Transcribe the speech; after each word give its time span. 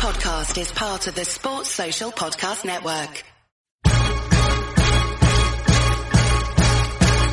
podcast 0.00 0.58
is 0.58 0.72
part 0.72 1.06
of 1.08 1.14
the 1.14 1.26
Sports 1.26 1.68
Social 1.68 2.10
Podcast 2.10 2.64
Network. 2.64 3.22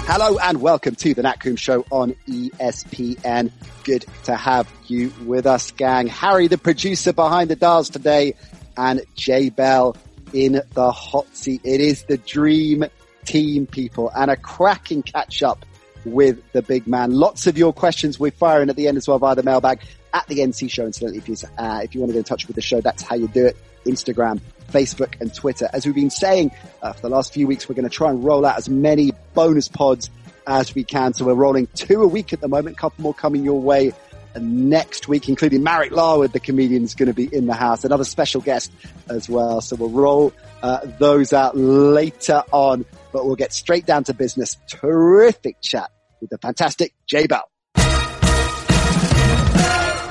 Hello 0.06 0.38
and 0.38 0.60
welcome 0.60 0.94
to 0.96 1.14
the 1.14 1.24
Nat 1.24 1.38
Show 1.56 1.86
on 1.90 2.14
ESPN. 2.28 3.54
Good 3.86 4.04
to 4.26 4.36
have 4.36 4.70
you 4.88 5.14
with 5.24 5.46
us, 5.46 5.72
gang. 5.72 6.08
Harry, 6.08 6.48
the 6.50 6.58
producer 6.58 7.14
behind 7.14 7.50
the 7.50 7.56
dials 7.56 7.90
today, 7.90 8.34
and 8.76 9.02
Jay 9.16 9.50
Bell 9.50 9.96
in 10.34 10.62
the 10.74 10.92
hot 10.92 11.34
seat. 11.38 11.62
It 11.64 11.80
is 11.80 12.04
the 12.04 12.18
dream 12.18 12.84
team, 13.24 13.66
people, 13.66 14.12
and 14.14 14.30
a 14.30 14.36
cracking 14.36 15.04
catch 15.04 15.42
up 15.42 15.66
with 16.04 16.44
the 16.52 16.62
big 16.62 16.86
man. 16.86 17.12
Lots 17.14 17.48
of 17.48 17.58
your 17.58 17.72
questions 17.72 18.20
we're 18.20 18.32
firing 18.32 18.70
at 18.70 18.76
the 18.76 18.90
end 18.90 18.98
as 18.98 19.08
well 19.08 19.20
via 19.20 19.36
the 19.36 19.44
mailbag 19.44 19.80
at 20.14 20.28
the 20.28 20.40
NC 20.40 20.70
show. 20.70 20.86
Incidentally, 20.86 21.18
if 21.18 21.28
you, 21.28 21.36
uh, 21.58 21.82
if 21.84 21.94
you 21.94 22.02
want 22.02 22.10
to 22.10 22.14
get 22.14 22.20
in 22.20 22.24
touch 22.26 22.48
with 22.48 22.56
the 22.56 22.62
show, 22.62 22.82
that's 22.82 23.04
how 23.04 23.16
you 23.16 23.28
do 23.28 23.46
it. 23.46 23.58
Instagram, 23.86 24.42
Facebook 24.72 25.20
and 25.22 25.34
Twitter. 25.34 25.70
As 25.72 25.86
we've 25.86 25.96
been 25.96 26.10
saying 26.10 26.52
uh, 26.82 26.94
for 26.94 27.02
the 27.02 27.10
last 27.10 27.34
few 27.34 27.48
weeks, 27.48 27.70
we're 27.70 27.76
going 27.76 27.90
to 27.90 27.96
try 27.96 28.10
and 28.10 28.24
roll 28.24 28.46
out 28.46 28.58
as 28.58 28.70
many 28.70 29.12
bonus 29.34 29.68
pods 29.68 30.10
as 30.46 30.74
we 30.76 30.84
can. 30.84 31.14
So 31.14 31.26
we're 31.26 31.34
rolling 31.34 31.68
two 31.68 32.02
a 32.02 32.08
week 32.08 32.34
at 32.34 32.42
the 32.42 32.48
moment, 32.48 32.78
a 32.78 32.80
couple 32.80 33.04
more 33.04 33.14
coming 33.14 33.44
your 33.44 33.62
way 33.62 33.94
next 34.40 35.08
week, 35.08 35.30
including 35.30 35.64
Marek 35.64 35.92
Larwood, 35.92 36.34
the 36.34 36.40
comedian, 36.40 36.84
is 36.84 36.96
going 36.96 37.08
to 37.08 37.14
be 37.14 37.26
in 37.26 37.48
the 37.48 37.54
house, 37.54 37.84
another 37.84 38.04
special 38.04 38.42
guest 38.42 38.72
as 39.10 39.30
well. 39.30 39.62
So 39.62 39.76
we'll 39.76 39.90
roll 39.90 40.34
uh, 40.62 40.86
those 41.00 41.34
out 41.34 41.58
later 41.58 42.44
on, 42.52 42.86
but 43.12 43.26
we'll 43.26 43.36
get 43.36 43.54
straight 43.54 43.86
down 43.86 44.04
to 44.06 44.14
business. 44.14 44.58
Terrific 44.68 45.62
chat 45.62 45.92
with 46.22 46.30
the 46.30 46.38
fantastic 46.38 46.94
Jay 47.08 47.28
Bell. 47.28 47.50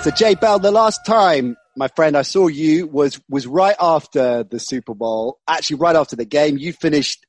So 0.07 0.13
Jay 0.13 0.37
Bell, 0.37 0.61
the 0.61 0.71
last 0.71 1.05
time, 1.05 1.57
my 1.77 1.89
friend, 1.89 2.17
I 2.17 2.23
saw 2.23 2.47
you 2.47 2.87
was, 2.87 3.21
was 3.29 3.45
right 3.45 3.75
after 3.81 4.45
the 4.45 4.61
Super 4.61 4.95
Bowl, 4.95 5.41
actually 5.49 5.79
right 5.79 5.97
after 5.97 6.15
the 6.15 6.25
game. 6.25 6.59
You 6.59 6.73
finished 6.73 7.27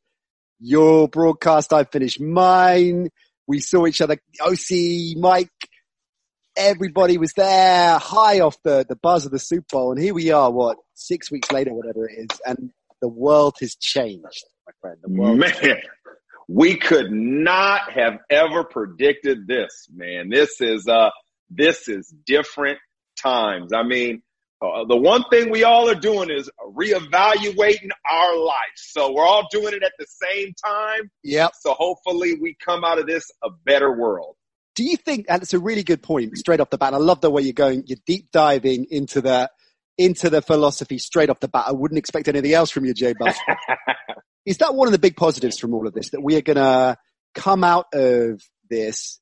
your 0.59 1.07
broadcast. 1.07 1.73
I 1.73 1.85
finished 1.85 2.21
mine. 2.21 3.09
We 3.47 3.61
saw 3.61 3.87
each 3.87 3.99
other. 3.99 4.17
OC, 4.39 5.17
Mike, 5.17 5.49
everybody 6.55 7.17
was 7.17 7.33
there 7.33 7.97
high 7.97 8.41
off 8.41 8.61
the, 8.61 8.85
the 8.87 8.95
buzz 8.95 9.25
of 9.25 9.31
the 9.31 9.39
Super 9.39 9.65
Bowl. 9.71 9.91
And 9.93 9.99
here 9.99 10.13
we 10.13 10.29
are, 10.29 10.51
what, 10.51 10.77
six 10.93 11.31
weeks 11.31 11.51
later, 11.51 11.73
whatever 11.73 12.07
it 12.07 12.29
is. 12.29 12.39
And 12.45 12.69
the 13.01 13.09
world 13.09 13.55
has 13.59 13.73
changed, 13.73 14.45
my 14.67 14.73
friend. 14.81 14.97
The 15.01 15.19
world 15.19 15.39
man, 15.39 15.77
we 16.47 16.75
could 16.75 17.11
not 17.11 17.91
have 17.91 18.19
ever 18.29 18.63
predicted 18.63 19.47
this, 19.47 19.87
man. 19.91 20.29
This 20.29 20.61
is, 20.61 20.87
uh, 20.87 21.09
this 21.49 21.87
is 21.87 22.13
different 22.25 22.79
times. 23.21 23.73
I 23.73 23.83
mean, 23.83 24.21
uh, 24.61 24.85
the 24.85 24.97
one 24.97 25.23
thing 25.29 25.51
we 25.51 25.63
all 25.63 25.89
are 25.89 25.95
doing 25.95 26.29
is 26.31 26.49
reevaluating 26.75 27.89
our 28.09 28.37
life. 28.37 28.55
So 28.75 29.13
we're 29.13 29.25
all 29.25 29.47
doing 29.51 29.73
it 29.73 29.83
at 29.83 29.91
the 29.99 30.07
same 30.07 30.53
time. 30.63 31.11
Yep. 31.23 31.51
So 31.59 31.73
hopefully 31.73 32.35
we 32.41 32.55
come 32.63 32.83
out 32.83 32.97
of 32.97 33.05
this 33.05 33.29
a 33.43 33.49
better 33.65 33.91
world. 33.91 34.35
Do 34.75 34.83
you 34.83 34.97
think, 34.97 35.27
and 35.29 35.41
it's 35.41 35.53
a 35.53 35.59
really 35.59 35.83
good 35.83 36.01
point 36.01 36.37
straight 36.37 36.59
off 36.59 36.69
the 36.69 36.77
bat. 36.77 36.93
I 36.93 36.97
love 36.97 37.21
the 37.21 37.29
way 37.29 37.41
you're 37.43 37.53
going, 37.53 37.83
you're 37.87 37.97
deep 38.05 38.31
diving 38.31 38.87
into 38.89 39.21
the, 39.21 39.49
into 39.97 40.29
the 40.29 40.41
philosophy 40.41 40.97
straight 40.97 41.29
off 41.29 41.39
the 41.39 41.47
bat. 41.47 41.65
I 41.67 41.71
wouldn't 41.71 41.97
expect 41.97 42.27
anything 42.27 42.53
else 42.53 42.69
from 42.69 42.85
you, 42.85 42.93
Jay 42.93 43.13
Buff. 43.19 43.37
Is 44.45 44.57
that 44.57 44.75
one 44.75 44.87
of 44.87 44.91
the 44.91 44.99
big 44.99 45.17
positives 45.17 45.59
from 45.59 45.73
all 45.73 45.87
of 45.87 45.93
this 45.93 46.11
that 46.11 46.21
we 46.21 46.35
are 46.35 46.41
going 46.41 46.57
to 46.57 46.97
come 47.35 47.63
out 47.63 47.87
of 47.93 48.41
this 48.69 49.19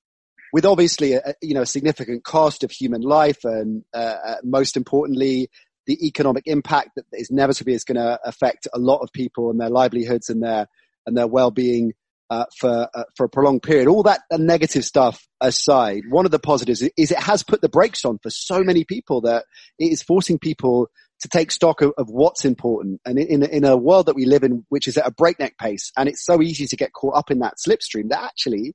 with 0.56 0.66
obviously 0.66 1.16
a, 1.16 1.36
you 1.42 1.54
know 1.54 1.64
a 1.64 1.66
significant 1.66 2.24
cost 2.24 2.64
of 2.64 2.72
human 2.72 3.02
life 3.02 3.44
and 3.44 3.84
uh, 3.94 3.98
uh 4.26 4.36
most 4.42 4.78
importantly 4.78 5.50
the 5.86 6.08
economic 6.08 6.44
impact 6.46 6.92
that 6.96 7.04
is 7.12 7.30
inevitably 7.30 7.74
is 7.74 7.84
going 7.84 7.98
to 7.98 8.18
affect 8.24 8.66
a 8.74 8.80
lot 8.80 9.00
of 9.00 9.12
people 9.12 9.52
and 9.52 9.60
their 9.60 9.70
livelihoods 9.70 10.30
and 10.30 10.42
their 10.42 10.68
and 11.06 11.18
their 11.18 11.28
well-being 11.28 11.92
uh, 12.30 12.46
for 12.58 12.88
uh, 12.94 13.04
for 13.16 13.26
a 13.26 13.30
prolonged 13.30 13.62
period. 13.64 13.88
All 13.88 14.04
that 14.04 14.22
negative 14.32 14.86
stuff 14.86 15.28
aside, 15.42 16.04
one 16.10 16.26
of 16.26 16.32
the 16.32 16.40
positives 16.40 16.82
is 16.82 17.12
it 17.12 17.20
has 17.20 17.44
put 17.44 17.62
the 17.62 17.70
brakes 17.70 18.06
on 18.06 18.18
for 18.24 18.30
so 18.30 18.64
many 18.64 18.86
people 18.86 19.22
that 19.22 19.44
it 19.78 19.92
is 19.92 20.02
forcing 20.02 20.40
people 20.40 20.88
to 21.20 21.28
take 21.28 21.52
stock 21.52 21.82
of, 21.82 21.92
of 21.98 22.10
what's 22.10 22.46
important. 22.46 23.02
And 23.06 23.20
in, 23.20 23.44
in 23.44 23.64
a 23.64 23.78
world 23.78 24.08
that 24.08 24.16
we 24.16 24.26
live 24.26 24.44
in, 24.44 24.66
which 24.70 24.88
is 24.88 24.98
at 24.98 25.06
a 25.06 25.12
breakneck 25.12 25.58
pace, 25.60 25.92
and 25.96 26.10
it's 26.10 26.26
so 26.26 26.42
easy 26.42 26.66
to 26.66 26.76
get 26.76 26.94
caught 26.94 27.16
up 27.16 27.30
in 27.30 27.40
that 27.40 27.56
slipstream, 27.66 28.10
that 28.10 28.24
actually 28.24 28.74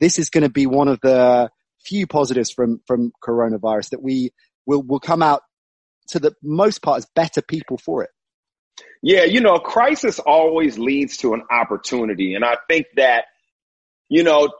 this 0.00 0.18
is 0.18 0.30
going 0.30 0.42
to 0.42 0.50
be 0.50 0.66
one 0.66 0.88
of 0.88 0.98
the 1.02 1.50
few 1.84 2.06
positives 2.06 2.50
from 2.50 2.80
from 2.86 3.12
coronavirus 3.22 3.90
that 3.90 4.02
we 4.02 4.30
will 4.66 4.82
will 4.82 5.00
come 5.00 5.22
out 5.22 5.42
to 6.08 6.18
the 6.18 6.34
most 6.42 6.82
part 6.82 6.98
as 6.98 7.06
better 7.14 7.42
people 7.42 7.78
for 7.78 8.02
it. 8.02 8.10
Yeah, 9.02 9.24
you 9.24 9.40
know, 9.40 9.58
crisis 9.58 10.18
always 10.18 10.78
leads 10.78 11.18
to 11.18 11.34
an 11.34 11.42
opportunity. 11.50 12.34
And 12.34 12.44
I 12.44 12.56
think 12.68 12.86
that, 12.96 13.24
you 14.08 14.24
know, 14.24 14.50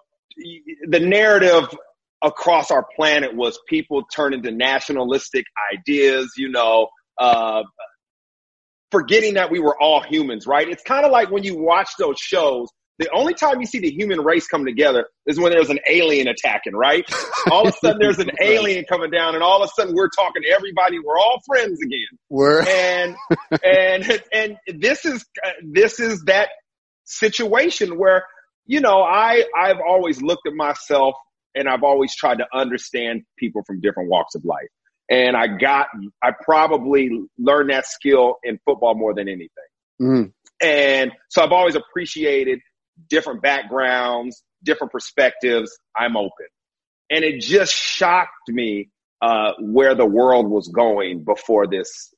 the 0.86 1.00
narrative 1.00 1.74
across 2.22 2.70
our 2.70 2.86
planet 2.96 3.34
was 3.34 3.58
people 3.68 4.04
turning 4.14 4.42
to 4.42 4.50
nationalistic 4.50 5.44
ideas, 5.74 6.32
you 6.36 6.48
know, 6.48 6.88
uh, 7.18 7.62
forgetting 8.90 9.34
that 9.34 9.50
we 9.50 9.60
were 9.60 9.80
all 9.80 10.00
humans, 10.02 10.46
right? 10.46 10.68
It's 10.68 10.82
kind 10.82 11.04
of 11.04 11.12
like 11.12 11.30
when 11.30 11.42
you 11.42 11.58
watch 11.58 11.90
those 11.98 12.18
shows 12.18 12.68
the 13.00 13.10
only 13.14 13.32
time 13.32 13.60
you 13.60 13.66
see 13.66 13.78
the 13.78 13.90
human 13.90 14.20
race 14.20 14.46
come 14.46 14.66
together 14.66 15.06
is 15.26 15.40
when 15.40 15.50
there's 15.50 15.70
an 15.70 15.80
alien 15.88 16.28
attacking, 16.28 16.74
right? 16.74 17.02
All 17.50 17.66
of 17.66 17.68
a 17.68 17.76
sudden 17.78 17.98
there's 17.98 18.18
an 18.18 18.30
alien 18.42 18.84
coming 18.84 19.10
down 19.10 19.34
and 19.34 19.42
all 19.42 19.62
of 19.62 19.70
a 19.70 19.72
sudden 19.74 19.94
we're 19.94 20.10
talking 20.10 20.42
to 20.42 20.48
everybody. 20.50 20.98
We're 20.98 21.16
all 21.18 21.40
friends 21.46 21.80
again. 21.82 22.18
We're 22.28 22.60
and, 22.68 23.16
and, 23.64 24.20
and 24.34 24.56
this 24.78 25.06
is, 25.06 25.24
this 25.62 25.98
is 25.98 26.24
that 26.24 26.50
situation 27.04 27.98
where, 27.98 28.26
you 28.66 28.82
know, 28.82 29.00
I, 29.00 29.44
I've 29.58 29.80
always 29.80 30.20
looked 30.20 30.46
at 30.46 30.52
myself 30.52 31.14
and 31.54 31.70
I've 31.70 31.82
always 31.82 32.14
tried 32.14 32.36
to 32.38 32.46
understand 32.52 33.22
people 33.38 33.62
from 33.66 33.80
different 33.80 34.10
walks 34.10 34.34
of 34.34 34.44
life. 34.44 34.68
And 35.08 35.38
I 35.38 35.46
got, 35.46 35.86
I 36.22 36.32
probably 36.44 37.10
learned 37.38 37.70
that 37.70 37.86
skill 37.86 38.36
in 38.44 38.58
football 38.66 38.94
more 38.94 39.14
than 39.14 39.26
anything. 39.26 39.48
Mm. 40.02 40.32
And 40.62 41.12
so 41.30 41.42
I've 41.42 41.52
always 41.52 41.74
appreciated 41.74 42.60
different 43.08 43.42
backgrounds, 43.42 44.42
different 44.62 44.92
perspectives. 44.92 45.76
I'm 45.96 46.16
open. 46.16 46.46
And 47.10 47.24
it 47.24 47.40
just 47.40 47.74
shocked 47.74 48.48
me 48.48 48.90
uh, 49.20 49.52
where 49.60 49.94
the 49.94 50.06
world 50.06 50.48
was 50.48 50.68
going 50.68 51.24
before 51.24 51.66
this 51.66 52.14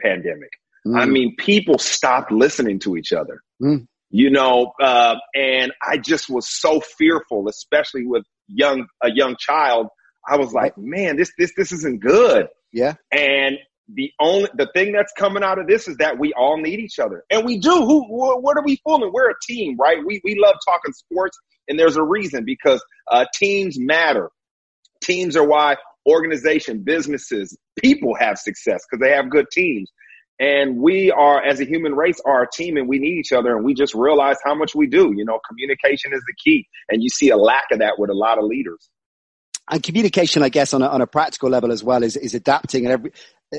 pandemic. 0.00 0.50
Mm. 0.86 1.00
I 1.00 1.06
mean, 1.06 1.36
people 1.36 1.78
stopped 1.78 2.32
listening 2.32 2.80
to 2.80 2.96
each 2.96 3.12
other. 3.12 3.40
Mm. 3.62 3.86
You 4.10 4.30
know, 4.30 4.72
uh, 4.80 5.14
and 5.34 5.72
I 5.82 5.96
just 5.96 6.28
was 6.28 6.48
so 6.48 6.80
fearful, 6.80 7.48
especially 7.48 8.06
with 8.06 8.24
young 8.46 8.86
a 9.02 9.10
young 9.10 9.36
child. 9.38 9.86
I 10.28 10.36
was 10.36 10.52
like, 10.52 10.76
man, 10.76 11.16
this 11.16 11.32
this 11.38 11.52
this 11.56 11.72
isn't 11.72 12.00
good. 12.02 12.48
Yeah. 12.72 12.94
And 13.10 13.56
the 13.88 14.10
only 14.20 14.48
the 14.54 14.68
thing 14.74 14.92
that's 14.92 15.12
coming 15.18 15.42
out 15.42 15.58
of 15.58 15.66
this 15.66 15.88
is 15.88 15.96
that 15.98 16.18
we 16.18 16.32
all 16.34 16.56
need 16.56 16.80
each 16.80 16.98
other, 16.98 17.24
and 17.30 17.44
we 17.44 17.58
do. 17.58 17.70
Who? 17.70 18.04
What 18.08 18.56
are 18.56 18.64
we 18.64 18.80
fooling? 18.84 19.10
We're 19.12 19.30
a 19.30 19.34
team, 19.42 19.76
right? 19.78 19.98
We 20.04 20.20
we 20.24 20.38
love 20.38 20.56
talking 20.66 20.92
sports, 20.92 21.38
and 21.68 21.78
there's 21.78 21.96
a 21.96 22.02
reason 22.02 22.44
because 22.44 22.82
uh, 23.10 23.26
teams 23.34 23.78
matter. 23.78 24.30
Teams 25.02 25.36
are 25.36 25.44
why 25.44 25.76
organization, 26.08 26.82
businesses, 26.84 27.56
people 27.80 28.14
have 28.18 28.38
success 28.38 28.82
because 28.88 29.02
they 29.02 29.14
have 29.14 29.30
good 29.30 29.46
teams. 29.52 29.90
And 30.40 30.78
we 30.78 31.12
are, 31.12 31.40
as 31.40 31.60
a 31.60 31.64
human 31.64 31.94
race, 31.94 32.20
are 32.24 32.42
a 32.42 32.48
team 32.50 32.76
and 32.76 32.88
we 32.88 32.98
need 32.98 33.18
each 33.18 33.32
other. 33.32 33.54
And 33.54 33.64
we 33.64 33.74
just 33.74 33.94
realize 33.94 34.36
how 34.44 34.54
much 34.54 34.74
we 34.74 34.88
do. 34.88 35.12
You 35.14 35.24
know, 35.24 35.38
communication 35.46 36.12
is 36.12 36.20
the 36.26 36.34
key. 36.42 36.66
And 36.88 37.02
you 37.02 37.08
see 37.08 37.30
a 37.30 37.36
lack 37.36 37.66
of 37.70 37.78
that 37.78 37.98
with 37.98 38.10
a 38.10 38.14
lot 38.14 38.38
of 38.38 38.44
leaders 38.44 38.88
and 39.70 39.82
communication, 39.82 40.42
I 40.42 40.48
guess, 40.48 40.74
on 40.74 40.82
a, 40.82 40.88
on 40.88 41.00
a 41.00 41.06
practical 41.06 41.48
level 41.48 41.72
as 41.72 41.84
well, 41.84 42.02
is, 42.02 42.16
is 42.16 42.34
adapting. 42.34 42.84
And 42.84 42.92
every, 42.92 43.12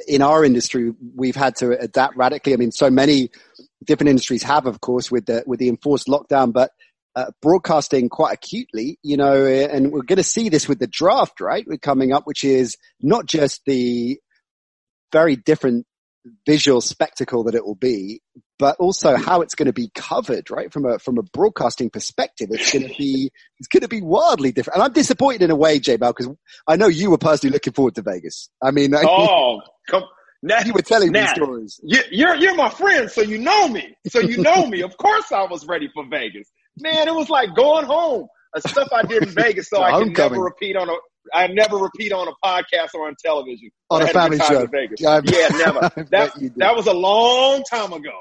in 0.07 0.21
our 0.21 0.43
industry, 0.43 0.93
we've 1.15 1.35
had 1.35 1.55
to 1.57 1.77
adapt 1.79 2.15
radically. 2.17 2.53
I 2.53 2.57
mean, 2.57 2.71
so 2.71 2.89
many 2.89 3.29
different 3.83 4.09
industries 4.09 4.43
have, 4.43 4.65
of 4.65 4.81
course, 4.81 5.11
with 5.11 5.25
the 5.25 5.43
with 5.45 5.59
the 5.59 5.69
enforced 5.69 6.07
lockdown, 6.07 6.53
but 6.53 6.71
uh, 7.15 7.31
broadcasting 7.41 8.09
quite 8.09 8.33
acutely, 8.33 8.97
you 9.03 9.17
know, 9.17 9.45
and 9.45 9.91
we're 9.91 10.01
going 10.01 10.17
to 10.17 10.23
see 10.23 10.49
this 10.49 10.67
with 10.67 10.79
the 10.79 10.87
draft, 10.87 11.39
right? 11.39 11.63
We're 11.67 11.77
coming 11.77 12.11
up, 12.11 12.25
which 12.25 12.43
is 12.43 12.75
not 13.01 13.27
just 13.27 13.61
the 13.65 14.19
very 15.11 15.35
different 15.35 15.85
visual 16.45 16.81
spectacle 16.81 17.43
that 17.43 17.55
it 17.55 17.65
will 17.65 17.75
be, 17.75 18.21
but 18.63 18.77
also 18.79 19.17
how 19.17 19.41
it's 19.41 19.55
going 19.55 19.65
to 19.65 19.73
be 19.73 19.91
covered, 19.93 20.49
right? 20.49 20.71
From 20.71 20.85
a 20.85 20.97
from 20.97 21.17
a 21.17 21.21
broadcasting 21.21 21.89
perspective, 21.89 22.47
it's 22.49 22.71
going 22.71 22.87
to 22.87 22.95
be 22.97 23.29
it's 23.59 23.67
going 23.67 23.81
to 23.81 23.89
be 23.89 24.01
wildly 24.01 24.53
different. 24.53 24.77
And 24.77 24.85
I'm 24.85 24.93
disappointed 24.93 25.41
in 25.41 25.51
a 25.51 25.55
way, 25.55 25.79
J 25.79 25.97
Bell, 25.97 26.13
because 26.17 26.33
I 26.65 26.77
know 26.77 26.87
you 26.87 27.11
were 27.11 27.17
personally 27.17 27.51
looking 27.51 27.73
forward 27.73 27.95
to 27.95 28.01
Vegas. 28.03 28.49
I 28.63 28.71
mean, 28.71 28.93
oh, 28.95 29.59
come. 29.89 30.03
Now, 30.41 30.61
you 30.61 30.71
were 30.71 30.81
telling 30.81 31.11
now, 31.11 31.23
me 31.23 31.27
stories. 31.35 31.81
You're 31.83 32.35
you're 32.35 32.55
my 32.55 32.69
friend, 32.69 33.11
so 33.11 33.19
you 33.19 33.37
know 33.37 33.67
me. 33.67 33.97
So 34.07 34.21
you 34.21 34.37
know 34.37 34.65
me. 34.65 34.81
Of 34.83 34.95
course, 34.95 35.33
I 35.33 35.43
was 35.43 35.67
ready 35.67 35.89
for 35.93 36.05
Vegas. 36.09 36.47
Man, 36.79 37.09
it 37.09 37.13
was 37.13 37.29
like 37.29 37.53
going 37.53 37.85
home. 37.85 38.27
Stuff 38.59 38.93
I 38.93 39.03
did 39.03 39.23
in 39.23 39.29
Vegas, 39.43 39.67
so 39.67 39.83
I 39.83 39.99
can 39.99 40.13
never 40.13 40.39
repeat 40.39 40.77
on 40.77 40.87
a 40.87 40.93
I 41.33 41.47
never 41.47 41.75
repeat 41.75 42.13
on 42.13 42.29
a 42.29 42.33
podcast 42.45 42.93
or 42.93 43.07
on 43.07 43.15
television. 43.21 43.71
On 43.89 44.01
a 44.01 44.07
family 44.07 44.37
show. 44.39 44.67
Yeah, 44.99 45.19
yeah 45.25 45.47
never. 45.49 45.91
that, 46.11 46.31
that 46.57 46.75
was 46.75 46.87
a 46.87 46.93
long 46.93 47.63
time 47.63 47.91
ago. 47.91 48.11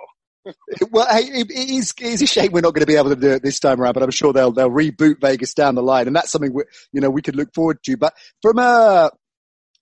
Well, 0.90 1.06
hey, 1.10 1.22
it, 1.22 1.50
it, 1.50 1.70
is, 1.70 1.94
it 1.98 2.04
is 2.04 2.22
a 2.22 2.26
shame 2.26 2.50
we're 2.52 2.60
not 2.60 2.74
going 2.74 2.80
to 2.82 2.86
be 2.86 2.96
able 2.96 3.10
to 3.10 3.16
do 3.16 3.30
it 3.30 3.42
this 3.42 3.60
time 3.60 3.80
around, 3.80 3.94
but 3.94 4.02
I'm 4.02 4.10
sure 4.10 4.32
they'll 4.32 4.52
they'll 4.52 4.70
reboot 4.70 5.20
Vegas 5.20 5.54
down 5.54 5.74
the 5.74 5.82
line, 5.82 6.06
and 6.06 6.16
that's 6.16 6.30
something 6.30 6.52
we, 6.52 6.64
you 6.92 7.00
know 7.00 7.10
we 7.10 7.22
could 7.22 7.36
look 7.36 7.54
forward 7.54 7.82
to. 7.84 7.96
But 7.96 8.14
from 8.40 8.58
a 8.58 9.10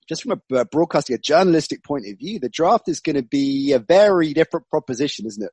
just 0.09 0.23
from 0.25 0.41
a 0.53 0.65
broadcasting, 0.65 1.15
a 1.15 1.19
journalistic 1.19 1.85
point 1.85 2.05
of 2.07 2.19
view, 2.19 2.39
the 2.39 2.49
draft 2.49 2.89
is 2.89 3.01
going 3.01 3.17
to 3.17 3.23
be 3.23 3.73
a 3.73 3.79
very 3.79 4.35
different 4.35 4.69
proposition, 4.69 5.27
isn't 5.27 5.43
it? 5.43 5.53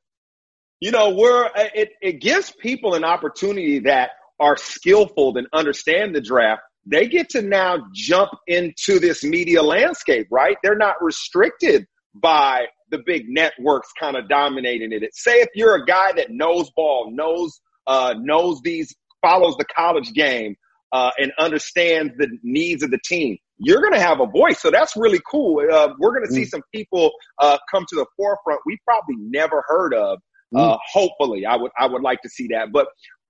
You 0.80 0.90
know, 0.90 1.10
we're 1.10 1.48
it, 1.54 1.90
it 2.02 2.20
gives 2.20 2.52
people 2.52 2.94
an 2.94 3.04
opportunity 3.04 3.80
that 3.80 4.10
are 4.38 4.56
skillful 4.56 5.36
and 5.36 5.46
understand 5.52 6.14
the 6.14 6.20
draft. 6.20 6.62
They 6.86 7.08
get 7.08 7.30
to 7.30 7.42
now 7.42 7.78
jump 7.92 8.30
into 8.46 8.98
this 8.98 9.24
media 9.24 9.62
landscape, 9.62 10.28
right? 10.30 10.56
They're 10.62 10.76
not 10.76 11.02
restricted 11.02 11.86
by 12.14 12.66
the 12.90 13.02
big 13.04 13.28
networks 13.28 13.88
kind 13.98 14.16
of 14.16 14.28
dominating 14.28 14.92
it. 14.92 15.02
Say 15.14 15.40
if 15.40 15.48
you're 15.54 15.74
a 15.74 15.84
guy 15.84 16.12
that 16.12 16.30
knows 16.30 16.70
ball, 16.70 17.10
knows 17.12 17.60
uh, 17.86 18.14
knows 18.18 18.60
these, 18.62 18.94
follows 19.22 19.56
the 19.56 19.64
college 19.64 20.12
game, 20.12 20.56
uh, 20.92 21.10
and 21.18 21.32
understands 21.38 22.12
the 22.18 22.28
needs 22.42 22.82
of 22.82 22.90
the 22.90 22.98
team, 23.04 23.36
you're 23.58 23.80
going 23.80 23.92
to 23.92 24.00
have 24.00 24.20
a 24.20 24.26
voice. 24.26 24.60
So 24.60 24.70
that's 24.70 24.96
really 24.96 25.20
cool. 25.30 25.60
Uh, 25.70 25.88
we're 25.98 26.12
going 26.12 26.26
to 26.26 26.32
see 26.32 26.42
mm. 26.42 26.48
some 26.48 26.62
people 26.74 27.12
uh, 27.38 27.58
come 27.70 27.84
to 27.88 27.96
the 27.96 28.06
forefront 28.16 28.60
we 28.66 28.78
probably 28.84 29.16
never 29.18 29.64
heard 29.66 29.94
of. 29.94 30.18
Uh, 30.54 30.74
mm. 30.74 30.78
hopefully, 30.90 31.44
I 31.44 31.56
would 31.56 31.72
I 31.78 31.86
would 31.86 32.02
like 32.02 32.22
to 32.22 32.28
see 32.28 32.48
that. 32.48 32.72
But 32.72 32.88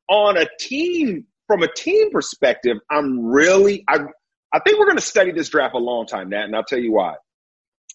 on 0.09 0.37
a 0.37 0.47
team, 0.61 1.27
from 1.47 1.63
a 1.63 1.73
team 1.73 2.11
perspective, 2.11 2.77
I'm 2.91 3.25
really 3.25 3.85
I 3.89 3.99
I 4.53 4.61
think 4.61 4.79
we're 4.79 4.87
going 4.87 4.99
to 4.99 5.03
study 5.03 5.33
this 5.33 5.49
draft 5.49 5.75
a 5.75 5.79
long 5.79 6.07
time, 6.07 6.31
Nat, 6.31 6.45
and 6.45 6.55
I'll 6.55 6.65
tell 6.65 6.79
you 6.79 6.93
why. 6.93 7.15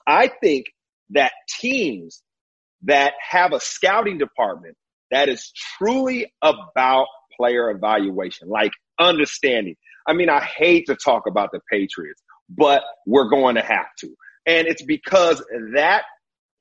I 0.06 0.30
think 0.42 0.66
that 1.13 1.31
teams 1.60 2.21
that 2.83 3.13
have 3.27 3.54
a 3.54 3.60
scouting 3.60 4.18
department 4.18 4.75
that 5.12 5.30
is 5.30 5.51
truly 5.77 6.31
about 6.42 7.07
player 7.38 7.69
evaluation, 7.69 8.50
like 8.50 8.71
understanding. 9.00 9.75
I 10.07 10.13
mean, 10.13 10.30
I 10.30 10.42
hate 10.42 10.88
to 10.88 10.95
talk 10.95 11.24
about 11.27 11.51
the 11.51 11.60
Patriots, 11.71 12.21
but 12.50 12.83
we're 13.06 13.30
going 13.30 13.56
to 13.56 13.62
have 13.62 13.88
to. 14.00 14.10
And 14.45 14.68
it's 14.68 14.83
because 14.83 15.44
that 15.75 16.04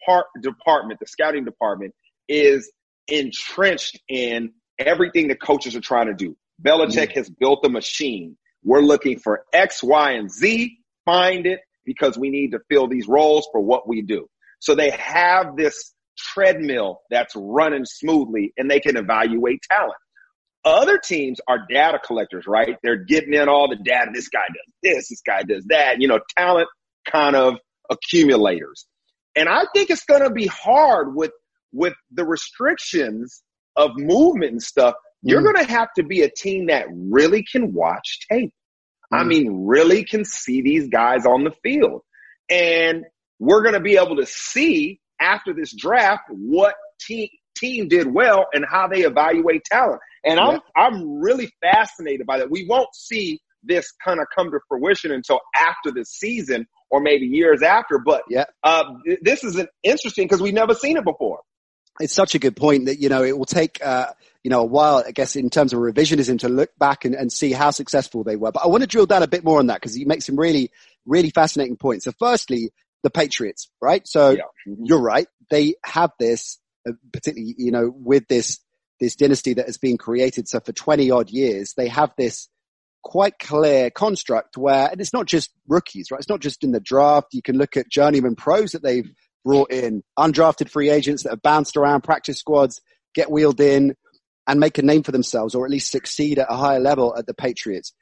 part 0.06 0.26
department, 0.40 1.00
the 1.00 1.06
scouting 1.06 1.44
department, 1.44 1.94
is 2.28 2.70
entrenched 3.08 4.00
in 4.08 4.52
everything 4.78 5.28
the 5.28 5.36
coaches 5.36 5.74
are 5.74 5.80
trying 5.80 6.06
to 6.06 6.14
do. 6.14 6.36
Belichick 6.62 7.08
mm-hmm. 7.08 7.18
has 7.18 7.30
built 7.30 7.64
a 7.64 7.68
machine. 7.68 8.36
We're 8.62 8.80
looking 8.80 9.18
for 9.18 9.44
X, 9.52 9.82
Y, 9.82 10.12
and 10.12 10.30
Z. 10.30 10.78
Find 11.04 11.46
it 11.46 11.60
because 11.84 12.16
we 12.16 12.30
need 12.30 12.52
to 12.52 12.60
fill 12.70 12.86
these 12.86 13.08
roles 13.08 13.48
for 13.50 13.60
what 13.60 13.88
we 13.88 14.02
do. 14.02 14.28
So 14.62 14.76
they 14.76 14.90
have 14.90 15.56
this 15.56 15.92
treadmill 16.16 17.00
that's 17.10 17.34
running 17.34 17.84
smoothly 17.84 18.52
and 18.56 18.70
they 18.70 18.78
can 18.78 18.96
evaluate 18.96 19.60
talent. 19.68 19.96
Other 20.64 20.98
teams 20.98 21.40
are 21.48 21.66
data 21.68 21.98
collectors, 21.98 22.44
right? 22.46 22.76
They're 22.80 23.04
getting 23.04 23.34
in 23.34 23.48
all 23.48 23.68
the 23.68 23.74
data. 23.74 24.12
This 24.14 24.28
guy 24.28 24.46
does 24.46 24.74
this, 24.80 25.08
this 25.08 25.20
guy 25.26 25.42
does 25.42 25.64
that, 25.70 26.00
you 26.00 26.06
know, 26.06 26.20
talent 26.38 26.68
kind 27.10 27.34
of 27.34 27.54
accumulators. 27.90 28.86
And 29.34 29.48
I 29.48 29.64
think 29.74 29.90
it's 29.90 30.04
going 30.04 30.22
to 30.22 30.30
be 30.30 30.46
hard 30.46 31.16
with, 31.16 31.32
with 31.72 31.94
the 32.12 32.24
restrictions 32.24 33.42
of 33.74 33.90
movement 33.96 34.52
and 34.52 34.62
stuff. 34.62 34.94
You're 35.22 35.40
mm. 35.40 35.52
going 35.52 35.66
to 35.66 35.72
have 35.72 35.88
to 35.96 36.04
be 36.04 36.22
a 36.22 36.30
team 36.30 36.66
that 36.66 36.86
really 36.88 37.44
can 37.50 37.72
watch 37.72 38.28
tape. 38.30 38.52
Mm. 39.12 39.18
I 39.18 39.24
mean, 39.24 39.66
really 39.66 40.04
can 40.04 40.24
see 40.24 40.62
these 40.62 40.88
guys 40.88 41.26
on 41.26 41.42
the 41.42 41.52
field. 41.64 42.02
And 42.48 43.06
we're 43.42 43.62
going 43.62 43.74
to 43.74 43.80
be 43.80 43.96
able 43.96 44.14
to 44.14 44.24
see 44.24 45.00
after 45.20 45.52
this 45.52 45.74
draft 45.74 46.22
what 46.28 46.76
team 47.00 47.28
team 47.56 47.88
did 47.88 48.06
well 48.06 48.46
and 48.52 48.64
how 48.64 48.86
they 48.86 49.00
evaluate 49.00 49.64
talent. 49.64 50.00
And 50.24 50.38
I'm. 50.38 50.60
I'm 50.76 51.20
really 51.20 51.52
fascinated 51.60 52.24
by 52.24 52.38
that. 52.38 52.50
We 52.50 52.66
won't 52.66 52.94
see 52.94 53.40
this 53.64 53.92
kind 54.04 54.20
of 54.20 54.26
come 54.34 54.52
to 54.52 54.60
fruition 54.68 55.10
until 55.10 55.40
after 55.56 55.90
the 55.90 56.04
season 56.04 56.66
or 56.90 57.00
maybe 57.00 57.26
years 57.26 57.62
after. 57.62 57.98
But 57.98 58.22
yeah. 58.30 58.44
Uh, 58.62 58.84
this 59.22 59.42
is 59.42 59.56
an 59.56 59.66
interesting 59.82 60.26
because 60.26 60.40
we've 60.40 60.54
never 60.54 60.74
seen 60.74 60.96
it 60.96 61.04
before. 61.04 61.40
It's 62.00 62.14
such 62.14 62.34
a 62.34 62.38
good 62.38 62.56
point 62.56 62.86
that 62.86 63.00
you 63.00 63.08
know 63.08 63.24
it 63.24 63.36
will 63.36 63.44
take 63.44 63.84
uh, 63.84 64.12
you 64.44 64.50
know 64.50 64.60
a 64.60 64.64
while, 64.64 65.02
I 65.04 65.10
guess, 65.10 65.34
in 65.34 65.50
terms 65.50 65.72
of 65.72 65.80
revisionism 65.80 66.38
to 66.40 66.48
look 66.48 66.70
back 66.78 67.04
and, 67.04 67.16
and 67.16 67.32
see 67.32 67.50
how 67.50 67.70
successful 67.70 68.22
they 68.22 68.36
were. 68.36 68.52
But 68.52 68.62
I 68.64 68.68
want 68.68 68.82
to 68.82 68.86
drill 68.86 69.06
down 69.06 69.24
a 69.24 69.28
bit 69.28 69.42
more 69.42 69.58
on 69.58 69.66
that 69.66 69.80
because 69.80 69.98
you 69.98 70.06
make 70.06 70.22
some 70.22 70.38
really 70.38 70.70
really 71.06 71.30
fascinating 71.30 71.76
points. 71.76 72.04
So, 72.04 72.12
firstly, 72.18 72.70
the 73.02 73.10
Patriots, 73.10 73.68
right? 73.80 74.06
So 74.06 74.30
yeah. 74.30 74.42
mm-hmm. 74.68 74.84
you're 74.84 75.00
right. 75.00 75.26
They 75.50 75.74
have 75.84 76.10
this, 76.18 76.58
uh, 76.88 76.92
particularly, 77.12 77.54
you 77.58 77.70
know, 77.70 77.92
with 77.94 78.28
this, 78.28 78.60
this 79.00 79.16
dynasty 79.16 79.54
that 79.54 79.66
has 79.66 79.78
been 79.78 79.98
created. 79.98 80.48
So 80.48 80.60
for 80.60 80.72
20 80.72 81.10
odd 81.10 81.30
years, 81.30 81.74
they 81.76 81.88
have 81.88 82.12
this 82.16 82.48
quite 83.02 83.38
clear 83.38 83.90
construct 83.90 84.56
where, 84.56 84.88
and 84.90 85.00
it's 85.00 85.12
not 85.12 85.26
just 85.26 85.50
rookies, 85.66 86.10
right? 86.10 86.20
It's 86.20 86.28
not 86.28 86.40
just 86.40 86.62
in 86.62 86.72
the 86.72 86.80
draft. 86.80 87.28
You 87.32 87.42
can 87.42 87.58
look 87.58 87.76
at 87.76 87.88
journeyman 87.88 88.36
pros 88.36 88.72
that 88.72 88.82
they've 88.82 89.10
brought 89.44 89.72
in, 89.72 90.02
undrafted 90.18 90.68
free 90.68 90.88
agents 90.88 91.24
that 91.24 91.30
have 91.30 91.42
bounced 91.42 91.76
around 91.76 92.02
practice 92.02 92.38
squads, 92.38 92.80
get 93.14 93.30
wheeled 93.30 93.60
in 93.60 93.96
and 94.46 94.60
make 94.60 94.78
a 94.78 94.82
name 94.82 95.02
for 95.02 95.12
themselves 95.12 95.54
or 95.54 95.64
at 95.64 95.70
least 95.70 95.90
succeed 95.90 96.38
at 96.38 96.50
a 96.50 96.56
higher 96.56 96.80
level 96.80 97.14
at 97.16 97.26
the 97.26 97.34
Patriots. 97.34 97.92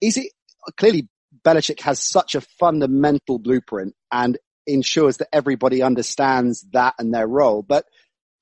Is 0.00 0.16
it 0.16 0.32
clearly 0.76 1.08
Belichick 1.44 1.80
has 1.80 2.02
such 2.02 2.34
a 2.34 2.40
fundamental 2.40 3.38
blueprint 3.38 3.94
and 4.12 4.38
ensures 4.66 5.18
that 5.18 5.28
everybody 5.32 5.82
understands 5.82 6.66
that 6.72 6.94
and 6.98 7.14
their 7.14 7.26
role. 7.26 7.62
But 7.62 7.86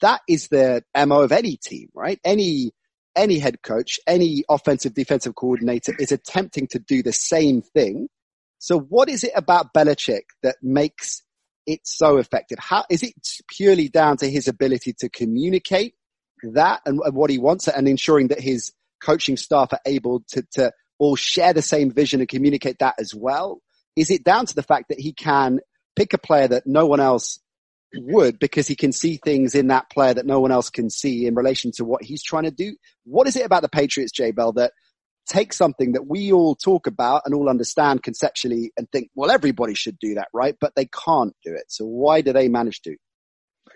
that 0.00 0.20
is 0.28 0.48
the 0.48 0.82
MO 0.96 1.22
of 1.22 1.32
any 1.32 1.56
team, 1.56 1.88
right? 1.94 2.18
Any, 2.24 2.72
any 3.16 3.38
head 3.38 3.62
coach, 3.62 3.98
any 4.06 4.44
offensive 4.48 4.94
defensive 4.94 5.34
coordinator 5.34 5.94
is 5.98 6.12
attempting 6.12 6.68
to 6.68 6.78
do 6.78 7.02
the 7.02 7.12
same 7.12 7.62
thing. 7.62 8.08
So 8.58 8.78
what 8.78 9.08
is 9.08 9.24
it 9.24 9.32
about 9.34 9.72
Belichick 9.72 10.22
that 10.42 10.56
makes 10.62 11.22
it 11.66 11.80
so 11.84 12.16
effective? 12.16 12.58
How 12.58 12.84
is 12.90 13.02
it 13.02 13.14
purely 13.48 13.88
down 13.88 14.16
to 14.18 14.30
his 14.30 14.48
ability 14.48 14.94
to 15.00 15.08
communicate 15.08 15.94
that 16.42 16.80
and, 16.86 17.00
and 17.04 17.14
what 17.14 17.30
he 17.30 17.38
wants 17.38 17.68
and 17.68 17.88
ensuring 17.88 18.28
that 18.28 18.40
his 18.40 18.72
coaching 19.02 19.36
staff 19.36 19.72
are 19.72 19.80
able 19.86 20.22
to, 20.28 20.44
to 20.52 20.72
all 20.98 21.16
share 21.16 21.52
the 21.52 21.62
same 21.62 21.90
vision 21.90 22.20
and 22.20 22.28
communicate 22.28 22.78
that 22.80 22.94
as 22.98 23.14
well? 23.14 23.60
Is 23.96 24.10
it 24.10 24.24
down 24.24 24.46
to 24.46 24.54
the 24.54 24.62
fact 24.62 24.88
that 24.88 25.00
he 25.00 25.12
can 25.12 25.60
pick 25.96 26.12
a 26.12 26.18
player 26.18 26.48
that 26.48 26.66
no 26.66 26.86
one 26.86 27.00
else 27.00 27.40
would 27.94 28.38
because 28.38 28.68
he 28.68 28.76
can 28.76 28.92
see 28.92 29.18
things 29.24 29.54
in 29.54 29.68
that 29.68 29.90
player 29.90 30.14
that 30.14 30.26
no 30.26 30.40
one 30.40 30.52
else 30.52 30.70
can 30.70 30.90
see 30.90 31.26
in 31.26 31.34
relation 31.34 31.72
to 31.72 31.84
what 31.84 32.02
he's 32.02 32.22
trying 32.22 32.44
to 32.44 32.50
do? 32.50 32.76
What 33.04 33.26
is 33.26 33.36
it 33.36 33.46
about 33.46 33.62
the 33.62 33.68
Patriots, 33.68 34.12
Jay 34.12 34.30
Bell, 34.30 34.52
that 34.52 34.72
take 35.26 35.52
something 35.52 35.92
that 35.92 36.06
we 36.06 36.32
all 36.32 36.54
talk 36.54 36.86
about 36.86 37.22
and 37.24 37.34
all 37.34 37.48
understand 37.48 38.02
conceptually 38.02 38.72
and 38.76 38.90
think, 38.90 39.10
well, 39.14 39.30
everybody 39.30 39.74
should 39.74 39.98
do 39.98 40.14
that, 40.14 40.28
right? 40.32 40.56
But 40.60 40.74
they 40.74 40.86
can't 40.86 41.34
do 41.44 41.52
it. 41.54 41.64
So 41.68 41.84
why 41.84 42.20
do 42.22 42.32
they 42.32 42.48
manage 42.48 42.80
to? 42.82 42.96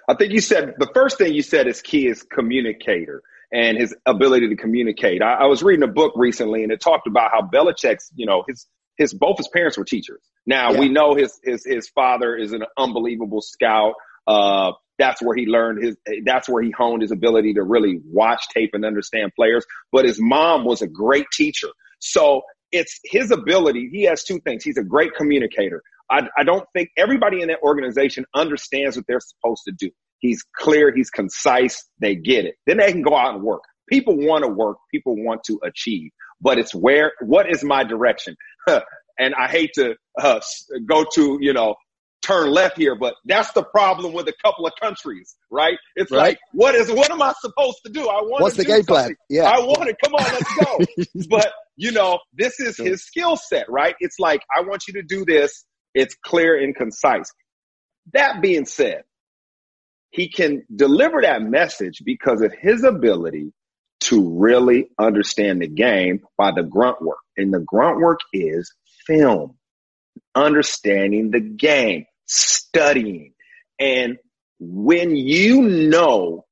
I 0.09 0.15
think 0.15 0.33
you 0.33 0.41
said 0.41 0.75
the 0.79 0.91
first 0.95 1.19
thing 1.19 1.35
you 1.35 1.43
said 1.43 1.67
is 1.67 1.81
key 1.81 2.07
is 2.07 2.23
communicator 2.23 3.23
and 3.53 3.77
his 3.77 3.95
ability 4.07 4.49
to 4.49 4.57
communicate. 4.57 5.23
I, 5.23 5.35
I, 5.35 5.47
was 5.47 5.63
reading 5.63 5.83
a 5.83 5.93
book 5.93 6.15
recently 6.17 6.63
and 6.63 6.73
it 6.73 6.81
talked 6.81 7.07
about 7.07 7.31
how 7.33 7.43
Belichick's, 7.43 8.11
you 8.15 8.25
know, 8.25 8.45
his, 8.49 8.67
his, 8.97 9.13
both 9.13 9.37
his 9.37 9.49
parents 9.49 9.77
were 9.77 9.85
teachers. 9.85 10.23
Now 10.47 10.73
yeah. 10.73 10.81
we 10.81 10.89
know 10.89 11.15
his, 11.15 11.39
his, 11.45 11.65
his 11.65 11.89
father 11.91 12.35
is 12.35 12.53
an 12.53 12.65
unbelievable 12.79 13.43
scout. 13.43 13.95
Uh, 14.27 14.73
that's 14.99 15.21
where 15.21 15.37
he 15.37 15.47
learned 15.47 15.85
his, 15.85 15.97
that's 16.25 16.49
where 16.49 16.63
he 16.63 16.71
honed 16.71 17.03
his 17.03 17.11
ability 17.11 17.55
to 17.55 17.63
really 17.63 18.01
watch 18.05 18.43
tape 18.55 18.71
and 18.73 18.85
understand 18.85 19.33
players. 19.37 19.67
But 19.91 20.07
his 20.07 20.19
mom 20.21 20.65
was 20.65 20.81
a 20.81 20.87
great 20.87 21.27
teacher. 21.33 21.69
So 21.99 22.43
it's 22.71 22.99
his 23.05 23.31
ability. 23.31 23.91
He 23.93 24.05
has 24.05 24.25
two 24.25 24.41
things. 24.41 24.65
He's 24.65 24.79
a 24.79 24.83
great 24.83 25.15
communicator. 25.15 25.83
I, 26.11 26.29
I 26.37 26.45
don't 26.45 26.67
think 26.73 26.91
everybody 26.97 27.43
in 27.43 27.49
that 27.49 27.61
organization 27.63 28.25
understands 28.35 28.97
what 28.97 29.07
they're 29.07 29.21
supposed 29.21 29.63
to 29.67 29.73
do. 29.73 29.91
He's 30.23 30.43
clear. 30.57 30.95
He's 30.95 31.11
concise. 31.11 31.85
They 32.01 32.15
get 32.15 32.47
it. 32.47 32.55
Then 32.67 32.79
they 32.79 32.91
can 32.91 33.03
go 33.03 33.15
out 33.15 33.35
and 33.35 33.43
work. 33.43 33.63
People 33.89 34.17
want 34.17 34.45
to 34.45 34.49
work. 34.49 34.79
People 34.91 35.23
want 35.23 35.43
to 35.45 35.61
achieve, 35.63 36.11
but 36.41 36.59
it's 36.59 36.75
where, 36.75 37.13
what 37.21 37.51
is 37.51 37.63
my 37.63 37.85
direction? 37.85 38.37
and 39.19 39.35
I 39.35 39.49
hate 39.49 39.73
to 39.75 39.97
uh, 40.19 40.41
go 40.87 41.05
to, 41.15 41.39
you 41.41 41.53
know, 41.53 41.75
turn 42.23 42.51
left 42.51 42.79
here, 42.79 42.95
but 42.95 43.15
that's 43.25 43.53
the 43.53 43.65
problem 43.65 44.13
with 44.13 44.29
a 44.29 44.35
couple 44.43 44.65
of 44.65 44.73
countries, 44.81 45.35
right? 45.51 45.77
It's 45.97 46.13
right. 46.13 46.19
like, 46.19 46.39
what 46.53 46.77
is, 46.77 46.91
what 46.91 47.11
am 47.11 47.21
I 47.21 47.35
supposed 47.41 47.81
to 47.85 47.93
do? 47.93 48.03
I 48.03 48.23
want 48.23 48.43
What's 48.43 48.57
the 48.57 48.65
game 48.65 48.85
something. 48.85 48.95
plan? 48.95 49.17
Yeah. 49.29 49.43
I 49.43 49.59
want 49.59 49.89
it. 49.89 49.97
Come 50.03 50.15
on, 50.15 50.23
let's 50.23 50.55
go. 50.65 51.27
but 51.29 51.53
you 51.77 51.91
know, 51.91 52.21
this 52.33 52.61
is 52.61 52.77
his 52.77 53.05
skill 53.05 53.37
set, 53.37 53.69
right? 53.69 53.97
It's 53.99 54.19
like, 54.19 54.43
I 54.57 54.61
want 54.63 54.85
you 54.87 54.95
to 54.95 55.03
do 55.03 55.25
this. 55.25 55.65
It's 55.95 56.15
clear 56.25 56.57
and 56.57 56.75
concise. 56.75 57.31
That 58.13 58.41
being 58.41 58.67
said, 58.67 59.03
he 60.13 60.29
can 60.29 60.65
deliver 60.75 61.23
that 61.23 61.43
message 61.43 62.03
because 62.05 62.43
of 62.43 62.53
his 62.53 62.85
ability 62.85 63.53
to 64.01 64.39
really 64.39 64.91
understand 64.99 65.63
the 65.63 65.67
game 65.67 66.21
by 66.37 66.53
the 66.53 66.63
grunt 66.63 67.01
work. 67.01 67.19
And 67.37 67.53
the 67.53 67.61
grunt 67.61 67.99
work 67.99 68.21
is 68.33 68.73
film, 69.07 69.57
understanding 70.35 71.31
the 71.31 71.41
game, 71.41 72.05
studying. 72.27 73.33
And 73.81 74.19
when 74.59 75.17
you 75.17 75.63
know 75.63 76.45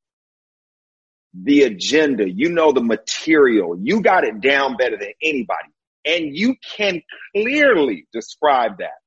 the 1.34 1.64
agenda, 1.64 2.28
you 2.28 2.48
know 2.48 2.72
the 2.72 2.82
material, 2.82 3.78
you 3.78 4.00
got 4.00 4.24
it 4.24 4.40
down 4.40 4.76
better 4.76 4.96
than 4.96 5.12
anybody, 5.22 5.68
and 6.04 6.34
you 6.34 6.56
can 6.76 7.02
clearly 7.36 8.06
describe 8.12 8.78
that. 8.78 8.98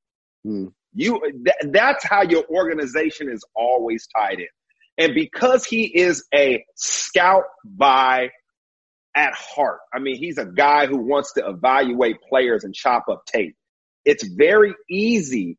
Mm. 0.46 0.72
You 0.94 1.20
th- 1.20 1.72
that's 1.72 2.04
how 2.04 2.22
your 2.22 2.44
organization 2.48 3.28
is 3.30 3.44
always 3.54 4.06
tied 4.16 4.38
in. 4.40 4.46
And 4.96 5.14
because 5.14 5.64
he 5.64 5.84
is 5.84 6.24
a 6.32 6.64
scout 6.76 7.44
by 7.64 8.30
at 9.16 9.34
heart, 9.34 9.80
I 9.92 9.98
mean, 9.98 10.16
he's 10.16 10.38
a 10.38 10.46
guy 10.46 10.86
who 10.86 10.98
wants 10.98 11.32
to 11.34 11.46
evaluate 11.46 12.16
players 12.28 12.64
and 12.64 12.74
chop 12.74 13.06
up 13.10 13.24
tape. 13.26 13.56
It's 14.04 14.26
very 14.26 14.74
easy 14.88 15.56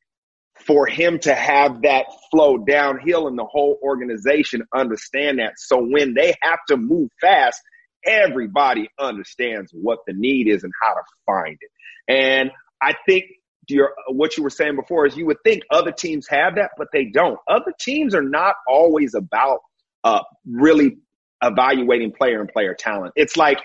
for 0.65 0.87
him 0.87 1.19
to 1.19 1.33
have 1.33 1.81
that 1.81 2.05
flow 2.31 2.57
downhill 2.57 3.27
and 3.27 3.37
the 3.37 3.45
whole 3.45 3.77
organization 3.83 4.63
understand 4.73 5.39
that. 5.39 5.53
So 5.57 5.81
when 5.81 6.13
they 6.13 6.33
have 6.41 6.59
to 6.69 6.77
move 6.77 7.09
fast, 7.19 7.61
everybody 8.05 8.87
understands 8.97 9.71
what 9.73 9.99
the 10.07 10.13
need 10.13 10.47
is 10.47 10.63
and 10.63 10.71
how 10.81 10.93
to 10.93 11.01
find 11.25 11.57
it. 11.59 11.71
And 12.07 12.51
I 12.81 12.93
think 13.05 13.25
your, 13.67 13.93
what 14.09 14.37
you 14.37 14.43
were 14.43 14.49
saying 14.49 14.75
before 14.75 15.05
is 15.05 15.15
you 15.15 15.25
would 15.25 15.41
think 15.43 15.63
other 15.71 15.91
teams 15.91 16.27
have 16.27 16.55
that, 16.55 16.71
but 16.77 16.87
they 16.93 17.05
don't. 17.05 17.39
Other 17.47 17.73
teams 17.79 18.15
are 18.15 18.23
not 18.23 18.55
always 18.67 19.13
about 19.15 19.59
uh, 20.03 20.21
really 20.45 20.97
evaluating 21.43 22.11
player 22.11 22.39
and 22.39 22.49
player 22.49 22.73
talent. 22.73 23.13
It's 23.15 23.37
like, 23.37 23.59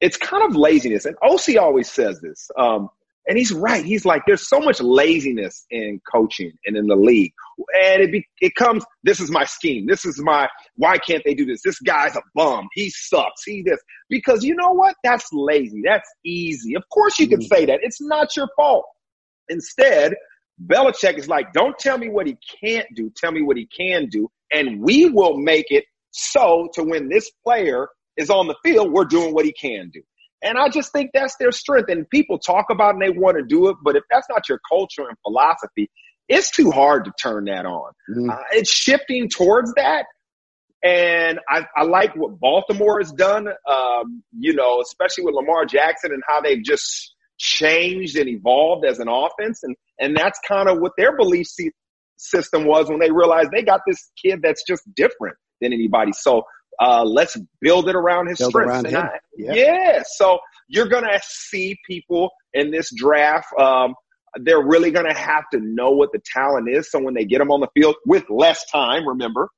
it's 0.00 0.16
kind 0.16 0.42
of 0.44 0.56
laziness. 0.56 1.04
And 1.04 1.16
OC 1.22 1.56
always 1.58 1.90
says 1.90 2.20
this. 2.20 2.50
Um, 2.58 2.88
and 3.26 3.38
he's 3.38 3.52
right. 3.52 3.84
He's 3.84 4.04
like, 4.04 4.22
there's 4.26 4.46
so 4.48 4.60
much 4.60 4.80
laziness 4.82 5.64
in 5.70 6.00
coaching 6.12 6.52
and 6.66 6.76
in 6.76 6.86
the 6.86 6.96
league. 6.96 7.32
And 7.82 8.02
it 8.02 8.12
be, 8.12 8.26
it 8.40 8.54
comes, 8.54 8.84
this 9.02 9.18
is 9.18 9.30
my 9.30 9.44
scheme. 9.44 9.86
This 9.86 10.04
is 10.04 10.20
my, 10.22 10.46
why 10.76 10.98
can't 10.98 11.22
they 11.24 11.32
do 11.32 11.46
this? 11.46 11.62
This 11.64 11.78
guy's 11.80 12.16
a 12.16 12.22
bum. 12.34 12.68
He 12.74 12.90
sucks. 12.90 13.44
He 13.44 13.62
this. 13.62 13.80
Because 14.10 14.44
you 14.44 14.54
know 14.54 14.72
what? 14.72 14.94
That's 15.02 15.26
lazy. 15.32 15.82
That's 15.84 16.08
easy. 16.24 16.74
Of 16.74 16.82
course 16.92 17.18
you 17.18 17.26
can 17.26 17.40
mm-hmm. 17.40 17.54
say 17.54 17.64
that. 17.66 17.80
It's 17.82 18.00
not 18.00 18.36
your 18.36 18.48
fault. 18.56 18.84
Instead, 19.48 20.14
Belichick 20.66 21.18
is 21.18 21.28
like, 21.28 21.52
don't 21.52 21.76
tell 21.78 21.98
me 21.98 22.08
what 22.08 22.26
he 22.26 22.36
can't 22.62 22.86
do. 22.94 23.12
Tell 23.16 23.32
me 23.32 23.42
what 23.42 23.56
he 23.56 23.66
can 23.66 24.08
do. 24.08 24.30
And 24.52 24.80
we 24.80 25.08
will 25.10 25.36
make 25.36 25.66
it 25.70 25.84
so 26.12 26.68
to 26.74 26.82
when 26.82 27.08
this 27.08 27.30
player 27.44 27.88
is 28.16 28.30
on 28.30 28.46
the 28.46 28.54
field, 28.62 28.92
we're 28.92 29.04
doing 29.04 29.34
what 29.34 29.44
he 29.44 29.52
can 29.52 29.90
do. 29.92 30.02
And 30.42 30.58
I 30.58 30.68
just 30.68 30.92
think 30.92 31.10
that's 31.12 31.36
their 31.36 31.50
strength. 31.50 31.90
And 31.90 32.08
people 32.08 32.38
talk 32.38 32.66
about 32.70 32.90
it 32.90 32.94
and 32.94 33.02
they 33.02 33.18
want 33.18 33.38
to 33.38 33.42
do 33.42 33.68
it, 33.68 33.76
but 33.82 33.96
if 33.96 34.04
that's 34.10 34.28
not 34.28 34.48
your 34.48 34.60
culture 34.68 35.08
and 35.08 35.16
philosophy, 35.26 35.90
it's 36.28 36.50
too 36.50 36.70
hard 36.70 37.06
to 37.06 37.12
turn 37.20 37.46
that 37.46 37.66
on. 37.66 37.92
Mm-hmm. 38.10 38.30
Uh, 38.30 38.36
it's 38.52 38.70
shifting 38.70 39.28
towards 39.28 39.72
that. 39.74 40.04
And 40.82 41.40
I, 41.48 41.64
I, 41.74 41.84
like 41.84 42.14
what 42.14 42.38
Baltimore 42.38 43.00
has 43.00 43.10
done, 43.10 43.48
um, 43.48 44.22
you 44.38 44.54
know, 44.54 44.82
especially 44.82 45.24
with 45.24 45.34
Lamar 45.34 45.64
Jackson 45.64 46.12
and 46.12 46.22
how 46.28 46.42
they've 46.42 46.62
just 46.62 47.13
changed 47.38 48.16
and 48.16 48.28
evolved 48.28 48.84
as 48.84 48.98
an 48.98 49.08
offense. 49.08 49.62
And, 49.62 49.76
and 49.98 50.16
that's 50.16 50.38
kind 50.46 50.68
of 50.68 50.80
what 50.80 50.92
their 50.96 51.16
belief 51.16 51.46
system 52.16 52.64
was 52.64 52.88
when 52.88 53.00
they 53.00 53.10
realized 53.10 53.50
they 53.50 53.62
got 53.62 53.80
this 53.86 54.10
kid 54.22 54.40
that's 54.42 54.62
just 54.66 54.82
different 54.94 55.36
than 55.60 55.72
anybody. 55.72 56.12
So 56.12 56.44
uh, 56.80 57.04
let's 57.04 57.36
build 57.60 57.88
it 57.88 57.96
around 57.96 58.28
his 58.28 58.38
build 58.38 58.50
strengths. 58.50 58.92
Around 58.92 58.96
I, 58.96 59.18
yeah. 59.36 59.52
yeah. 59.54 60.02
So 60.06 60.38
you're 60.68 60.88
going 60.88 61.04
to 61.04 61.20
see 61.22 61.76
people 61.88 62.30
in 62.52 62.70
this 62.70 62.90
draft. 62.94 63.46
Um, 63.58 63.94
they're 64.40 64.64
really 64.64 64.90
going 64.90 65.06
to 65.06 65.14
have 65.14 65.44
to 65.52 65.60
know 65.60 65.90
what 65.90 66.10
the 66.12 66.20
talent 66.32 66.68
is. 66.68 66.90
So 66.90 67.00
when 67.00 67.14
they 67.14 67.24
get 67.24 67.38
them 67.38 67.50
on 67.50 67.60
the 67.60 67.68
field 67.74 67.94
with 68.06 68.24
less 68.28 68.64
time, 68.70 69.06
remember 69.06 69.48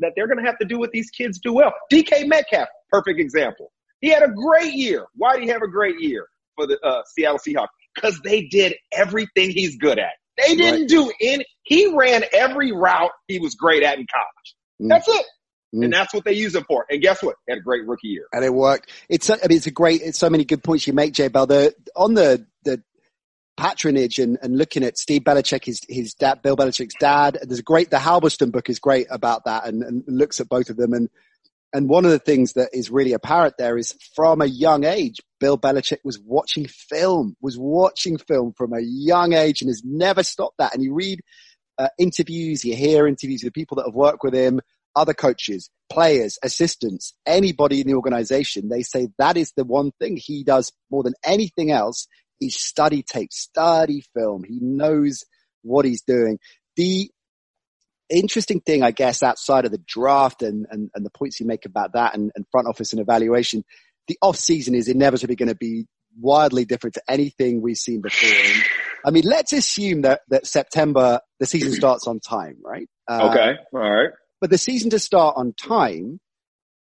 that 0.00 0.12
they're 0.16 0.26
going 0.26 0.38
to 0.38 0.44
have 0.44 0.58
to 0.58 0.66
do 0.66 0.78
what 0.78 0.90
these 0.92 1.10
kids 1.10 1.38
do 1.38 1.52
well. 1.52 1.72
DK 1.92 2.26
Metcalf, 2.26 2.68
perfect 2.90 3.20
example. 3.20 3.70
He 4.00 4.08
had 4.08 4.22
a 4.22 4.30
great 4.30 4.74
year. 4.74 5.06
Why 5.14 5.34
did 5.34 5.44
he 5.44 5.48
have 5.50 5.62
a 5.62 5.68
great 5.68 6.00
year 6.00 6.26
for 6.58 6.66
the 6.66 6.78
uh, 6.84 7.02
Seattle 7.14 7.38
Seahawks? 7.38 7.68
Because 7.94 8.20
they 8.24 8.42
did 8.42 8.74
everything 8.92 9.50
he's 9.50 9.76
good 9.76 9.98
at. 9.98 10.12
They 10.36 10.54
didn't 10.54 10.82
right. 10.82 10.88
do 10.88 11.12
any. 11.20 11.44
He 11.62 11.92
ran 11.94 12.24
every 12.32 12.72
route 12.72 13.10
he 13.26 13.38
was 13.38 13.54
great 13.54 13.82
at 13.82 13.98
in 13.98 14.06
college. 14.12 14.54
Mm. 14.82 14.88
That's 14.88 15.08
it. 15.08 15.26
Mm. 15.74 15.84
And 15.84 15.92
that's 15.92 16.14
what 16.14 16.24
they 16.24 16.32
use 16.32 16.54
it 16.54 16.64
for. 16.66 16.86
And 16.88 17.02
guess 17.02 17.22
what? 17.22 17.36
Had 17.48 17.58
a 17.58 17.60
great 17.60 17.86
rookie 17.86 18.08
year. 18.08 18.26
And 18.32 18.44
it 18.44 18.54
worked. 18.54 18.90
It's, 19.08 19.28
I 19.28 19.34
mean, 19.34 19.56
it's 19.56 19.66
a 19.66 19.72
great, 19.72 20.00
it's 20.02 20.18
so 20.18 20.30
many 20.30 20.44
good 20.44 20.62
points 20.62 20.86
you 20.86 20.92
make, 20.92 21.12
Jay 21.12 21.28
Bell. 21.28 21.46
The, 21.46 21.74
on 21.96 22.14
the, 22.14 22.46
the 22.64 22.82
patronage 23.56 24.18
and, 24.18 24.38
and 24.40 24.56
looking 24.56 24.84
at 24.84 24.96
Steve 24.96 25.22
Belichick, 25.22 25.64
his, 25.64 25.82
his 25.88 26.14
dad, 26.14 26.40
Bill 26.42 26.56
Belichick's 26.56 26.94
dad, 27.00 27.38
there's 27.42 27.58
a 27.58 27.64
great, 27.64 27.90
the 27.90 27.96
Halberstam 27.96 28.52
book 28.52 28.70
is 28.70 28.78
great 28.78 29.08
about 29.10 29.44
that 29.44 29.66
and, 29.66 29.82
and 29.82 30.04
looks 30.06 30.40
at 30.40 30.48
both 30.48 30.70
of 30.70 30.76
them. 30.76 30.92
And, 30.92 31.10
and 31.72 31.88
one 31.88 32.04
of 32.04 32.10
the 32.10 32.18
things 32.18 32.54
that 32.54 32.70
is 32.72 32.90
really 32.90 33.12
apparent 33.12 33.54
there 33.58 33.76
is 33.76 33.94
from 34.14 34.40
a 34.40 34.46
young 34.46 34.84
age, 34.84 35.16
Bill 35.38 35.58
Belichick 35.58 35.98
was 36.02 36.18
watching 36.18 36.66
film, 36.66 37.36
was 37.40 37.58
watching 37.58 38.16
film 38.16 38.54
from 38.56 38.72
a 38.72 38.80
young 38.80 39.34
age 39.34 39.60
and 39.60 39.68
has 39.68 39.82
never 39.84 40.22
stopped 40.22 40.56
that. 40.58 40.74
And 40.74 40.82
you 40.82 40.94
read 40.94 41.20
uh, 41.76 41.88
interviews, 41.98 42.64
you 42.64 42.74
hear 42.74 43.06
interviews 43.06 43.44
with 43.44 43.52
people 43.52 43.76
that 43.76 43.86
have 43.86 43.94
worked 43.94 44.22
with 44.22 44.34
him, 44.34 44.60
other 44.96 45.14
coaches, 45.14 45.70
players, 45.90 46.38
assistants, 46.42 47.14
anybody 47.26 47.80
in 47.80 47.86
the 47.86 47.94
organization, 47.94 48.68
they 48.68 48.82
say 48.82 49.08
that 49.18 49.36
is 49.36 49.52
the 49.56 49.64
one 49.64 49.92
thing 50.00 50.16
he 50.16 50.44
does 50.44 50.72
more 50.90 51.02
than 51.02 51.14
anything 51.22 51.70
else 51.70 52.08
is 52.40 52.56
study 52.56 53.02
tape, 53.02 53.32
study 53.32 54.02
film. 54.14 54.44
He 54.44 54.58
knows 54.60 55.24
what 55.62 55.84
he's 55.84 56.02
doing. 56.02 56.38
The 56.76 57.10
interesting 58.10 58.60
thing, 58.60 58.82
I 58.82 58.90
guess, 58.90 59.22
outside 59.22 59.64
of 59.64 59.70
the 59.70 59.82
draft 59.86 60.42
and, 60.42 60.66
and, 60.70 60.90
and 60.94 61.04
the 61.04 61.10
points 61.10 61.40
you 61.40 61.46
make 61.46 61.64
about 61.64 61.92
that 61.92 62.14
and, 62.14 62.30
and 62.34 62.44
front 62.50 62.68
office 62.68 62.92
and 62.92 63.00
evaluation, 63.00 63.64
the 64.06 64.18
off 64.22 64.36
season 64.36 64.74
is 64.74 64.88
inevitably 64.88 65.36
going 65.36 65.48
to 65.48 65.54
be 65.54 65.86
wildly 66.20 66.64
different 66.64 66.94
to 66.94 67.02
anything 67.08 67.60
we've 67.60 67.76
seen 67.76 68.00
before. 68.00 68.30
And, 68.30 68.64
I 69.04 69.10
mean, 69.10 69.24
let's 69.24 69.52
assume 69.52 70.02
that, 70.02 70.22
that 70.28 70.46
September, 70.46 71.20
the 71.38 71.46
season 71.46 71.72
starts 71.72 72.06
on 72.06 72.20
time, 72.20 72.56
right? 72.64 72.88
Uh, 73.08 73.28
okay. 73.30 73.52
All 73.72 73.80
right. 73.80 74.10
But 74.40 74.50
the 74.50 74.58
season 74.58 74.90
to 74.90 74.98
start 74.98 75.34
on 75.36 75.52
time, 75.52 76.20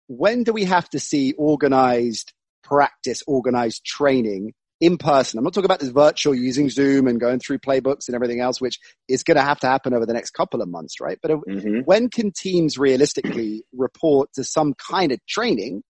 when 0.08 0.44
do 0.44 0.54
we 0.54 0.66
have 0.66 0.90
to 0.90 1.00
see 1.00 1.34
organized 1.34 2.34
practice, 2.64 3.24
organized 3.28 3.86
training 3.86 4.54
in 4.80 4.98
person? 4.98 5.38
I'm 5.38 5.44
not 5.44 5.54
talking 5.54 5.66
about 5.66 5.80
this 5.80 5.90
virtual 5.90 6.36
using 6.36 6.70
Zoom 6.70 7.08
and 7.08 7.20
going 7.20 7.40
through 7.40 7.60
playbooks 7.60 8.08
and 8.08 8.16
everything 8.16 8.40
else, 8.40 8.60
which 8.60 8.80
is 9.08 9.24
going 9.24 9.38
to 9.38 9.44
have 9.44 9.60
to 9.62 9.68
happen 9.68 9.94
over 9.94 10.06
the 10.06 10.14
next 10.14 10.32
couple 10.32 10.62
of 10.62 10.68
months, 10.68 11.00
right? 11.00 11.18
But 11.22 11.32
mm-hmm. 11.32 11.80
when 11.86 12.10
can 12.10 12.32
teams 12.32 12.78
realistically 12.78 13.64
report 13.74 14.30
to 14.34 14.44
some 14.44 14.74
kind 14.74 15.12
of 15.12 15.20
training 15.28 15.84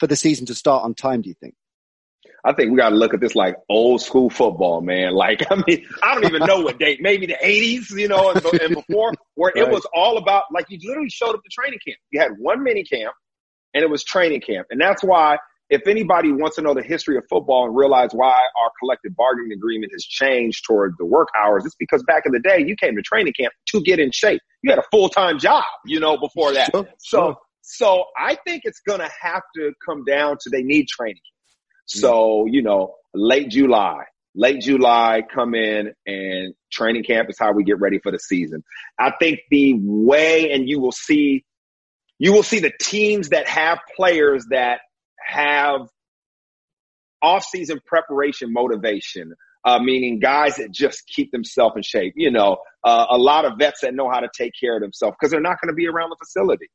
for 0.00 0.06
the 0.06 0.16
season 0.16 0.46
to 0.46 0.54
start 0.54 0.84
on 0.84 0.94
time, 0.94 1.22
do 1.22 1.28
you 1.28 1.34
think? 1.40 1.54
I 2.44 2.52
think 2.52 2.72
we 2.72 2.76
got 2.76 2.90
to 2.90 2.96
look 2.96 3.14
at 3.14 3.20
this 3.20 3.36
like 3.36 3.56
old 3.68 4.02
school 4.02 4.28
football, 4.28 4.80
man. 4.80 5.12
Like, 5.12 5.42
I 5.50 5.62
mean, 5.66 5.86
I 6.02 6.14
don't 6.14 6.24
even 6.24 6.44
know 6.44 6.60
what 6.60 6.78
date, 6.78 6.98
maybe 7.00 7.26
the 7.26 7.38
80s, 7.42 7.96
you 7.96 8.08
know, 8.08 8.30
and, 8.30 8.44
and 8.44 8.74
before, 8.74 9.12
where 9.34 9.52
right. 9.54 9.64
it 9.64 9.70
was 9.70 9.86
all 9.94 10.18
about, 10.18 10.44
like, 10.52 10.66
you 10.68 10.78
literally 10.82 11.10
showed 11.10 11.34
up 11.34 11.42
to 11.42 11.48
training 11.50 11.78
camp. 11.86 11.98
You 12.10 12.20
had 12.20 12.32
one 12.38 12.64
mini 12.64 12.82
camp, 12.82 13.14
and 13.74 13.84
it 13.84 13.90
was 13.90 14.02
training 14.02 14.40
camp. 14.40 14.66
And 14.70 14.80
that's 14.80 15.04
why, 15.04 15.38
if 15.72 15.86
anybody 15.86 16.30
wants 16.30 16.56
to 16.56 16.62
know 16.62 16.74
the 16.74 16.82
history 16.82 17.16
of 17.16 17.24
football 17.30 17.64
and 17.64 17.74
realize 17.74 18.10
why 18.12 18.38
our 18.62 18.70
collective 18.78 19.16
bargaining 19.16 19.52
agreement 19.52 19.90
has 19.92 20.04
changed 20.04 20.64
toward 20.66 20.94
the 20.98 21.06
work 21.06 21.28
hours, 21.34 21.64
it's 21.64 21.74
because 21.76 22.02
back 22.02 22.24
in 22.26 22.32
the 22.32 22.40
day, 22.40 22.62
you 22.62 22.76
came 22.76 22.94
to 22.94 23.00
training 23.00 23.32
camp 23.32 23.54
to 23.68 23.80
get 23.80 23.98
in 23.98 24.10
shape. 24.12 24.42
You 24.60 24.70
had 24.70 24.78
a 24.78 24.84
full 24.90 25.08
time 25.08 25.38
job, 25.38 25.64
you 25.86 25.98
know, 25.98 26.18
before 26.18 26.52
that. 26.52 26.70
Sure, 26.72 26.86
so, 26.98 27.18
sure. 27.18 27.36
so 27.62 28.04
I 28.18 28.36
think 28.46 28.62
it's 28.66 28.80
going 28.80 29.00
to 29.00 29.08
have 29.22 29.40
to 29.56 29.72
come 29.84 30.04
down 30.04 30.36
to 30.42 30.50
they 30.50 30.62
need 30.62 30.88
training 30.88 31.22
mm. 31.22 32.00
so, 32.00 32.44
you 32.44 32.60
know, 32.60 32.96
late 33.14 33.48
July, 33.48 34.04
late 34.34 34.60
July, 34.60 35.22
come 35.34 35.54
in 35.54 35.94
and 36.06 36.52
training 36.70 37.04
camp 37.04 37.30
is 37.30 37.36
how 37.40 37.52
we 37.52 37.64
get 37.64 37.80
ready 37.80 37.98
for 37.98 38.12
the 38.12 38.18
season. 38.18 38.62
I 38.98 39.14
think 39.18 39.40
the 39.50 39.72
way, 39.80 40.52
and 40.52 40.68
you 40.68 40.80
will 40.80 40.92
see, 40.92 41.46
you 42.18 42.34
will 42.34 42.42
see 42.42 42.60
the 42.60 42.72
teams 42.78 43.30
that 43.30 43.48
have 43.48 43.78
players 43.96 44.44
that 44.50 44.80
have 45.26 45.88
off-season 47.22 47.80
preparation 47.86 48.52
motivation, 48.52 49.34
uh, 49.64 49.78
meaning 49.78 50.18
guys 50.18 50.56
that 50.56 50.72
just 50.72 51.06
keep 51.06 51.30
themselves 51.30 51.74
in 51.76 51.82
shape. 51.82 52.14
You 52.16 52.30
know, 52.30 52.58
uh, 52.84 53.06
a 53.10 53.18
lot 53.18 53.44
of 53.44 53.58
vets 53.58 53.80
that 53.82 53.94
know 53.94 54.10
how 54.10 54.20
to 54.20 54.28
take 54.36 54.52
care 54.58 54.76
of 54.76 54.82
themselves 54.82 55.16
because 55.18 55.30
they're 55.30 55.40
not 55.40 55.60
going 55.62 55.70
to 55.70 55.76
be 55.76 55.86
around 55.86 56.10
the 56.10 56.16
facility. 56.16 56.66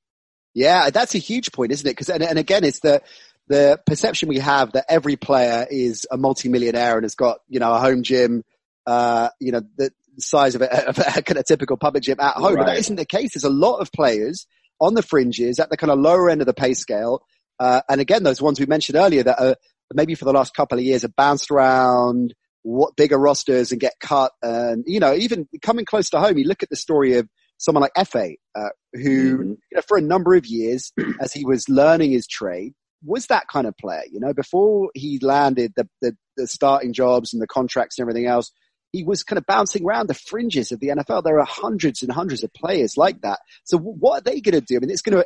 Yeah, 0.53 0.89
that's 0.89 1.13
a 1.13 1.19
huge 1.19 1.51
point, 1.51 1.71
isn't 1.71 1.85
it? 1.85 1.91
Because 1.91 2.09
and, 2.09 2.23
and 2.23 2.39
again, 2.39 2.63
it's 2.63 2.79
the 2.79 3.01
the 3.47 3.79
perception 3.85 4.29
we 4.29 4.39
have 4.39 4.73
that 4.73 4.85
every 4.89 5.15
player 5.15 5.65
is 5.69 6.05
a 6.11 6.17
multimillionaire 6.17 6.95
and 6.95 7.03
has 7.03 7.15
got, 7.15 7.39
you 7.47 7.59
know, 7.59 7.73
a 7.73 7.79
home 7.79 8.03
gym, 8.03 8.43
uh, 8.85 9.29
you 9.39 9.51
know, 9.51 9.61
the 9.77 9.91
size 10.19 10.55
of 10.55 10.61
a, 10.61 10.89
of 10.89 10.97
a 10.97 11.03
kind 11.23 11.37
of 11.37 11.45
typical 11.45 11.77
public 11.77 12.03
gym 12.03 12.19
at 12.19 12.33
home. 12.33 12.55
Right. 12.55 12.57
But 12.57 12.65
that 12.67 12.77
isn't 12.79 12.95
the 12.95 13.05
case. 13.05 13.33
There's 13.33 13.43
a 13.43 13.49
lot 13.49 13.77
of 13.77 13.91
players 13.91 14.47
on 14.79 14.93
the 14.93 15.01
fringes 15.01 15.59
at 15.59 15.69
the 15.69 15.77
kind 15.77 15.91
of 15.91 15.99
lower 15.99 16.29
end 16.29 16.41
of 16.41 16.47
the 16.47 16.53
pay 16.53 16.73
scale. 16.73 17.23
Uh, 17.59 17.81
and 17.89 18.01
again, 18.01 18.23
those 18.23 18.41
ones 18.41 18.59
we 18.59 18.65
mentioned 18.65 18.97
earlier 18.97 19.23
that 19.23 19.39
are 19.41 19.55
maybe 19.93 20.15
for 20.15 20.25
the 20.25 20.33
last 20.33 20.53
couple 20.53 20.77
of 20.77 20.83
years 20.83 21.03
have 21.03 21.15
bounced 21.15 21.51
around, 21.51 22.33
what 22.63 22.95
bigger 22.97 23.17
rosters 23.17 23.71
and 23.71 23.79
get 23.79 23.93
cut. 23.99 24.33
And, 24.41 24.83
you 24.85 24.99
know, 24.99 25.13
even 25.13 25.47
coming 25.61 25.85
close 25.85 26.09
to 26.09 26.19
home, 26.19 26.37
you 26.37 26.45
look 26.45 26.63
at 26.63 26.69
the 26.69 26.75
story 26.75 27.13
of 27.13 27.27
someone 27.57 27.81
like 27.81 27.93
Efe, 27.97 28.35
uh, 28.55 28.69
who, 28.93 29.37
mm-hmm. 29.37 29.49
you 29.49 29.75
know, 29.75 29.81
for 29.87 29.97
a 29.97 30.01
number 30.01 30.35
of 30.35 30.45
years, 30.45 30.91
as 31.21 31.33
he 31.33 31.45
was 31.45 31.69
learning 31.69 32.11
his 32.11 32.27
trade, 32.27 32.73
was 33.03 33.27
that 33.27 33.47
kind 33.47 33.67
of 33.67 33.77
player. 33.77 34.03
You 34.11 34.19
know, 34.19 34.33
before 34.33 34.89
he 34.93 35.19
landed 35.21 35.73
the, 35.75 35.87
the, 36.01 36.15
the 36.35 36.47
starting 36.47 36.93
jobs 36.93 37.33
and 37.33 37.41
the 37.41 37.47
contracts 37.47 37.97
and 37.97 38.03
everything 38.03 38.27
else, 38.27 38.51
he 38.91 39.03
was 39.03 39.23
kind 39.23 39.37
of 39.37 39.45
bouncing 39.45 39.85
around 39.85 40.07
the 40.07 40.13
fringes 40.13 40.71
of 40.71 40.79
the 40.79 40.87
NFL. 40.87 41.23
There 41.23 41.39
are 41.39 41.45
hundreds 41.45 42.01
and 42.03 42.11
hundreds 42.11 42.43
of 42.43 42.53
players 42.53 42.97
like 42.97 43.21
that. 43.21 43.39
So 43.63 43.77
what 43.77 44.19
are 44.19 44.21
they 44.21 44.41
going 44.41 44.55
to 44.55 44.61
do? 44.61 44.77
I 44.77 44.79
mean, 44.79 44.89
it's 44.89 45.01
going 45.01 45.21
to, 45.21 45.25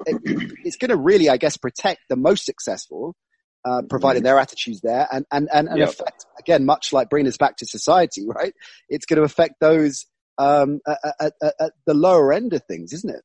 it's 0.64 0.78
going 0.78 0.90
to 0.90 0.98
really, 0.98 1.30
I 1.30 1.38
guess, 1.38 1.58
protect 1.58 2.02
the 2.10 2.16
most 2.16 2.46
successful, 2.46 3.16
uh, 3.64 3.84
provided 3.90 4.24
their 4.24 4.40
attitudes 4.40 4.82
there 4.82 5.08
and, 5.12 5.26
and, 5.32 5.50
and, 5.54 5.68
and 5.68 5.80
yep. 5.80 5.90
affect, 5.90 6.26
again, 6.40 6.66
much 6.66 6.92
like 6.92 7.10
bringing 7.10 7.28
us 7.28 7.38
back 7.38 7.58
to 7.58 7.66
society, 7.66 8.26
right? 8.28 8.54
It's 8.90 9.06
going 9.06 9.18
to 9.18 9.24
affect 9.24 9.56
those, 9.60 10.06
um, 10.38 10.80
at, 10.88 11.34
at, 11.42 11.54
at 11.60 11.72
the 11.86 11.94
lower 11.94 12.34
end 12.34 12.54
of 12.54 12.64
things, 12.66 12.94
isn't 12.94 13.14
it? 13.14 13.22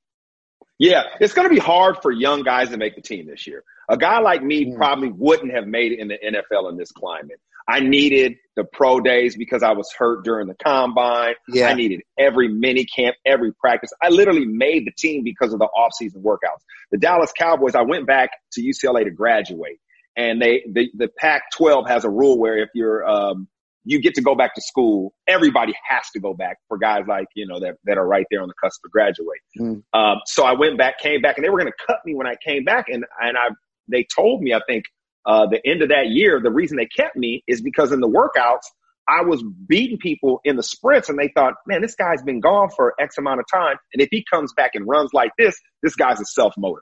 Yeah, 0.78 1.04
it's 1.20 1.32
going 1.32 1.48
to 1.48 1.54
be 1.54 1.60
hard 1.60 2.02
for 2.02 2.12
young 2.12 2.42
guys 2.42 2.68
to 2.68 2.76
make 2.76 2.96
the 2.96 3.00
team 3.00 3.26
this 3.26 3.46
year. 3.46 3.64
A 3.88 3.96
guy 3.96 4.18
like 4.18 4.42
me 4.42 4.66
mm. 4.66 4.76
probably 4.76 5.08
wouldn't 5.08 5.54
have 5.54 5.66
made 5.66 5.92
it 5.92 6.00
in 6.00 6.08
the 6.08 6.18
NFL 6.18 6.70
in 6.70 6.76
this 6.76 6.92
climate. 6.92 7.40
I 7.68 7.80
needed 7.80 8.36
the 8.54 8.64
pro 8.64 9.00
days 9.00 9.36
because 9.36 9.62
I 9.62 9.72
was 9.72 9.92
hurt 9.96 10.24
during 10.24 10.46
the 10.46 10.54
combine. 10.54 11.34
Yeah. 11.48 11.68
I 11.68 11.74
needed 11.74 12.02
every 12.18 12.48
mini 12.48 12.86
camp, 12.86 13.16
every 13.26 13.52
practice. 13.52 13.90
I 14.02 14.08
literally 14.08 14.46
made 14.46 14.86
the 14.86 14.92
team 14.96 15.24
because 15.24 15.52
of 15.52 15.58
the 15.58 15.66
off-season 15.66 16.22
workouts. 16.22 16.62
The 16.90 16.98
Dallas 16.98 17.32
Cowboys, 17.36 17.74
I 17.74 17.82
went 17.82 18.06
back 18.06 18.30
to 18.52 18.62
UCLA 18.62 19.04
to 19.04 19.10
graduate 19.10 19.78
and 20.16 20.40
they, 20.40 20.62
the, 20.72 20.90
the 20.94 21.08
Pac-12 21.18 21.88
has 21.88 22.04
a 22.04 22.10
rule 22.10 22.38
where 22.38 22.56
if 22.58 22.70
you're, 22.74 23.06
um, 23.06 23.48
you 23.84 24.00
get 24.00 24.14
to 24.14 24.22
go 24.22 24.34
back 24.34 24.54
to 24.56 24.60
school. 24.60 25.14
Everybody 25.28 25.72
has 25.88 26.10
to 26.14 26.20
go 26.20 26.34
back 26.34 26.58
for 26.66 26.76
guys 26.76 27.04
like, 27.06 27.28
you 27.36 27.46
know, 27.46 27.60
that, 27.60 27.76
that 27.84 27.98
are 27.98 28.06
right 28.06 28.26
there 28.32 28.42
on 28.42 28.48
the 28.48 28.54
cusp 28.60 28.84
of 28.84 28.90
graduate. 28.90 29.38
Mm. 29.60 29.84
Um, 29.92 30.18
so 30.26 30.44
I 30.44 30.54
went 30.54 30.76
back, 30.76 30.98
came 30.98 31.20
back 31.20 31.36
and 31.36 31.44
they 31.44 31.50
were 31.50 31.58
going 31.58 31.70
to 31.70 31.86
cut 31.86 31.98
me 32.04 32.14
when 32.14 32.26
I 32.26 32.34
came 32.44 32.64
back. 32.64 32.86
And, 32.88 33.04
and 33.20 33.36
I, 33.36 33.50
they 33.88 34.04
told 34.04 34.42
me, 34.42 34.52
I 34.52 34.60
think, 34.66 34.86
uh, 35.26 35.46
the 35.46 35.60
end 35.66 35.82
of 35.82 35.88
that 35.88 36.08
year, 36.08 36.40
the 36.42 36.50
reason 36.50 36.76
they 36.76 36.86
kept 36.86 37.16
me 37.16 37.42
is 37.46 37.60
because 37.60 37.92
in 37.92 38.00
the 38.00 38.08
workouts, 38.08 38.66
I 39.08 39.22
was 39.22 39.42
beating 39.66 39.98
people 39.98 40.40
in 40.44 40.56
the 40.56 40.62
sprints 40.62 41.08
and 41.08 41.18
they 41.18 41.30
thought, 41.34 41.54
man, 41.66 41.80
this 41.80 41.94
guy's 41.94 42.22
been 42.22 42.40
gone 42.40 42.70
for 42.74 42.94
X 42.98 43.18
amount 43.18 43.40
of 43.40 43.46
time. 43.52 43.76
And 43.92 44.02
if 44.02 44.08
he 44.10 44.24
comes 44.28 44.52
back 44.52 44.72
and 44.74 44.86
runs 44.86 45.12
like 45.12 45.30
this, 45.38 45.60
this 45.82 45.94
guy's 45.94 46.20
a 46.20 46.24
self 46.24 46.54
motivator. 46.58 46.80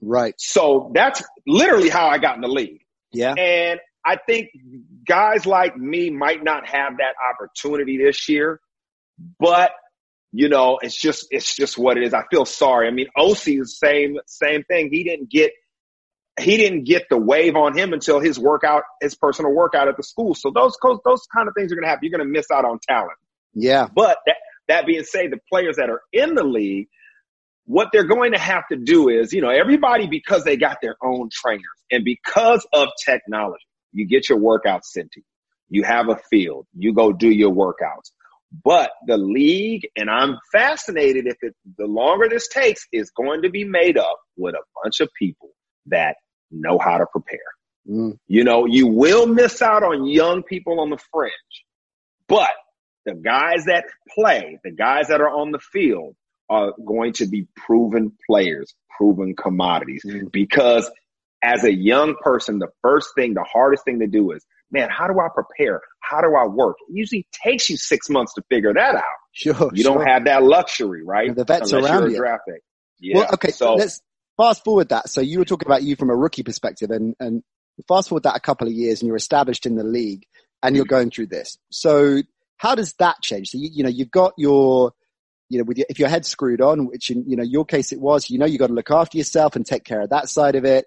Right. 0.00 0.34
So 0.38 0.92
that's 0.94 1.22
literally 1.46 1.88
how 1.88 2.08
I 2.08 2.18
got 2.18 2.36
in 2.36 2.42
the 2.42 2.48
league. 2.48 2.82
Yeah. 3.12 3.34
And 3.34 3.80
I 4.04 4.18
think 4.26 4.50
guys 5.06 5.46
like 5.46 5.76
me 5.76 6.10
might 6.10 6.44
not 6.44 6.68
have 6.68 6.98
that 6.98 7.14
opportunity 7.32 7.98
this 7.98 8.28
year, 8.28 8.60
but 9.40 9.72
you 10.32 10.48
know, 10.48 10.78
it's 10.82 11.00
just, 11.00 11.28
it's 11.30 11.54
just 11.54 11.78
what 11.78 11.96
it 11.96 12.04
is. 12.04 12.12
I 12.12 12.24
feel 12.28 12.44
sorry. 12.44 12.88
I 12.88 12.90
mean, 12.90 13.06
OC, 13.16 13.30
is 13.30 13.44
the 13.46 13.66
same, 13.66 14.16
same 14.26 14.64
thing. 14.64 14.90
He 14.90 15.04
didn't 15.04 15.30
get, 15.30 15.52
he 16.38 16.56
didn't 16.56 16.84
get 16.84 17.04
the 17.08 17.18
wave 17.18 17.54
on 17.54 17.76
him 17.76 17.92
until 17.92 18.20
his 18.20 18.38
workout, 18.38 18.82
his 19.00 19.14
personal 19.14 19.52
workout 19.52 19.88
at 19.88 19.96
the 19.96 20.02
school. 20.02 20.34
So 20.34 20.50
those, 20.54 20.76
those 20.82 21.26
kind 21.34 21.48
of 21.48 21.54
things 21.56 21.70
are 21.72 21.76
going 21.76 21.84
to 21.84 21.88
happen. 21.88 22.00
You're 22.02 22.18
going 22.18 22.26
to 22.26 22.32
miss 22.32 22.50
out 22.50 22.64
on 22.64 22.78
talent. 22.80 23.18
Yeah. 23.54 23.86
But 23.94 24.18
that, 24.26 24.36
that 24.68 24.86
being 24.86 25.04
said, 25.04 25.30
the 25.30 25.38
players 25.48 25.76
that 25.76 25.90
are 25.90 26.02
in 26.12 26.34
the 26.34 26.42
league, 26.42 26.88
what 27.66 27.88
they're 27.92 28.06
going 28.06 28.32
to 28.32 28.38
have 28.38 28.64
to 28.70 28.76
do 28.76 29.08
is, 29.08 29.32
you 29.32 29.40
know, 29.40 29.50
everybody 29.50 30.06
because 30.08 30.44
they 30.44 30.56
got 30.56 30.78
their 30.82 30.96
own 31.02 31.28
trainers 31.32 31.62
and 31.90 32.04
because 32.04 32.66
of 32.72 32.88
technology, 33.04 33.64
you 33.92 34.06
get 34.06 34.28
your 34.28 34.38
workouts 34.38 34.84
sent 34.84 35.12
to 35.12 35.20
you. 35.20 35.24
You 35.68 35.82
have 35.84 36.08
a 36.08 36.16
field. 36.30 36.66
You 36.76 36.92
go 36.92 37.12
do 37.12 37.28
your 37.28 37.52
workouts. 37.52 38.10
But 38.64 38.90
the 39.06 39.16
league, 39.16 39.88
and 39.96 40.10
I'm 40.10 40.38
fascinated 40.52 41.26
if 41.26 41.36
it, 41.42 41.54
the 41.78 41.86
longer 41.86 42.28
this 42.28 42.48
takes, 42.48 42.86
is 42.92 43.10
going 43.10 43.42
to 43.42 43.50
be 43.50 43.64
made 43.64 43.98
up 43.98 44.18
with 44.36 44.54
a 44.54 44.62
bunch 44.82 45.00
of 45.00 45.08
people 45.18 45.50
that 45.86 46.16
know 46.50 46.78
how 46.78 46.98
to 46.98 47.06
prepare. 47.06 47.38
Mm. 47.88 48.18
You 48.26 48.44
know, 48.44 48.66
you 48.66 48.86
will 48.86 49.26
miss 49.26 49.60
out 49.62 49.82
on 49.82 50.06
young 50.06 50.42
people 50.42 50.80
on 50.80 50.90
the 50.90 50.98
fringe, 51.12 51.32
but 52.28 52.50
the 53.04 53.14
guys 53.14 53.66
that 53.66 53.84
play, 54.14 54.58
the 54.64 54.70
guys 54.70 55.08
that 55.08 55.20
are 55.20 55.28
on 55.28 55.50
the 55.50 55.58
field 55.58 56.16
are 56.48 56.72
going 56.84 57.12
to 57.14 57.26
be 57.26 57.46
proven 57.56 58.12
players, 58.26 58.74
proven 58.96 59.34
commodities 59.36 60.02
mm. 60.06 60.30
because 60.32 60.90
as 61.42 61.64
a 61.64 61.72
young 61.72 62.16
person, 62.22 62.58
the 62.58 62.68
first 62.80 63.10
thing, 63.14 63.34
the 63.34 63.44
hardest 63.44 63.84
thing 63.84 64.00
to 64.00 64.06
do 64.06 64.32
is, 64.32 64.44
man, 64.70 64.88
how 64.90 65.06
do 65.06 65.20
I 65.20 65.28
prepare? 65.32 65.82
How 66.00 66.22
do 66.22 66.34
I 66.34 66.46
work? 66.46 66.76
It 66.88 66.96
usually 66.96 67.26
takes 67.32 67.68
you 67.68 67.76
six 67.76 68.08
months 68.08 68.34
to 68.34 68.42
figure 68.48 68.72
that 68.72 68.94
out. 68.94 69.02
Sure. 69.32 69.70
You 69.74 69.82
sure. 69.82 69.94
don't 69.94 70.06
have 70.06 70.24
that 70.24 70.42
luxury, 70.42 71.04
right? 71.04 71.28
And 71.28 71.36
the 71.36 71.44
vets 71.44 71.72
Unless 71.72 71.90
around 71.90 72.10
you. 72.10 72.16
Draft 72.16 72.42
pick. 72.48 72.62
Yeah. 72.98 73.18
Well, 73.18 73.30
okay. 73.34 73.50
So 73.50 73.74
let's 73.74 74.00
fast 74.36 74.64
forward 74.64 74.88
that. 74.90 75.08
So 75.08 75.20
you 75.20 75.38
were 75.38 75.44
talking 75.44 75.68
about 75.68 75.82
you 75.82 75.96
from 75.96 76.10
a 76.10 76.16
rookie 76.16 76.42
perspective 76.42 76.90
and, 76.90 77.14
and 77.20 77.42
fast 77.88 78.08
forward 78.08 78.24
that 78.24 78.36
a 78.36 78.40
couple 78.40 78.66
of 78.66 78.72
years 78.72 79.00
and 79.00 79.06
you're 79.06 79.16
established 79.16 79.66
in 79.66 79.76
the 79.76 79.84
league 79.84 80.26
and 80.62 80.76
you're 80.76 80.84
going 80.84 81.10
through 81.10 81.26
this. 81.26 81.58
So 81.70 82.22
how 82.56 82.74
does 82.74 82.94
that 82.94 83.16
change? 83.22 83.48
So 83.50 83.58
you, 83.58 83.70
you 83.72 83.82
know, 83.82 83.90
you've 83.90 84.10
got 84.10 84.32
your, 84.38 84.92
you 85.48 85.58
know, 85.58 85.64
with 85.64 85.78
your, 85.78 85.86
if 85.90 85.98
your 85.98 86.08
head's 86.08 86.28
screwed 86.28 86.60
on, 86.60 86.86
which 86.86 87.10
in, 87.10 87.28
you 87.28 87.36
know, 87.36 87.42
your 87.42 87.64
case 87.64 87.92
it 87.92 88.00
was, 88.00 88.30
you 88.30 88.38
know, 88.38 88.46
you 88.46 88.58
got 88.58 88.68
to 88.68 88.74
look 88.74 88.90
after 88.90 89.18
yourself 89.18 89.56
and 89.56 89.66
take 89.66 89.84
care 89.84 90.00
of 90.00 90.10
that 90.10 90.28
side 90.28 90.54
of 90.54 90.64
it. 90.64 90.86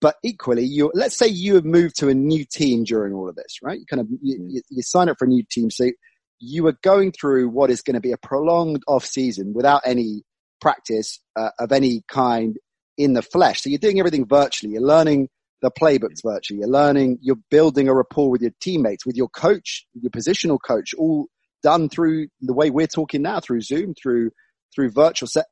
But 0.00 0.16
equally, 0.24 0.64
you 0.64 0.90
let's 0.94 1.14
say 1.14 1.26
you 1.26 1.56
have 1.56 1.66
moved 1.66 1.96
to 1.98 2.08
a 2.08 2.14
new 2.14 2.46
team 2.46 2.84
during 2.84 3.12
all 3.12 3.28
of 3.28 3.36
this, 3.36 3.58
right? 3.62 3.78
You 3.78 3.84
kind 3.84 4.00
of 4.00 4.08
you, 4.22 4.38
you, 4.48 4.62
you 4.70 4.82
sign 4.82 5.10
up 5.10 5.18
for 5.18 5.26
a 5.26 5.28
new 5.28 5.42
team, 5.42 5.70
so 5.70 5.90
you 6.38 6.66
are 6.68 6.76
going 6.82 7.12
through 7.12 7.50
what 7.50 7.70
is 7.70 7.82
going 7.82 7.94
to 7.94 8.00
be 8.00 8.12
a 8.12 8.16
prolonged 8.16 8.82
off 8.88 9.04
season 9.04 9.52
without 9.54 9.82
any 9.84 10.22
practice 10.58 11.20
uh, 11.36 11.50
of 11.58 11.70
any 11.70 12.02
kind 12.08 12.56
in 13.00 13.14
the 13.14 13.22
flesh. 13.22 13.62
So 13.62 13.70
you're 13.70 13.78
doing 13.78 13.98
everything 13.98 14.26
virtually. 14.26 14.74
You're 14.74 14.82
learning 14.82 15.28
the 15.62 15.70
playbooks 15.70 16.22
virtually. 16.22 16.60
You're 16.60 16.68
learning. 16.68 17.18
You're 17.22 17.38
building 17.50 17.88
a 17.88 17.94
rapport 17.94 18.30
with 18.30 18.42
your 18.42 18.52
teammates, 18.60 19.06
with 19.06 19.16
your 19.16 19.28
coach, 19.28 19.86
your 19.94 20.10
positional 20.10 20.58
coach, 20.64 20.94
all 20.94 21.26
done 21.62 21.88
through 21.88 22.28
the 22.40 22.54
way 22.54 22.70
we're 22.70 22.86
talking 22.86 23.22
now, 23.22 23.40
through 23.40 23.62
Zoom, 23.62 23.94
through 23.94 24.30
through 24.74 24.90
virtual. 24.90 25.28
So 25.28 25.42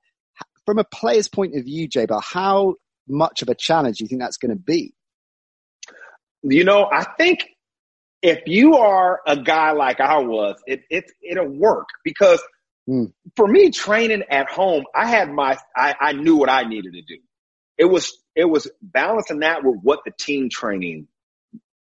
from 0.67 0.79
a 0.79 0.85
player's 0.85 1.29
point 1.29 1.57
of 1.57 1.65
view, 1.65 1.89
Jaybar, 1.89 2.23
how 2.23 2.75
much 3.09 3.43
of 3.43 3.49
a 3.49 3.55
challenge 3.55 3.99
do 3.99 4.05
you 4.05 4.09
think 4.09 4.21
that's 4.21 4.37
going 4.37 4.51
to 4.51 4.63
be? 4.63 4.95
You 6.43 6.65
know, 6.65 6.89
I 6.93 7.05
think 7.17 7.47
if 8.23 8.41
you 8.47 8.77
are 8.77 9.21
a 9.27 9.37
guy 9.37 9.73
like 9.73 10.01
I 10.01 10.19
was, 10.19 10.57
it, 10.67 10.83
it 10.91 11.11
it'll 11.29 11.49
work 11.49 11.89
because 12.05 12.43
mm. 12.89 13.13
for 13.37 13.49
me, 13.49 13.71
training 13.71 14.25
at 14.31 14.49
home, 14.51 14.85
I 14.95 15.07
had 15.07 15.33
my 15.33 15.59
I, 15.75 15.95
I 16.01 16.13
knew 16.13 16.37
what 16.37 16.51
I 16.51 16.65
needed 16.65 16.93
to 16.93 17.03
do. 17.03 17.19
It 17.79 17.85
was 17.85 18.13
it 18.35 18.45
was 18.45 18.71
balancing 18.83 19.41
that 19.41 19.65
with 19.65 19.79
what 19.83 20.01
the 20.05 20.13
team 20.19 20.49
training 20.51 21.09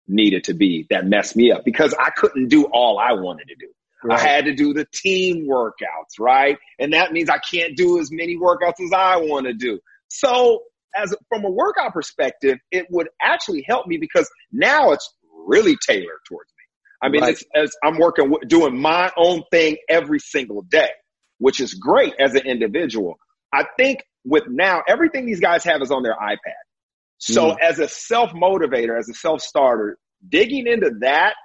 needed 0.08 0.46
to 0.46 0.54
be 0.54 0.86
that 0.90 1.06
messed 1.06 1.36
me 1.36 1.52
up 1.52 1.64
because 1.64 1.94
I 1.98 2.10
couldn't 2.10 2.50
do 2.50 2.66
all 2.66 3.00
I 3.00 3.14
wanted 3.14 3.48
to 3.48 3.56
do. 3.56 3.68
Right. 4.04 4.20
I 4.20 4.22
had 4.22 4.46
to 4.46 4.54
do 4.54 4.74
the 4.74 4.86
team 4.94 5.48
workouts, 5.48 6.20
right? 6.20 6.58
And 6.78 6.92
that 6.94 7.14
means 7.14 7.30
I 7.30 7.38
can't 7.38 7.78
do 7.78 8.00
as 8.00 8.12
many 8.12 8.38
workouts 8.38 8.84
as 8.84 8.92
I 8.94 9.18
want 9.18 9.46
to 9.46 9.54
do. 9.54 9.80
So 10.10 10.64
as 10.96 11.16
from 11.30 11.46
a 11.46 11.50
workout 11.50 11.94
perspective, 11.94 12.58
it 12.70 12.88
would 12.90 13.08
actually 13.22 13.66
help 13.68 13.88
me 13.88 13.98
because 13.98 14.30
now 14.52 14.92
it's 14.92 15.10
really 15.48 15.78
tailored 15.88 16.20
towards 16.28 16.50
me. 16.50 16.64
I 17.02 17.10
mean, 17.10 17.22
right. 17.22 17.38
as 17.56 17.76
I'm 17.84 17.98
working, 17.98 18.34
doing 18.48 18.80
my 18.80 19.12
own 19.18 19.44
thing 19.52 19.78
every 19.90 20.20
single 20.20 20.62
day, 20.62 20.90
which 21.38 21.60
is 21.60 21.74
great 21.74 22.14
as 22.20 22.36
an 22.36 22.46
individual. 22.46 23.18
I 23.54 23.66
think 23.78 24.04
with 24.26 24.44
now, 24.48 24.84
everything 24.88 25.26
these 25.26 25.40
guys 25.40 25.64
have 25.64 25.82
is 25.82 25.92
on 25.92 26.04
their 26.04 26.16
iPad. 26.16 26.62
So 27.18 27.52
mm. 27.52 27.58
as 27.62 27.80
a 27.80 27.88
self 27.88 28.32
motivator, 28.32 28.98
as 28.98 29.10
a 29.10 29.14
self 29.14 29.42
starter, 29.42 29.98
digging 30.28 30.68
into 30.68 30.92
that 31.02 31.36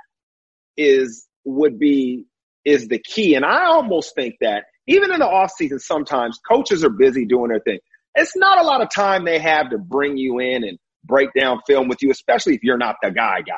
is, 0.76 1.26
would 1.44 1.78
be, 1.78 2.24
is 2.64 2.88
the 2.88 2.98
key. 2.98 3.34
And 3.34 3.44
I 3.44 3.66
almost 3.66 4.14
think 4.14 4.36
that 4.40 4.64
even 4.86 5.12
in 5.12 5.20
the 5.20 5.26
off 5.26 5.52
season, 5.56 5.78
sometimes 5.78 6.38
coaches 6.48 6.84
are 6.84 6.90
busy 6.90 7.24
doing 7.24 7.50
their 7.50 7.60
thing 7.60 7.78
it's 8.18 8.36
not 8.36 8.58
a 8.58 8.66
lot 8.66 8.82
of 8.82 8.90
time 8.90 9.24
they 9.24 9.38
have 9.38 9.70
to 9.70 9.78
bring 9.78 10.16
you 10.16 10.38
in 10.40 10.64
and 10.64 10.78
break 11.04 11.30
down 11.38 11.60
film 11.66 11.88
with 11.88 12.02
you, 12.02 12.10
especially 12.10 12.54
if 12.54 12.62
you're 12.62 12.78
not 12.78 12.96
the 13.02 13.10
guy 13.10 13.40
guy. 13.42 13.54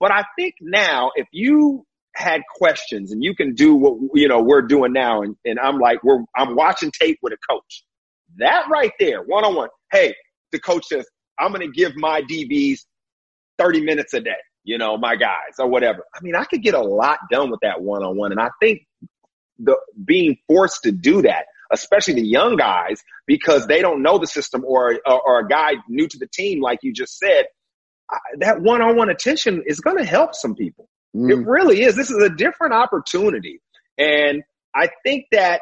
But 0.00 0.12
I 0.12 0.24
think 0.38 0.54
now 0.60 1.10
if 1.16 1.26
you 1.32 1.84
had 2.14 2.42
questions 2.56 3.12
and 3.12 3.22
you 3.22 3.34
can 3.34 3.54
do 3.54 3.74
what, 3.74 3.98
you 4.14 4.28
know, 4.28 4.40
we're 4.40 4.62
doing 4.62 4.92
now 4.92 5.22
and, 5.22 5.36
and 5.44 5.58
I'm 5.58 5.78
like, 5.78 6.02
we're, 6.04 6.22
I'm 6.36 6.54
watching 6.54 6.90
tape 6.92 7.18
with 7.22 7.32
a 7.32 7.38
coach. 7.50 7.84
That 8.38 8.66
right 8.70 8.92
there, 8.98 9.22
one 9.22 9.44
on 9.44 9.54
one. 9.54 9.68
Hey, 9.92 10.14
the 10.52 10.58
coach 10.58 10.86
says, 10.86 11.06
I'm 11.38 11.52
going 11.52 11.66
to 11.66 11.72
give 11.72 11.96
my 11.96 12.22
DBs 12.22 12.80
30 13.58 13.82
minutes 13.82 14.14
a 14.14 14.20
day, 14.20 14.30
you 14.64 14.78
know, 14.78 14.96
my 14.96 15.16
guys 15.16 15.54
or 15.58 15.68
whatever. 15.68 16.04
I 16.14 16.20
mean, 16.22 16.34
I 16.34 16.44
could 16.44 16.62
get 16.62 16.74
a 16.74 16.80
lot 16.80 17.18
done 17.30 17.50
with 17.50 17.60
that 17.62 17.80
one 17.80 18.02
on 18.02 18.16
one. 18.16 18.32
And 18.32 18.40
I 18.40 18.50
think 18.60 18.86
the 19.58 19.76
being 20.04 20.38
forced 20.46 20.84
to 20.84 20.92
do 20.92 21.22
that 21.22 21.46
especially 21.70 22.14
the 22.14 22.26
young 22.26 22.56
guys, 22.56 23.02
because 23.26 23.66
they 23.66 23.80
don't 23.80 24.02
know 24.02 24.18
the 24.18 24.26
system 24.26 24.64
or, 24.64 24.98
or, 25.06 25.20
or 25.20 25.40
a 25.40 25.48
guy 25.48 25.72
new 25.88 26.08
to 26.08 26.18
the 26.18 26.26
team, 26.26 26.60
like 26.60 26.78
you 26.82 26.92
just 26.92 27.18
said, 27.18 27.46
that 28.38 28.62
one-on-one 28.62 29.10
attention 29.10 29.62
is 29.66 29.80
going 29.80 29.98
to 29.98 30.04
help 30.04 30.34
some 30.34 30.54
people. 30.54 30.88
Mm. 31.14 31.30
It 31.30 31.46
really 31.46 31.82
is. 31.82 31.94
This 31.94 32.10
is 32.10 32.22
a 32.22 32.30
different 32.30 32.74
opportunity. 32.74 33.60
And 33.98 34.42
I 34.74 34.88
think 35.04 35.26
that 35.32 35.60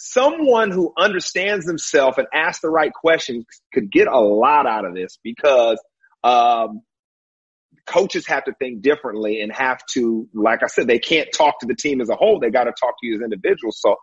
someone 0.00 0.70
who 0.70 0.92
understands 0.96 1.66
themselves 1.66 2.16
and 2.16 2.26
asks 2.32 2.62
the 2.62 2.70
right 2.70 2.92
questions 2.92 3.44
could 3.72 3.92
get 3.92 4.08
a 4.08 4.18
lot 4.18 4.66
out 4.66 4.86
of 4.86 4.94
this 4.94 5.18
because 5.22 5.78
um, 6.24 6.80
coaches 7.86 8.26
have 8.26 8.44
to 8.44 8.52
think 8.58 8.80
differently 8.80 9.42
and 9.42 9.52
have 9.52 9.78
to, 9.92 10.26
like 10.32 10.62
I 10.62 10.68
said, 10.68 10.86
they 10.86 10.98
can't 10.98 11.28
talk 11.36 11.60
to 11.60 11.66
the 11.66 11.74
team 11.74 12.00
as 12.00 12.08
a 12.08 12.14
whole. 12.14 12.40
They 12.40 12.48
got 12.50 12.64
to 12.64 12.72
talk 12.72 12.94
to 13.00 13.06
you 13.06 13.16
as 13.16 13.20
individuals. 13.20 13.78
So 13.78 13.96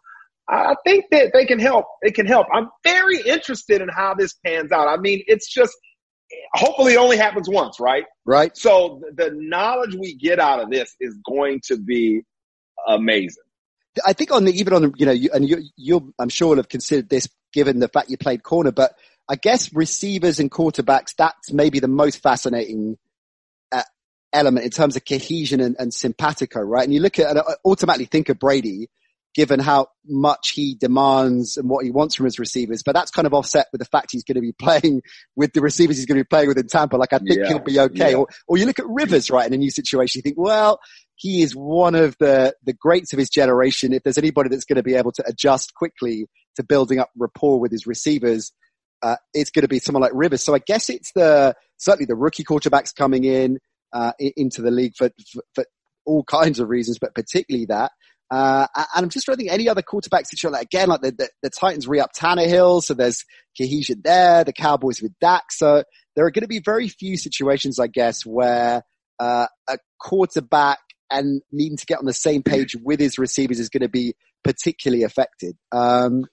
I 0.47 0.75
think 0.85 1.05
that 1.11 1.31
they 1.33 1.45
can 1.45 1.59
help. 1.59 1.85
It 2.03 2.13
can 2.13 2.27
help. 2.27 2.45
I'm 2.53 2.69
very 2.83 3.19
interested 3.21 3.81
in 3.81 3.89
how 3.89 4.13
this 4.13 4.35
pans 4.45 4.71
out. 4.71 4.87
I 4.87 4.97
mean, 4.97 5.23
it's 5.25 5.51
just 5.51 5.75
hopefully 6.53 6.93
it 6.93 6.97
only 6.97 7.17
happens 7.17 7.49
once, 7.49 7.79
right? 7.79 8.03
Right. 8.23 8.55
So 8.55 9.01
the 9.15 9.31
knowledge 9.33 9.95
we 9.95 10.15
get 10.15 10.39
out 10.39 10.61
of 10.61 10.69
this 10.69 10.95
is 10.99 11.17
going 11.27 11.61
to 11.65 11.77
be 11.77 12.21
amazing. 12.87 13.43
I 14.05 14.13
think 14.13 14.31
on 14.31 14.45
the 14.45 14.53
even 14.53 14.73
on 14.73 14.81
the 14.81 14.93
you 14.97 15.05
know 15.05 15.11
you, 15.11 15.29
and 15.33 15.47
you 15.47 15.63
you 15.75 16.13
I'm 16.19 16.29
sure 16.29 16.49
will 16.49 16.57
have 16.57 16.69
considered 16.69 17.09
this 17.09 17.27
given 17.53 17.79
the 17.79 17.87
fact 17.87 18.09
you 18.09 18.17
played 18.17 18.43
corner, 18.43 18.71
but 18.71 18.95
I 19.29 19.35
guess 19.35 19.73
receivers 19.73 20.39
and 20.39 20.51
quarterbacks 20.51 21.15
that's 21.17 21.51
maybe 21.51 21.79
the 21.79 21.87
most 21.87 22.21
fascinating 22.21 22.97
uh, 23.71 23.83
element 24.33 24.65
in 24.65 24.71
terms 24.71 24.95
of 24.95 25.05
cohesion 25.05 25.59
and, 25.59 25.75
and 25.79 25.93
simpatico, 25.93 26.61
right? 26.61 26.83
And 26.83 26.93
you 26.93 26.99
look 26.99 27.19
at 27.19 27.29
and 27.29 27.39
I 27.39 27.43
automatically 27.65 28.05
think 28.05 28.29
of 28.29 28.39
Brady 28.39 28.89
given 29.37 29.59
how 29.59 29.87
much 30.07 30.53
he 30.55 30.73
demands 30.73 31.57
and 31.57 31.69
what 31.69 31.85
he 31.85 31.91
wants 31.91 32.15
from 32.15 32.25
his 32.25 32.39
receivers. 32.39 32.81
But 32.81 32.95
that's 32.95 33.11
kind 33.11 33.27
of 33.27 33.35
offset 33.35 33.67
with 33.71 33.77
the 33.77 33.85
fact 33.85 34.07
he's 34.11 34.23
going 34.23 34.35
to 34.35 34.41
be 34.41 34.51
playing 34.59 35.03
with 35.35 35.53
the 35.53 35.61
receivers 35.61 35.97
he's 35.97 36.07
going 36.07 36.17
to 36.17 36.23
be 36.23 36.27
playing 36.27 36.47
with 36.47 36.57
in 36.57 36.67
Tampa. 36.67 36.97
Like 36.97 37.13
I 37.13 37.19
think 37.19 37.39
yeah, 37.41 37.47
he'll 37.47 37.59
be 37.59 37.79
okay. 37.79 38.11
Yeah. 38.11 38.17
Or, 38.17 38.27
or 38.47 38.57
you 38.57 38.65
look 38.65 38.79
at 38.79 38.87
Rivers, 38.87 39.29
right, 39.29 39.45
in 39.45 39.53
a 39.53 39.57
new 39.57 39.69
situation, 39.69 40.19
you 40.19 40.23
think, 40.23 40.37
well, 40.39 40.79
he 41.17 41.41
is 41.41 41.55
one 41.55 41.95
of 41.95 42.15
the, 42.19 42.53
the 42.63 42.73
greats 42.73 43.11
of 43.11 43.19
his 43.19 43.29
generation. 43.29 43.91
If 43.91 44.03
there's 44.03 44.17
anybody 44.17 44.49
that's 44.49 44.65
going 44.65 44.77
to 44.77 44.83
be 44.83 44.95
able 44.95 45.11
to 45.13 45.23
adjust 45.27 45.73
quickly 45.73 46.27
to 46.55 46.63
building 46.63 46.99
up 46.99 47.09
rapport 47.17 47.59
with 47.59 47.71
his 47.71 47.87
receivers, 47.87 48.51
uh, 49.01 49.15
it's 49.33 49.49
going 49.49 49.63
to 49.63 49.67
be 49.67 49.79
someone 49.79 50.01
like 50.01 50.11
Rivers. 50.13 50.43
So 50.43 50.53
I 50.53 50.59
guess 50.59 50.89
it's 50.89 51.11
the, 51.13 51.55
certainly 51.77 52.05
the 52.05 52.15
rookie 52.15 52.43
quarterbacks 52.43 52.95
coming 52.95 53.23
in, 53.23 53.57
uh, 53.93 54.13
into 54.19 54.61
the 54.61 54.71
league 54.71 54.93
for, 54.95 55.09
for, 55.33 55.41
for 55.55 55.65
all 56.05 56.23
kinds 56.23 56.59
of 56.59 56.69
reasons, 56.69 56.99
but 56.99 57.15
particularly 57.15 57.65
that. 57.65 57.91
Uh, 58.29 58.67
and 58.75 59.05
I'm 59.05 59.09
just 59.09 59.25
trying 59.25 59.37
to 59.37 59.43
think 59.43 59.51
any 59.51 59.69
other 59.69 59.81
quarterback 59.81 60.27
situation. 60.27 60.53
Like 60.53 60.65
again, 60.65 60.89
like 60.89 61.01
the, 61.01 61.11
the, 61.11 61.29
the 61.43 61.49
Titans 61.49 61.87
re-up 61.87 62.11
Tannehill, 62.13 62.83
so 62.83 62.93
there's 62.93 63.23
cohesion 63.57 64.01
there. 64.03 64.43
The 64.43 64.53
Cowboys 64.53 65.01
with 65.01 65.13
Dak, 65.21 65.43
so 65.49 65.83
there 66.15 66.25
are 66.25 66.31
going 66.31 66.43
to 66.43 66.47
be 66.47 66.59
very 66.59 66.89
few 66.89 67.17
situations, 67.17 67.79
I 67.79 67.87
guess, 67.87 68.25
where 68.25 68.83
uh, 69.19 69.47
a 69.67 69.77
quarterback 69.99 70.79
and 71.09 71.41
needing 71.51 71.77
to 71.77 71.85
get 71.85 71.99
on 71.99 72.05
the 72.05 72.13
same 72.13 72.43
page 72.43 72.75
with 72.83 72.99
his 72.99 73.17
receivers 73.17 73.59
is 73.59 73.69
going 73.69 73.81
to 73.81 73.89
be 73.89 74.13
particularly 74.43 75.03
affected. 75.03 75.55
Um, 75.71 76.25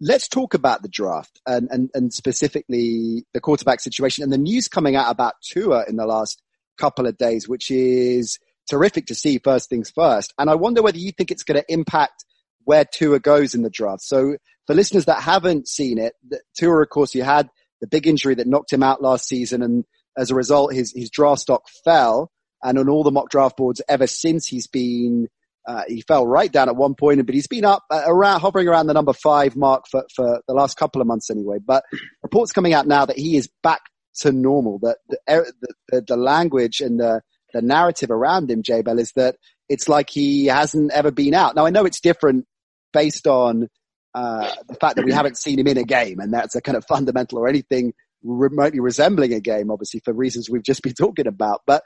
let's 0.00 0.28
talk 0.28 0.54
about 0.54 0.82
the 0.82 0.88
draft 0.88 1.40
and, 1.46 1.68
and, 1.70 1.90
and 1.94 2.12
specifically 2.12 3.24
the 3.34 3.40
quarterback 3.40 3.80
situation 3.80 4.24
and 4.24 4.32
the 4.32 4.38
news 4.38 4.68
coming 4.68 4.96
out 4.96 5.10
about 5.10 5.34
Tua 5.42 5.84
in 5.88 5.96
the 5.96 6.06
last 6.06 6.42
couple 6.78 7.06
of 7.06 7.18
days, 7.18 7.48
which 7.48 7.70
is 7.70 8.38
terrific 8.68 9.06
to 9.06 9.14
see 9.14 9.38
first 9.38 9.68
things 9.68 9.90
first. 9.90 10.32
And 10.38 10.48
I 10.48 10.54
wonder 10.54 10.82
whether 10.82 10.98
you 10.98 11.12
think 11.12 11.30
it's 11.30 11.42
going 11.42 11.60
to 11.60 11.72
impact 11.72 12.24
where 12.64 12.84
Tua 12.84 13.20
goes 13.20 13.54
in 13.54 13.62
the 13.62 13.70
draft. 13.70 14.02
So 14.02 14.36
for 14.66 14.74
listeners 14.74 15.04
that 15.06 15.22
haven't 15.22 15.68
seen 15.68 15.98
it, 15.98 16.14
Tua, 16.56 16.82
of 16.82 16.88
course, 16.88 17.12
he 17.12 17.18
had 17.18 17.48
the 17.80 17.86
big 17.86 18.06
injury 18.06 18.34
that 18.36 18.46
knocked 18.46 18.72
him 18.72 18.82
out 18.82 19.02
last 19.02 19.26
season. 19.26 19.62
And 19.62 19.84
as 20.16 20.30
a 20.30 20.34
result, 20.34 20.72
his, 20.72 20.92
his 20.94 21.10
draft 21.10 21.42
stock 21.42 21.64
fell. 21.84 22.30
And 22.62 22.78
on 22.78 22.88
all 22.88 23.02
the 23.02 23.10
mock 23.10 23.30
draft 23.30 23.56
boards 23.56 23.80
ever 23.88 24.06
since 24.06 24.46
he's 24.46 24.66
been, 24.66 25.28
uh, 25.66 25.82
he 25.88 26.02
fell 26.02 26.26
right 26.26 26.50
down 26.50 26.68
at 26.68 26.76
one 26.76 26.94
point, 26.94 27.24
but 27.24 27.34
he's 27.34 27.46
been 27.46 27.64
up 27.64 27.84
uh, 27.90 28.02
around, 28.06 28.40
hovering 28.40 28.68
around 28.68 28.86
the 28.86 28.94
number 28.94 29.12
five 29.12 29.56
mark 29.56 29.84
for, 29.90 30.04
for 30.14 30.42
the 30.46 30.54
last 30.54 30.76
couple 30.76 31.00
of 31.00 31.06
months 31.06 31.30
anyway. 31.30 31.58
But 31.64 31.84
reports 32.22 32.52
coming 32.52 32.74
out 32.74 32.86
now 32.86 33.06
that 33.06 33.18
he 33.18 33.36
is 33.36 33.48
back 33.62 33.82
to 34.16 34.32
normal, 34.32 34.78
that 34.80 34.98
the, 35.08 35.52
the, 35.88 36.04
the 36.06 36.16
language 36.16 36.80
and 36.80 36.98
the, 36.98 37.22
the 37.52 37.62
narrative 37.62 38.10
around 38.10 38.50
him, 38.50 38.62
J 38.62 38.82
Bell, 38.82 38.98
is 38.98 39.12
that 39.16 39.36
it's 39.68 39.88
like 39.88 40.10
he 40.10 40.46
hasn't 40.46 40.92
ever 40.92 41.10
been 41.10 41.34
out. 41.34 41.54
Now 41.54 41.66
I 41.66 41.70
know 41.70 41.84
it's 41.84 42.00
different 42.00 42.46
based 42.92 43.26
on 43.26 43.68
uh, 44.14 44.52
the 44.68 44.74
fact 44.74 44.96
that 44.96 45.04
we 45.04 45.12
haven't 45.12 45.38
seen 45.38 45.58
him 45.58 45.68
in 45.68 45.78
a 45.78 45.84
game, 45.84 46.18
and 46.18 46.32
that's 46.32 46.56
a 46.56 46.60
kind 46.60 46.76
of 46.76 46.84
fundamental 46.86 47.38
or 47.38 47.48
anything 47.48 47.92
remotely 48.22 48.80
resembling 48.80 49.32
a 49.32 49.40
game, 49.40 49.70
obviously 49.70 50.00
for 50.04 50.12
reasons 50.12 50.50
we've 50.50 50.62
just 50.62 50.82
been 50.82 50.92
talking 50.98 51.26
about. 51.26 51.62
But 51.66 51.82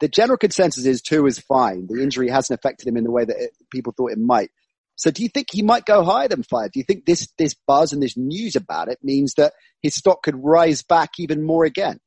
the 0.00 0.08
general 0.08 0.36
consensus 0.36 0.84
is 0.84 1.02
Tua 1.02 1.26
is 1.26 1.38
fine. 1.38 1.86
The 1.88 2.02
injury 2.02 2.28
hasn't 2.28 2.58
affected 2.58 2.88
him 2.88 2.96
in 2.96 3.04
the 3.04 3.10
way 3.10 3.24
that 3.24 3.36
it, 3.36 3.50
people 3.70 3.94
thought 3.96 4.12
it 4.12 4.18
might. 4.18 4.50
So 4.96 5.10
do 5.10 5.22
you 5.22 5.28
think 5.28 5.48
he 5.52 5.62
might 5.62 5.84
go 5.84 6.04
higher 6.04 6.28
than 6.28 6.42
five? 6.42 6.72
Do 6.72 6.80
you 6.80 6.84
think 6.84 7.04
this, 7.04 7.28
this 7.38 7.54
buzz 7.66 7.92
and 7.92 8.02
this 8.02 8.16
news 8.16 8.56
about 8.56 8.88
it 8.88 8.98
means 9.02 9.34
that 9.34 9.52
his 9.82 9.94
stock 9.94 10.22
could 10.22 10.42
rise 10.42 10.82
back 10.82 11.10
even 11.18 11.44
more 11.44 11.64
again? 11.64 12.00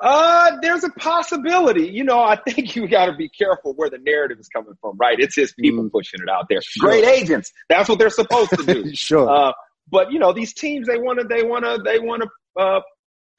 Uh, 0.00 0.56
there's 0.62 0.82
a 0.82 0.88
possibility. 0.90 1.88
You 1.88 2.04
know, 2.04 2.20
I 2.20 2.36
think 2.36 2.74
you 2.74 2.88
got 2.88 3.06
to 3.06 3.12
be 3.12 3.28
careful 3.28 3.74
where 3.74 3.90
the 3.90 3.98
narrative 3.98 4.38
is 4.40 4.48
coming 4.48 4.72
from, 4.80 4.96
right? 4.96 5.18
It's 5.18 5.36
his 5.36 5.52
people 5.52 5.84
mm. 5.84 5.92
pushing 5.92 6.20
it 6.22 6.28
out 6.28 6.46
there. 6.48 6.60
Sure. 6.62 6.88
Great 6.88 7.04
agents. 7.04 7.52
That's 7.68 7.88
what 7.88 7.98
they're 7.98 8.10
supposed 8.10 8.50
to 8.50 8.64
do. 8.64 8.90
sure. 8.94 9.28
Uh, 9.28 9.52
but 9.90 10.10
you 10.10 10.18
know, 10.18 10.32
these 10.32 10.54
teams, 10.54 10.86
they 10.86 10.96
want 10.96 11.20
to, 11.20 11.26
they 11.26 11.42
want 11.42 11.64
to, 11.64 11.82
they 11.84 11.98
want 11.98 12.22
to, 12.22 12.60
uh, 12.60 12.80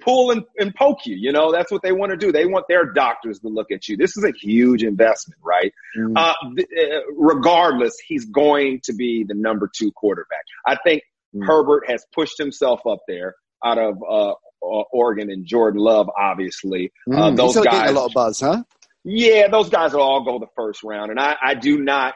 pull 0.02 0.32
and, 0.32 0.44
and 0.58 0.74
poke 0.76 1.06
you. 1.06 1.16
You 1.16 1.32
know, 1.32 1.52
that's 1.52 1.72
what 1.72 1.82
they 1.82 1.92
want 1.92 2.12
to 2.12 2.18
do. 2.18 2.32
They 2.32 2.46
want 2.46 2.66
their 2.68 2.92
doctors 2.92 3.40
to 3.40 3.48
look 3.48 3.72
at 3.72 3.88
you. 3.88 3.98
This 3.98 4.18
is 4.18 4.24
a 4.24 4.32
huge 4.32 4.84
investment, 4.84 5.40
right? 5.44 5.74
Mm. 5.98 6.14
Uh, 6.16 6.34
th- 6.56 6.68
uh, 6.78 7.00
regardless, 7.16 7.98
he's 8.06 8.26
going 8.26 8.82
to 8.86 8.94
be 8.94 9.24
the 9.28 9.36
number 9.36 9.70
two 9.74 9.92
quarterback. 9.92 10.44
I 10.66 10.78
think 10.84 11.04
mm. 11.36 11.46
Herbert 11.46 11.90
has 11.90 12.06
pushed 12.14 12.38
himself 12.38 12.82
up 12.86 13.00
there 13.08 13.36
out 13.64 13.78
of, 13.78 14.04
uh, 14.08 14.34
Oregon 14.62 15.32
and 15.32 15.46
Jordan 15.46 15.80
Love, 15.82 16.10
obviously. 16.16 16.92
Mm, 17.10 17.18
uh, 17.18 17.32
those 17.32 17.56
guys 17.58 17.90
a 17.90 17.94
lot 17.94 18.06
of 18.06 18.14
buzz, 18.14 18.40
huh? 18.40 18.64
Yeah, 19.04 19.48
those 19.48 19.70
guys 19.70 19.94
will 19.94 20.02
all 20.02 20.24
go 20.24 20.38
the 20.38 20.52
first 20.56 20.84
round, 20.84 21.10
and 21.10 21.20
I, 21.20 21.36
I 21.42 21.56
do 21.56 21.80
not. 21.80 22.14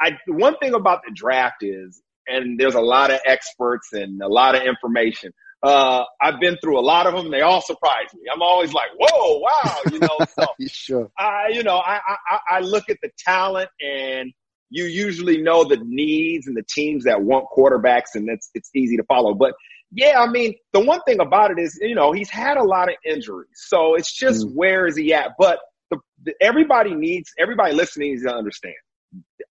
I 0.00 0.18
one 0.26 0.56
thing 0.58 0.74
about 0.74 1.02
the 1.06 1.12
draft 1.14 1.62
is, 1.62 2.02
and 2.26 2.58
there's 2.58 2.74
a 2.74 2.80
lot 2.80 3.12
of 3.12 3.20
experts 3.24 3.92
and 3.92 4.20
a 4.20 4.28
lot 4.28 4.56
of 4.56 4.62
information. 4.62 5.32
Uh, 5.62 6.04
I've 6.20 6.38
been 6.38 6.56
through 6.62 6.78
a 6.78 6.82
lot 6.82 7.06
of 7.06 7.14
them. 7.14 7.30
They 7.30 7.40
all 7.40 7.60
surprise 7.60 8.06
me. 8.14 8.22
I'm 8.32 8.42
always 8.42 8.72
like, 8.72 8.90
whoa, 8.96 9.38
wow, 9.38 9.76
you 9.92 9.98
know. 9.98 10.18
So, 10.38 10.46
sure. 10.68 11.10
I, 11.18 11.48
you 11.52 11.64
know, 11.64 11.78
I, 11.78 12.00
I, 12.06 12.38
I 12.50 12.60
look 12.60 12.88
at 12.88 12.98
the 13.02 13.10
talent 13.18 13.68
and 13.80 14.32
you 14.70 14.84
usually 14.84 15.40
know 15.42 15.64
the 15.64 15.78
needs 15.82 16.46
and 16.46 16.56
the 16.56 16.62
teams 16.62 17.04
that 17.04 17.22
want 17.22 17.46
quarterbacks 17.54 18.14
and 18.14 18.28
it's, 18.28 18.50
it's 18.54 18.70
easy 18.74 18.96
to 18.98 19.02
follow. 19.04 19.34
But 19.34 19.54
yeah, 19.90 20.20
I 20.20 20.28
mean, 20.28 20.54
the 20.72 20.80
one 20.80 21.00
thing 21.06 21.20
about 21.20 21.50
it 21.50 21.58
is, 21.58 21.78
you 21.80 21.94
know, 21.94 22.12
he's 22.12 22.30
had 22.30 22.56
a 22.56 22.62
lot 22.62 22.88
of 22.88 22.96
injuries. 23.04 23.48
So 23.54 23.94
it's 23.94 24.12
just 24.12 24.46
mm. 24.46 24.54
where 24.54 24.86
is 24.86 24.96
he 24.96 25.14
at? 25.14 25.32
But 25.38 25.58
the, 25.90 25.98
the, 26.22 26.34
everybody 26.40 26.94
needs, 26.94 27.32
everybody 27.38 27.74
listening 27.74 28.10
needs 28.10 28.24
to 28.24 28.34
understand. 28.34 28.74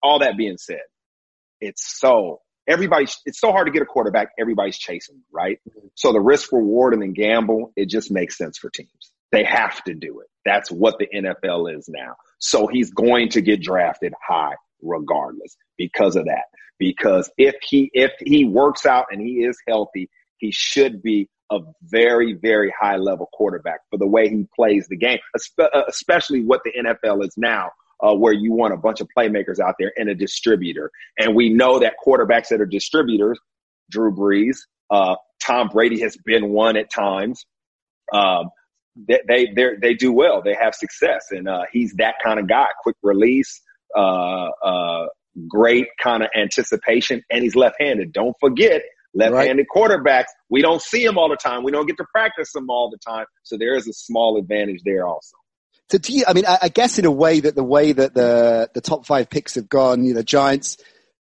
All 0.04 0.20
that 0.20 0.38
being 0.38 0.58
said, 0.58 0.82
it's 1.60 2.00
so, 2.00 2.42
everybody, 2.68 3.08
it's 3.26 3.40
so 3.40 3.52
hard 3.52 3.68
to 3.68 3.72
get 3.72 3.82
a 3.82 3.86
quarterback. 3.86 4.30
Everybody's 4.40 4.78
chasing, 4.78 5.22
right? 5.32 5.60
So 5.96 6.12
the 6.12 6.20
risk 6.20 6.52
reward 6.52 6.94
and 6.94 7.02
then 7.02 7.14
gamble, 7.14 7.72
it 7.76 7.90
just 7.90 8.12
makes 8.12 8.38
sense 8.38 8.58
for 8.58 8.70
teams. 8.70 9.12
They 9.32 9.44
have 9.44 9.84
to 9.84 9.94
do 9.94 10.22
it. 10.22 10.28
That's 10.46 10.72
what 10.72 11.00
the 11.00 11.08
NFL 11.14 11.76
is 11.78 11.90
now. 11.90 12.16
So 12.40 12.68
he's 12.68 12.92
going 12.92 13.30
to 13.30 13.42
get 13.42 13.62
drafted 13.62 14.14
high 14.26 14.56
regardless 14.82 15.58
because 15.78 16.16
of 16.16 16.26
that. 16.26 16.46
Because 16.80 17.30
if 17.38 17.56
he, 17.62 17.90
if 17.94 18.12
he 18.20 18.46
works 18.46 18.86
out 18.86 19.08
and 19.12 19.20
he 19.20 19.44
is 19.44 19.58
healthy, 19.68 20.10
he 20.38 20.52
should 20.52 21.02
be 21.02 21.30
a 21.52 21.60
very, 21.82 22.34
very 22.34 22.74
high 22.80 22.98
level 22.98 23.28
quarterback 23.34 23.80
for 23.90 23.98
the 23.98 24.08
way 24.08 24.30
he 24.30 24.48
plays 24.56 24.88
the 24.88 24.98
game, 24.98 25.20
uh, 25.60 25.68
especially 25.88 26.44
what 26.44 26.62
the 26.64 26.72
NFL 26.72 27.26
is 27.26 27.34
now, 27.38 27.72
uh, 28.02 28.14
where 28.14 28.34
you 28.34 28.52
want 28.54 28.74
a 28.74 28.78
bunch 28.78 29.02
of 29.02 29.08
playmakers 29.18 29.60
out 29.60 29.76
there 29.80 29.92
and 29.98 30.10
a 30.10 30.16
distributor. 30.16 30.92
And 31.18 31.36
we 31.36 31.50
know 31.50 31.80
that 31.80 31.96
quarterbacks 32.06 32.50
that 32.50 32.62
are 32.62 32.66
distributors, 32.66 33.40
Drew 33.90 34.14
Brees, 34.14 34.58
uh, 34.90 35.16
Tom 35.44 35.70
Brady 35.70 36.02
has 36.02 36.18
been 36.26 36.50
one 36.50 36.78
at 36.78 36.90
times. 36.92 37.46
Um, 38.14 38.50
they, 38.96 39.22
they, 39.28 39.76
they 39.82 39.94
do 39.94 40.12
well. 40.12 40.42
They 40.42 40.56
have 40.56 40.74
success. 40.76 41.28
And, 41.32 41.48
uh, 41.48 41.64
he's 41.72 41.94
that 41.98 42.16
kind 42.24 42.40
of 42.40 42.48
guy, 42.48 42.68
quick 42.82 42.96
release, 43.04 43.62
uh, 43.96 44.50
uh, 44.64 45.08
great 45.48 45.88
kind 46.02 46.24
of 46.24 46.30
anticipation, 46.36 47.24
and 47.30 47.44
he's 47.44 47.56
left-handed. 47.56 48.12
Don't 48.12 48.36
forget, 48.40 48.82
left-handed 49.14 49.68
right. 49.76 49.90
quarterbacks. 49.90 50.26
We 50.50 50.62
don't 50.62 50.82
see 50.82 51.06
them 51.06 51.18
all 51.18 51.30
the 51.30 51.38
time. 51.38 51.64
We 51.64 51.72
don't 51.72 51.86
get 51.86 51.98
to 51.98 52.06
practice 52.12 52.52
them 52.54 52.70
all 52.70 52.90
the 52.90 52.98
time. 52.98 53.26
So 53.44 53.58
there 53.58 53.76
is 53.76 53.88
a 53.88 53.94
small 53.94 54.38
advantage 54.38 54.82
there 54.84 55.08
also. 55.08 55.38
So 55.92 55.98
do 55.98 56.14
you, 56.14 56.24
I 56.28 56.34
mean, 56.34 56.46
I, 56.46 56.58
I 56.64 56.70
guess 56.70 57.00
in 57.00 57.06
a 57.06 57.12
way 57.12 57.40
that 57.40 57.56
the 57.56 57.64
way 57.64 57.92
that 57.92 58.14
the, 58.14 58.70
the 58.74 58.82
top 58.82 59.06
five 59.06 59.30
picks 59.30 59.56
have 59.56 59.70
gone, 59.70 60.06
you 60.06 60.14
know, 60.14 60.22
Giants 60.22 60.78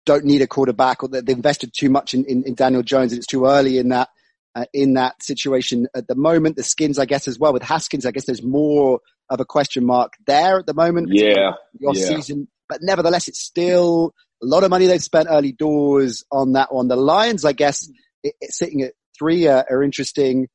don't 0.05 0.25
need 0.25 0.41
a 0.41 0.47
quarterback 0.47 1.03
or 1.03 1.09
they've 1.09 1.29
invested 1.29 1.73
too 1.73 1.89
much 1.89 2.13
in, 2.13 2.25
in, 2.25 2.43
in 2.43 2.55
Daniel 2.55 2.83
Jones 2.83 3.11
and 3.11 3.19
it's 3.19 3.27
too 3.27 3.45
early 3.45 3.77
in 3.77 3.89
that. 3.89 4.09
uh, 4.55 4.65
in 4.73 4.95
that 4.95 5.21
situation 5.21 5.87
at 5.95 6.07
the 6.07 6.15
moment. 6.15 6.55
The 6.55 6.63
skins, 6.63 6.97
I 6.97 7.05
guess, 7.05 7.27
as 7.27 7.37
well 7.37 7.53
with 7.53 7.63
Haskins. 7.63 8.05
I 8.05 8.11
guess 8.11 8.25
there's 8.25 8.43
more 8.43 8.99
of 9.29 9.39
a 9.39 9.45
question 9.45 9.85
mark 9.85 10.13
there 10.25 10.57
at 10.57 10.65
the 10.65 10.73
moment. 10.73 11.09
Yeah, 11.11 11.53
your 11.79 11.93
yeah. 11.93 12.07
season, 12.07 12.47
but 12.67 12.79
nevertheless, 12.81 13.27
it's 13.27 13.39
still 13.39 14.13
a 14.41 14.45
lot 14.45 14.63
of 14.63 14.71
money 14.71 14.87
they've 14.87 15.01
spent 15.01 15.27
early 15.29 15.51
doors 15.51 16.25
on 16.31 16.53
that 16.53 16.73
one. 16.73 16.87
The 16.87 16.95
Lions, 16.95 17.45
I 17.45 17.53
guess, 17.53 17.87
it, 18.23 18.33
it, 18.41 18.51
sitting 18.51 18.81
at 18.81 18.93
three 19.17 19.47
uh, 19.47 19.63
are 19.69 19.83
interesting, 19.83 20.47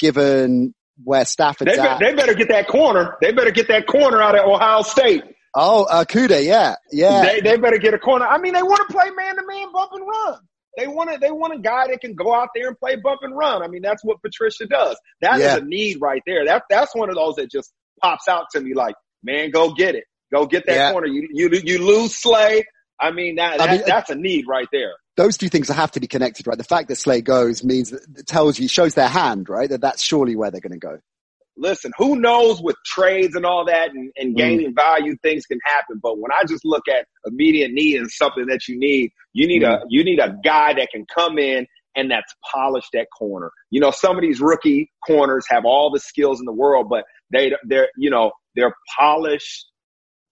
given 0.00 0.74
where 1.04 1.24
Stafford's 1.24 1.76
they, 1.76 1.80
at. 1.80 2.00
They 2.00 2.14
better 2.14 2.34
get 2.34 2.48
that 2.48 2.68
corner. 2.68 3.16
They 3.20 3.32
better 3.32 3.50
get 3.50 3.68
that 3.68 3.86
corner 3.86 4.20
out 4.22 4.36
of 4.38 4.46
Ohio 4.46 4.82
State. 4.82 5.22
Oh, 5.54 5.84
uh, 5.84 6.04
Kuda, 6.04 6.44
yeah, 6.44 6.76
yeah. 6.92 7.22
They, 7.22 7.40
they 7.40 7.56
better 7.56 7.78
get 7.78 7.94
a 7.94 7.98
corner. 7.98 8.26
I 8.26 8.38
mean, 8.38 8.52
they 8.54 8.62
want 8.62 8.86
to 8.86 8.94
play 8.94 9.10
man 9.10 9.36
to 9.36 9.42
man, 9.46 9.72
bump 9.72 9.92
and 9.92 10.06
run. 10.06 10.40
They 10.76 10.86
want 10.86 11.10
to, 11.10 11.18
they 11.18 11.30
want 11.32 11.54
a 11.54 11.58
guy 11.58 11.88
that 11.88 12.00
can 12.00 12.14
go 12.14 12.32
out 12.34 12.50
there 12.54 12.68
and 12.68 12.78
play 12.78 12.96
bump 12.96 13.20
and 13.22 13.36
run. 13.36 13.62
I 13.62 13.68
mean, 13.68 13.82
that's 13.82 14.04
what 14.04 14.22
Patricia 14.22 14.66
does. 14.66 14.96
That 15.22 15.40
Yeah. 15.40 15.56
is 15.56 15.62
a 15.62 15.64
need 15.64 15.98
right 16.00 16.22
there. 16.26 16.44
That 16.46 16.64
that's 16.70 16.94
one 16.94 17.08
of 17.08 17.16
those 17.16 17.36
that 17.36 17.50
just 17.50 17.72
pops 18.00 18.28
out 18.28 18.44
to 18.52 18.60
me 18.60 18.74
like, 18.74 18.94
man, 19.24 19.50
go 19.50 19.72
get 19.72 19.94
it. 19.96 20.04
Go 20.32 20.46
get 20.46 20.66
that 20.66 20.74
Yeah. 20.74 20.92
corner. 20.92 21.08
You 21.08 21.26
you 21.32 21.50
you 21.64 21.78
lose 21.84 22.16
Slay. 22.16 22.64
I 23.00 23.10
mean, 23.12 23.36
that, 23.36 23.60
I 23.60 23.66
that 23.66 23.70
mean, 23.72 23.82
that's 23.86 24.10
a 24.10 24.14
need 24.14 24.46
right 24.48 24.68
there. 24.72 24.94
Those 25.16 25.36
two 25.36 25.48
things 25.48 25.68
have 25.68 25.90
to 25.92 26.00
be 26.00 26.06
connected, 26.06 26.46
right? 26.46 26.58
The 26.58 26.64
fact 26.64 26.88
that 26.88 26.96
Slay 26.96 27.20
goes 27.22 27.64
means 27.64 27.90
that 27.90 28.26
tells 28.26 28.58
you, 28.58 28.68
shows 28.68 28.94
their 28.94 29.08
hand, 29.08 29.48
right? 29.48 29.68
That 29.68 29.80
that's 29.80 30.02
surely 30.02 30.36
where 30.36 30.50
they're 30.50 30.60
going 30.60 30.72
to 30.72 30.78
go. 30.78 30.98
listen, 31.60 31.90
who 31.98 32.14
knows 32.14 32.62
with 32.62 32.76
trades 32.86 33.34
and 33.34 33.44
all 33.44 33.64
that 33.64 33.90
and, 33.90 34.12
and 34.16 34.34
Mm. 34.34 34.36
gaining 34.36 34.74
value, 34.76 35.16
things 35.24 35.44
can 35.44 35.58
happen. 35.64 35.98
But 36.00 36.18
when 36.18 36.30
I 36.30 36.44
just 36.46 36.64
look 36.64 36.84
at 36.88 37.06
immediate 37.26 37.72
need 37.72 37.96
and 37.96 38.08
something 38.10 38.46
that 38.46 38.68
you 38.68 38.78
need, 38.78 39.10
you 39.32 39.48
need 39.48 39.62
Mm. 39.62 39.74
a 39.74 39.80
you 39.88 40.04
need 40.04 40.20
a 40.20 40.36
guy 40.44 40.74
that 40.74 40.88
can 40.92 41.04
come 41.12 41.36
in 41.38 41.66
and 41.96 42.10
that's 42.12 42.32
polished 42.54 42.90
that 42.92 43.08
corner. 43.18 43.50
You 43.70 43.80
know, 43.80 43.90
some 43.90 44.14
of 44.16 44.22
these 44.22 44.40
rookie 44.40 44.92
corners 45.04 45.46
have 45.50 45.64
all 45.64 45.90
the 45.90 45.98
skills 45.98 46.38
in 46.38 46.46
the 46.46 46.52
world, 46.52 46.88
but 46.88 47.04
they 47.32 47.52
they're 47.64 47.88
you 47.96 48.10
know 48.10 48.30
they're 48.54 48.74
polished 48.96 49.66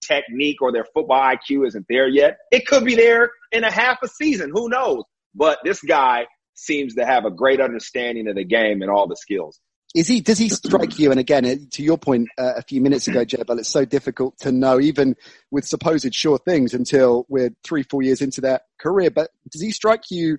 technique 0.06 0.62
or 0.62 0.72
their 0.72 0.84
football 0.84 1.20
IQ 1.20 1.66
isn't 1.66 1.86
there 1.88 2.08
yet. 2.08 2.38
It 2.50 2.66
could 2.66 2.84
be 2.84 2.94
there 2.94 3.30
in 3.52 3.64
a 3.64 3.70
half 3.70 3.98
a 4.02 4.08
season. 4.08 4.50
Who 4.52 4.68
knows? 4.68 5.04
But 5.34 5.58
this 5.64 5.80
guy 5.80 6.26
seems 6.54 6.94
to 6.94 7.04
have 7.04 7.24
a 7.24 7.30
great 7.30 7.60
understanding 7.60 8.28
of 8.28 8.36
the 8.36 8.44
game 8.44 8.82
and 8.82 8.90
all 8.90 9.06
the 9.06 9.16
skills. 9.16 9.60
Is 9.94 10.08
he? 10.08 10.20
Does 10.20 10.38
he 10.38 10.48
strike 10.50 10.98
you? 10.98 11.10
And 11.10 11.18
again, 11.18 11.68
to 11.72 11.82
your 11.82 11.96
point 11.96 12.28
uh, 12.36 12.54
a 12.56 12.62
few 12.62 12.82
minutes 12.82 13.08
ago, 13.08 13.24
but 13.46 13.58
it's 13.58 13.70
so 13.70 13.84
difficult 13.86 14.36
to 14.40 14.52
know, 14.52 14.78
even 14.78 15.16
with 15.50 15.64
supposed 15.64 16.14
sure 16.14 16.38
things, 16.38 16.74
until 16.74 17.24
we're 17.28 17.50
three, 17.64 17.82
four 17.82 18.02
years 18.02 18.20
into 18.20 18.42
their 18.42 18.60
career. 18.78 19.10
But 19.10 19.30
does 19.50 19.62
he 19.62 19.70
strike 19.70 20.10
you 20.10 20.38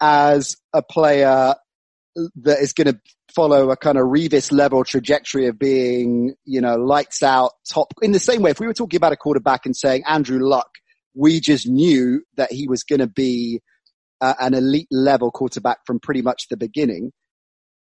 as 0.00 0.56
a 0.74 0.82
player 0.82 1.54
that 2.42 2.58
is 2.58 2.72
going 2.72 2.88
to 2.88 3.00
follow 3.34 3.70
a 3.70 3.76
kind 3.76 3.98
of 3.98 4.04
Revis 4.04 4.52
level 4.52 4.84
trajectory 4.84 5.46
of 5.46 5.58
being, 5.58 6.34
you 6.44 6.60
know, 6.60 6.76
lights 6.76 7.22
out 7.22 7.52
top? 7.68 7.92
In 8.02 8.12
the 8.12 8.18
same 8.18 8.42
way, 8.42 8.50
if 8.50 8.60
we 8.60 8.66
were 8.66 8.74
talking 8.74 8.96
about 8.96 9.12
a 9.12 9.16
quarterback 9.16 9.66
and 9.66 9.76
saying 9.76 10.02
Andrew 10.06 10.38
Luck, 10.40 10.70
we 11.14 11.40
just 11.40 11.66
knew 11.66 12.22
that 12.36 12.52
he 12.52 12.68
was 12.68 12.84
going 12.84 13.00
to 13.00 13.06
be 13.06 13.60
uh, 14.20 14.34
an 14.38 14.54
elite 14.54 14.88
level 14.90 15.30
quarterback 15.30 15.78
from 15.86 15.98
pretty 15.98 16.22
much 16.22 16.48
the 16.48 16.56
beginning 16.56 17.12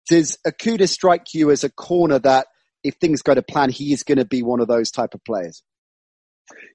does 0.07 0.37
Okudah 0.45 0.87
strike 0.87 1.33
you 1.33 1.51
as 1.51 1.63
a 1.63 1.69
corner 1.69 2.19
that 2.19 2.47
if 2.83 2.95
things 2.95 3.21
go 3.21 3.33
to 3.33 3.41
plan, 3.41 3.69
he 3.69 3.93
is 3.93 4.03
going 4.03 4.17
to 4.17 4.25
be 4.25 4.43
one 4.43 4.59
of 4.59 4.67
those 4.67 4.91
type 4.91 5.13
of 5.13 5.23
players? 5.23 5.63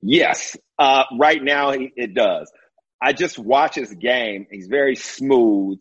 Yes, 0.03 0.57
uh, 0.79 1.05
right 1.19 1.43
now 1.43 1.71
it 1.71 2.15
does. 2.15 2.51
I 3.01 3.13
just 3.13 3.39
watch 3.39 3.77
his 3.77 3.93
game. 3.95 4.47
He's 4.51 4.67
very 4.67 4.97
smooth. 4.97 5.79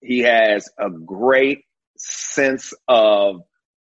He 0.00 0.20
has 0.20 0.68
a 0.78 0.90
great 0.90 1.64
sense 1.96 2.72
of 2.88 3.42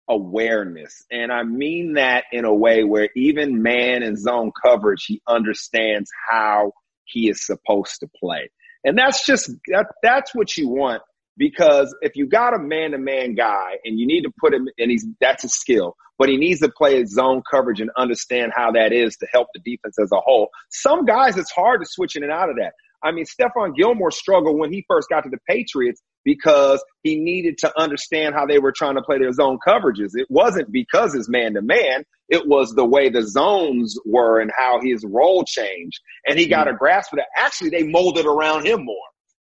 awareness. 0.08 1.04
And 1.10 1.32
I 1.32 1.42
mean 1.42 1.94
that 1.94 2.24
in 2.32 2.44
a 2.44 2.54
way 2.54 2.84
where 2.84 3.08
even 3.16 3.62
man 3.62 4.02
and 4.02 4.18
zone 4.18 4.52
coverage, 4.62 5.04
he 5.06 5.22
understands 5.26 6.10
how 6.28 6.72
he 7.04 7.28
is 7.28 7.44
supposed 7.44 8.00
to 8.00 8.08
play. 8.20 8.50
And 8.84 8.98
that's 8.98 9.24
just, 9.24 9.50
that, 9.68 9.86
that's 10.02 10.34
what 10.34 10.56
you 10.56 10.68
want 10.68 11.02
because 11.36 11.94
if 12.02 12.16
you 12.16 12.26
got 12.26 12.54
a 12.54 12.58
man 12.58 12.92
to 12.92 12.98
man 12.98 13.34
guy 13.34 13.78
and 13.84 13.98
you 13.98 14.06
need 14.06 14.22
to 14.22 14.32
put 14.38 14.54
him 14.54 14.68
and 14.78 14.90
he's, 14.90 15.06
that's 15.20 15.44
a 15.44 15.48
skill, 15.48 15.96
but 16.18 16.28
he 16.28 16.36
needs 16.36 16.60
to 16.60 16.68
play 16.68 17.00
his 17.00 17.12
zone 17.12 17.42
coverage 17.50 17.80
and 17.80 17.90
understand 17.96 18.52
how 18.54 18.72
that 18.72 18.92
is 18.92 19.16
to 19.16 19.26
help 19.32 19.48
the 19.54 19.60
defense 19.60 19.98
as 19.98 20.12
a 20.12 20.20
whole. 20.20 20.48
Some 20.70 21.06
guys, 21.06 21.36
it's 21.36 21.50
hard 21.50 21.80
to 21.80 21.86
switch 21.88 22.14
in 22.14 22.22
and 22.22 22.32
out 22.32 22.50
of 22.50 22.56
that. 22.56 22.74
I 23.04 23.12
mean, 23.12 23.26
Stephon 23.26 23.76
Gilmore 23.76 24.10
struggled 24.10 24.58
when 24.58 24.72
he 24.72 24.84
first 24.88 25.08
got 25.10 25.24
to 25.24 25.30
the 25.30 25.38
Patriots 25.46 26.00
because 26.24 26.82
he 27.02 27.16
needed 27.16 27.58
to 27.58 27.78
understand 27.78 28.34
how 28.34 28.46
they 28.46 28.58
were 28.58 28.72
trying 28.72 28.94
to 28.94 29.02
play 29.02 29.18
their 29.18 29.32
zone 29.32 29.58
coverages. 29.66 30.12
It 30.14 30.26
wasn't 30.30 30.72
because 30.72 31.12
his 31.12 31.28
man 31.28 31.54
to 31.54 31.62
man. 31.62 32.04
It 32.30 32.48
was 32.48 32.72
the 32.74 32.84
way 32.84 33.10
the 33.10 33.22
zones 33.22 33.98
were 34.06 34.40
and 34.40 34.50
how 34.56 34.80
his 34.80 35.04
role 35.04 35.44
changed. 35.44 36.00
And 36.26 36.38
he 36.38 36.46
got 36.46 36.66
a 36.66 36.72
grasp 36.72 37.12
of 37.12 37.18
that. 37.18 37.26
Actually, 37.36 37.70
they 37.70 37.82
molded 37.82 38.24
around 38.24 38.66
him 38.66 38.84
more. 38.84 38.96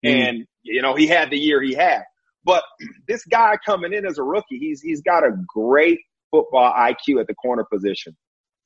Mm. 0.04 0.28
And, 0.28 0.46
you 0.62 0.80
know, 0.80 0.94
he 0.94 1.06
had 1.06 1.30
the 1.30 1.38
year 1.38 1.60
he 1.60 1.74
had. 1.74 2.04
But 2.44 2.64
this 3.08 3.24
guy 3.26 3.58
coming 3.64 3.92
in 3.92 4.06
as 4.06 4.16
a 4.16 4.22
rookie, 4.22 4.58
he's, 4.58 4.80
he's 4.80 5.02
got 5.02 5.22
a 5.22 5.32
great 5.46 6.00
football 6.30 6.72
IQ 6.72 7.20
at 7.20 7.26
the 7.26 7.34
corner 7.34 7.66
position. 7.70 8.16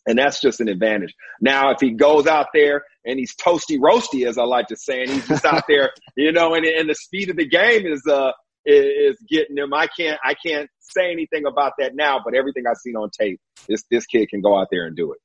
And 0.06 0.18
that's 0.18 0.40
just 0.40 0.60
an 0.60 0.68
advantage. 0.68 1.14
Now, 1.40 1.70
if 1.70 1.80
he 1.80 1.92
goes 1.92 2.26
out 2.26 2.48
there 2.52 2.84
and 3.04 3.18
he's 3.18 3.34
toasty 3.34 3.78
roasty, 3.78 4.26
as 4.26 4.36
I 4.36 4.44
like 4.44 4.68
to 4.68 4.76
say, 4.76 5.02
and 5.02 5.10
he's 5.10 5.26
just 5.26 5.44
out 5.44 5.64
there, 5.66 5.92
you 6.16 6.32
know, 6.32 6.54
and, 6.54 6.66
and 6.66 6.88
the 6.88 6.94
speed 6.94 7.30
of 7.30 7.36
the 7.36 7.48
game 7.48 7.86
is, 7.86 8.06
uh, 8.06 8.32
is 8.66 9.16
getting 9.28 9.56
him. 9.56 9.72
I 9.72 9.86
can't, 9.86 10.18
I 10.22 10.34
can't 10.34 10.68
say 10.80 11.10
anything 11.10 11.46
about 11.46 11.72
that 11.78 11.94
now, 11.94 12.20
but 12.24 12.34
everything 12.34 12.64
I've 12.68 12.76
seen 12.76 12.96
on 12.96 13.10
tape, 13.18 13.40
this, 13.68 13.84
this 13.90 14.06
kid 14.06 14.28
can 14.28 14.42
go 14.42 14.58
out 14.58 14.68
there 14.70 14.86
and 14.86 14.96
do 14.96 15.12
it. 15.12 15.18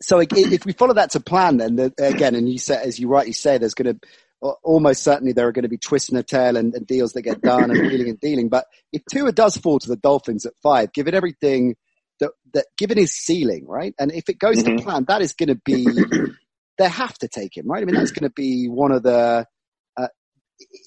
So 0.00 0.18
if 0.20 0.64
we 0.66 0.72
follow 0.72 0.94
that 0.94 1.12
to 1.12 1.20
plan, 1.20 1.58
then 1.58 1.76
the, 1.76 1.94
again, 1.98 2.34
and 2.34 2.48
you 2.50 2.58
said, 2.58 2.84
as 2.84 2.98
you 2.98 3.08
rightly 3.08 3.32
say, 3.32 3.58
there's 3.58 3.74
going 3.74 3.94
to 3.94 4.08
almost 4.62 5.02
certainly 5.02 5.32
there 5.32 5.46
are 5.46 5.52
going 5.52 5.62
to 5.62 5.68
be 5.68 5.78
twists 5.78 6.08
in 6.08 6.16
the 6.16 6.22
tail 6.22 6.56
and, 6.56 6.74
and 6.74 6.86
deals 6.86 7.12
that 7.12 7.22
get 7.22 7.40
done 7.40 7.70
and 7.70 7.80
wheeling 7.80 8.08
and 8.08 8.20
dealing. 8.20 8.48
But 8.48 8.66
if 8.92 9.02
Tua 9.10 9.32
does 9.32 9.56
fall 9.56 9.78
to 9.78 9.88
the 9.88 9.96
Dolphins 9.96 10.46
at 10.46 10.54
five, 10.62 10.92
given 10.92 11.14
everything 11.14 11.76
that, 12.22 12.30
that 12.54 12.66
given 12.78 12.98
his 12.98 13.12
ceiling, 13.12 13.66
right? 13.68 13.94
And 13.98 14.12
if 14.12 14.28
it 14.28 14.38
goes 14.38 14.58
Mhm. 14.58 14.64
to 14.64 14.72
plan, 14.84 15.04
that 15.08 15.22
is 15.22 15.34
going 15.34 15.48
to 15.48 15.60
be, 15.64 16.06
they 16.78 16.88
have 16.88 17.16
to 17.18 17.28
take 17.28 17.56
him, 17.56 17.68
right? 17.68 17.82
I 17.82 17.84
mean, 17.86 17.94
that's 17.94 18.12
going 18.12 18.28
to 18.28 18.34
be 18.34 18.68
one 18.68 18.92
of 18.92 19.02
the, 19.02 19.46
uh, 19.96 20.08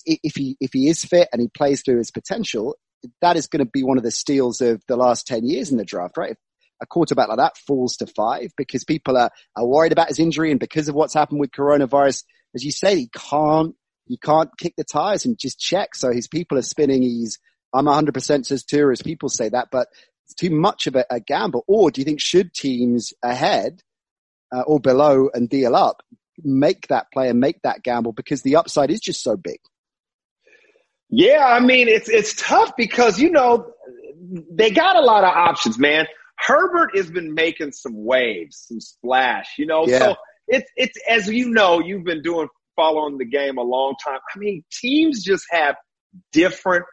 if 0.05 0.35
he, 0.35 0.57
if 0.59 0.71
he 0.73 0.89
is 0.89 1.03
fit 1.05 1.29
and 1.31 1.41
he 1.41 1.47
plays 1.49 1.83
through 1.83 1.97
his 1.97 2.11
potential, 2.11 2.75
that 3.21 3.35
is 3.37 3.47
going 3.47 3.63
to 3.63 3.69
be 3.71 3.83
one 3.83 3.97
of 3.97 4.03
the 4.03 4.11
steals 4.11 4.61
of 4.61 4.81
the 4.87 4.95
last 4.97 5.27
10 5.27 5.45
years 5.45 5.71
in 5.71 5.77
the 5.77 5.85
draft, 5.85 6.17
right? 6.17 6.31
If 6.31 6.37
a 6.81 6.85
quarterback 6.87 7.29
like 7.29 7.37
that 7.37 7.57
falls 7.57 7.97
to 7.97 8.07
five 8.07 8.51
because 8.57 8.83
people 8.83 9.17
are, 9.17 9.29
are 9.55 9.65
worried 9.65 9.91
about 9.91 10.07
his 10.09 10.19
injury 10.19 10.51
and 10.51 10.59
because 10.59 10.87
of 10.89 10.95
what's 10.95 11.13
happened 11.13 11.39
with 11.39 11.51
coronavirus, 11.51 12.23
as 12.55 12.63
you 12.63 12.71
say, 12.71 12.95
he 12.95 13.09
can't, 13.15 13.75
he 14.07 14.17
can't 14.17 14.49
kick 14.57 14.73
the 14.77 14.83
tires 14.83 15.25
and 15.25 15.37
just 15.37 15.59
check. 15.59 15.95
So 15.95 16.11
his 16.11 16.27
people 16.27 16.57
are 16.57 16.63
spinning. 16.63 17.01
He's, 17.01 17.39
I'm 17.73 17.85
100% 17.85 18.45
says 18.45 18.63
Tua, 18.63 18.91
as 18.91 19.01
people 19.01 19.29
say 19.29 19.49
that, 19.49 19.67
but 19.71 19.87
too 20.33 20.49
much 20.49 20.87
of 20.87 20.95
a, 20.95 21.05
a 21.09 21.19
gamble. 21.19 21.63
Or 21.67 21.91
do 21.91 22.01
you 22.01 22.05
think 22.05 22.19
should 22.19 22.53
teams 22.53 23.13
ahead 23.23 23.81
uh, 24.55 24.61
or 24.61 24.79
below 24.79 25.29
and 25.33 25.49
deal 25.49 25.75
up 25.75 26.01
make 26.43 26.87
that 26.87 27.07
play 27.13 27.29
and 27.29 27.39
make 27.39 27.61
that 27.61 27.83
gamble 27.83 28.11
because 28.11 28.41
the 28.41 28.57
upside 28.57 28.91
is 28.91 28.99
just 28.99 29.21
so 29.21 29.37
big? 29.37 29.59
Yeah, 31.09 31.45
I 31.45 31.59
mean 31.59 31.87
it's 31.87 32.09
it's 32.09 32.35
tough 32.35 32.75
because 32.75 33.19
you 33.19 33.29
know 33.29 33.71
they 34.51 34.71
got 34.71 34.95
a 34.95 35.01
lot 35.01 35.23
of 35.23 35.29
options, 35.29 35.77
man. 35.77 36.07
Herbert 36.37 36.95
has 36.95 37.09
been 37.09 37.33
making 37.33 37.71
some 37.71 38.03
waves, 38.03 38.65
some 38.67 38.81
splash, 38.81 39.53
you 39.57 39.65
know. 39.65 39.87
Yeah. 39.87 39.99
So 39.99 40.15
it's 40.47 40.69
it's 40.75 40.97
as 41.07 41.27
you 41.27 41.49
know, 41.49 41.79
you've 41.79 42.03
been 42.03 42.21
doing 42.21 42.47
following 42.75 43.17
the 43.17 43.25
game 43.25 43.57
a 43.57 43.63
long 43.63 43.95
time. 44.03 44.19
I 44.35 44.39
mean, 44.39 44.63
teams 44.71 45.23
just 45.23 45.45
have 45.51 45.75
different 46.31 46.85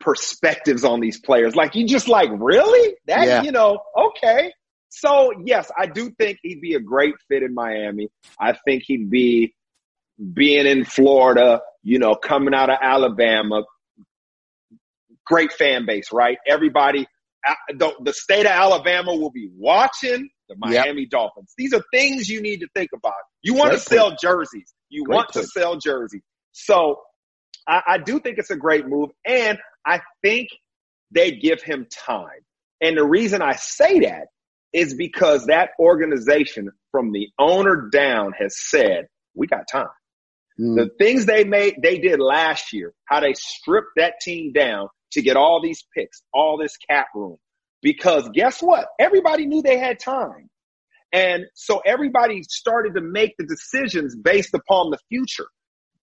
perspectives 0.00 0.84
on 0.84 1.00
these 1.00 1.20
players. 1.20 1.54
Like 1.54 1.74
you 1.74 1.86
just 1.86 2.08
like, 2.08 2.30
really? 2.32 2.96
That 3.06 3.26
Yeah. 3.26 3.42
you 3.42 3.52
know, 3.52 3.78
okay. 3.96 4.52
So 4.88 5.32
yes, 5.44 5.70
I 5.78 5.86
do 5.86 6.10
think 6.18 6.38
he'd 6.42 6.60
be 6.60 6.74
a 6.74 6.80
great 6.80 7.14
fit 7.28 7.42
in 7.42 7.54
Miami. 7.54 8.08
I 8.40 8.54
think 8.64 8.82
he'd 8.86 9.10
be 9.10 9.54
being 10.34 10.66
in 10.66 10.84
Florida, 10.84 11.60
you 11.82 11.98
know, 11.98 12.14
coming 12.14 12.54
out 12.54 12.70
of 12.70 12.78
Alabama, 12.82 13.62
great 15.26 15.52
fan 15.52 15.86
base, 15.86 16.12
right? 16.12 16.38
Everybody, 16.46 17.06
uh, 17.46 17.54
the, 17.70 17.94
the 18.02 18.12
state 18.12 18.46
of 18.46 18.52
Alabama 18.52 19.14
will 19.14 19.30
be 19.30 19.48
watching 19.56 20.28
the 20.48 20.56
Yep. 20.68 20.84
Miami 20.84 21.06
Dolphins. 21.06 21.54
These 21.56 21.72
are 21.72 21.82
things 21.92 22.28
you 22.28 22.42
need 22.42 22.60
to 22.60 22.68
think 22.74 22.90
about. 22.94 23.12
You 23.42 23.54
want 23.54 23.70
Great 23.70 23.82
to 23.82 23.84
sell 23.88 24.16
jerseys. 24.20 24.74
You 24.88 25.04
Great 25.04 25.14
want 25.14 25.32
to 25.34 25.44
sell 25.44 25.76
jerseys. 25.76 26.22
So 26.52 27.00
I, 27.68 27.82
I 27.86 27.98
do 27.98 28.18
think 28.18 28.38
it's 28.38 28.50
a 28.50 28.56
great 28.56 28.86
move. 28.88 29.10
And 29.24 29.58
I 29.86 30.00
think 30.22 30.48
they 31.10 31.32
give 31.32 31.62
him 31.62 31.86
time. 31.90 32.40
And 32.80 32.96
the 32.96 33.04
reason 33.04 33.42
I 33.42 33.56
say 33.56 34.00
that 34.00 34.28
is 34.72 34.94
because 34.94 35.46
that 35.46 35.70
organization 35.78 36.70
from 36.92 37.12
the 37.12 37.28
owner 37.38 37.88
down 37.92 38.32
has 38.38 38.56
said, 38.58 39.08
we 39.34 39.46
got 39.46 39.68
time. 39.70 39.88
Mm. 40.58 40.76
The 40.76 40.90
things 40.98 41.26
they 41.26 41.44
made, 41.44 41.76
they 41.82 41.98
did 41.98 42.20
last 42.20 42.72
year, 42.72 42.92
how 43.06 43.20
they 43.20 43.34
stripped 43.34 43.92
that 43.96 44.14
team 44.20 44.52
down 44.52 44.88
to 45.12 45.22
get 45.22 45.36
all 45.36 45.60
these 45.62 45.84
picks, 45.96 46.22
all 46.32 46.58
this 46.58 46.76
cap 46.76 47.08
room. 47.14 47.36
Because 47.82 48.28
guess 48.32 48.62
what? 48.62 48.88
Everybody 48.98 49.46
knew 49.46 49.62
they 49.62 49.78
had 49.78 49.98
time. 49.98 50.48
And 51.12 51.46
so 51.54 51.80
everybody 51.84 52.42
started 52.44 52.94
to 52.94 53.00
make 53.00 53.34
the 53.36 53.46
decisions 53.46 54.14
based 54.14 54.54
upon 54.54 54.90
the 54.90 54.98
future. 55.08 55.46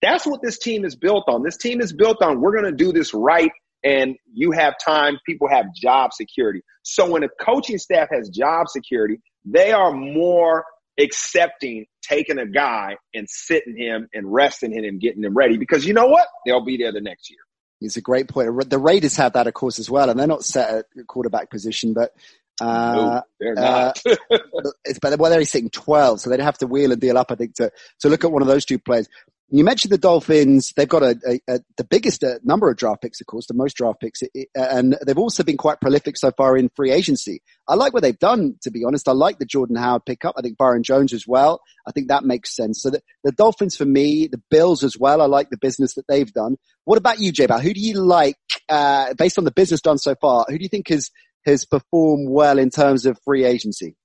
That's 0.02 0.26
what 0.26 0.42
this 0.44 0.58
team 0.60 0.84
is 0.84 0.96
built 0.96 1.26
on. 1.28 1.44
This 1.44 1.58
team 1.58 1.80
is 1.80 1.94
built 1.94 2.22
on 2.22 2.42
we're 2.42 2.52
going 2.52 2.72
to 2.72 2.84
do 2.84 2.92
this 2.92 3.14
right 3.14 3.52
and 3.88 4.18
you 4.34 4.52
have 4.52 4.76
time, 4.84 5.18
people 5.26 5.48
have 5.48 5.74
job 5.74 6.12
security. 6.14 6.62
So 6.84 7.10
when 7.10 7.24
a 7.24 7.30
coaching 7.40 7.78
staff 7.78 8.10
has 8.12 8.30
job 8.30 8.68
security, 8.68 9.22
they 9.46 9.72
are 9.72 9.94
more 9.94 10.66
accepting 11.00 11.86
taking 12.02 12.38
a 12.38 12.46
guy 12.46 12.98
and 13.14 13.30
sitting 13.30 13.78
him 13.78 14.10
and 14.14 14.32
resting 14.32 14.74
him 14.74 14.84
and 14.84 15.00
getting 15.00 15.24
him 15.24 15.34
ready 15.34 15.58
because 15.58 15.86
you 15.86 15.94
know 15.94 16.08
what? 16.08 16.28
They'll 16.46 16.66
be 16.66 16.78
there 16.78 16.92
the 16.92 17.02
next 17.02 17.30
year. 17.30 17.40
It's 17.80 17.96
a 17.96 18.02
great 18.02 18.28
point. 18.28 18.70
The 18.70 18.80
Raiders 18.80 19.16
have 19.18 19.34
that, 19.34 19.48
of 19.48 19.54
course, 19.54 19.80
as 19.80 19.90
well, 19.90 20.10
and 20.10 20.20
they're 20.20 20.28
not 20.28 20.44
set 20.44 20.86
at 20.98 21.08
quarterback 21.08 21.50
position, 21.50 21.94
but 21.94 22.12
uh, 22.60 22.96
no, 22.96 23.22
they're 23.40 23.54
not. 23.54 24.02
Uh, 24.04 24.16
it's 24.84 24.98
but 25.00 25.20
well, 25.20 25.30
they're 25.30 25.46
sitting 25.46 25.70
twelve, 25.70 26.20
so 26.20 26.30
they'd 26.32 26.40
have 26.40 26.58
to 26.58 26.68
wheel 26.68 26.92
and 26.92 27.00
deal 27.00 27.20
up, 27.20 27.32
I 27.32 27.36
think, 27.36 27.54
to 27.56 27.72
to 28.00 28.10
look 28.10 28.24
at 28.24 28.32
one 28.32 28.42
of 28.42 28.48
those 28.48 28.66
two 28.66 28.80
players. 28.80 29.08
You 29.50 29.64
mentioned 29.64 29.94
the 29.94 29.98
Dolphins. 29.98 30.74
They've 30.76 30.90
got 30.90 31.04
a, 31.04 31.18
a, 31.26 31.54
a 31.56 31.60
the 31.78 31.86
biggest 31.86 32.22
uh, 32.22 32.40
number 32.44 32.70
of 32.70 32.76
draft 32.76 33.02
picks, 33.02 33.22
of 33.22 33.28
course, 33.28 33.48
the 33.48 33.54
most 33.54 33.78
draft 33.78 34.02
picks, 34.02 34.22
and 34.54 34.98
they've 35.06 35.18
also 35.18 35.42
been 35.44 35.56
quite 35.56 35.80
prolific 35.80 36.18
so 36.18 36.32
far 36.32 36.58
in 36.58 36.70
free 36.76 36.92
agency. 36.92 37.42
I 37.66 37.76
like 37.76 37.94
what 37.94 38.04
they've 38.04 38.20
done, 38.20 38.56
to 38.64 38.72
be 38.72 38.84
honest. 38.84 39.08
I 39.08 39.14
like 39.14 39.40
the 39.40 39.46
Jordan 39.46 39.78
Howard 39.78 40.06
pickup. 40.06 40.36
I 40.38 40.42
think 40.42 40.58
Byron 40.58 40.84
Jones 40.84 41.14
as 41.14 41.26
well. 41.26 41.62
I 41.88 41.92
think 41.92 42.10
that 42.10 42.26
makes 42.26 42.54
sense. 42.54 42.82
So 42.82 42.90
the, 42.90 43.02
the 43.24 43.32
Dolphins 43.32 43.78
for 43.78 43.86
me, 43.86 44.28
the 44.28 44.42
Bills 44.52 44.84
as 44.84 44.98
well. 44.98 45.22
I 45.22 45.28
like 45.28 45.50
the 45.50 45.58
business 45.58 45.94
that 45.94 46.08
they've 46.10 46.32
done. 46.32 46.58
What 46.84 46.98
about 46.98 47.20
you, 47.20 47.32
J 47.32 47.48
Who 47.50 47.74
do 47.74 47.80
you 47.80 48.02
like, 48.02 48.36
uh, 48.68 49.14
based 49.14 49.38
on 49.38 49.46
the 49.46 49.52
business 49.52 49.80
done 49.80 49.98
so 49.98 50.16
far? 50.20 50.46
Who 50.50 50.58
do 50.58 50.64
you 50.64 50.70
think 50.70 50.90
has, 50.90 51.10
has 51.46 51.64
performed 51.66 52.30
well 52.30 52.60
in 52.60 52.70
terms 52.70 53.06
of 53.06 53.18
free 53.24 53.46
agency? 53.46 53.96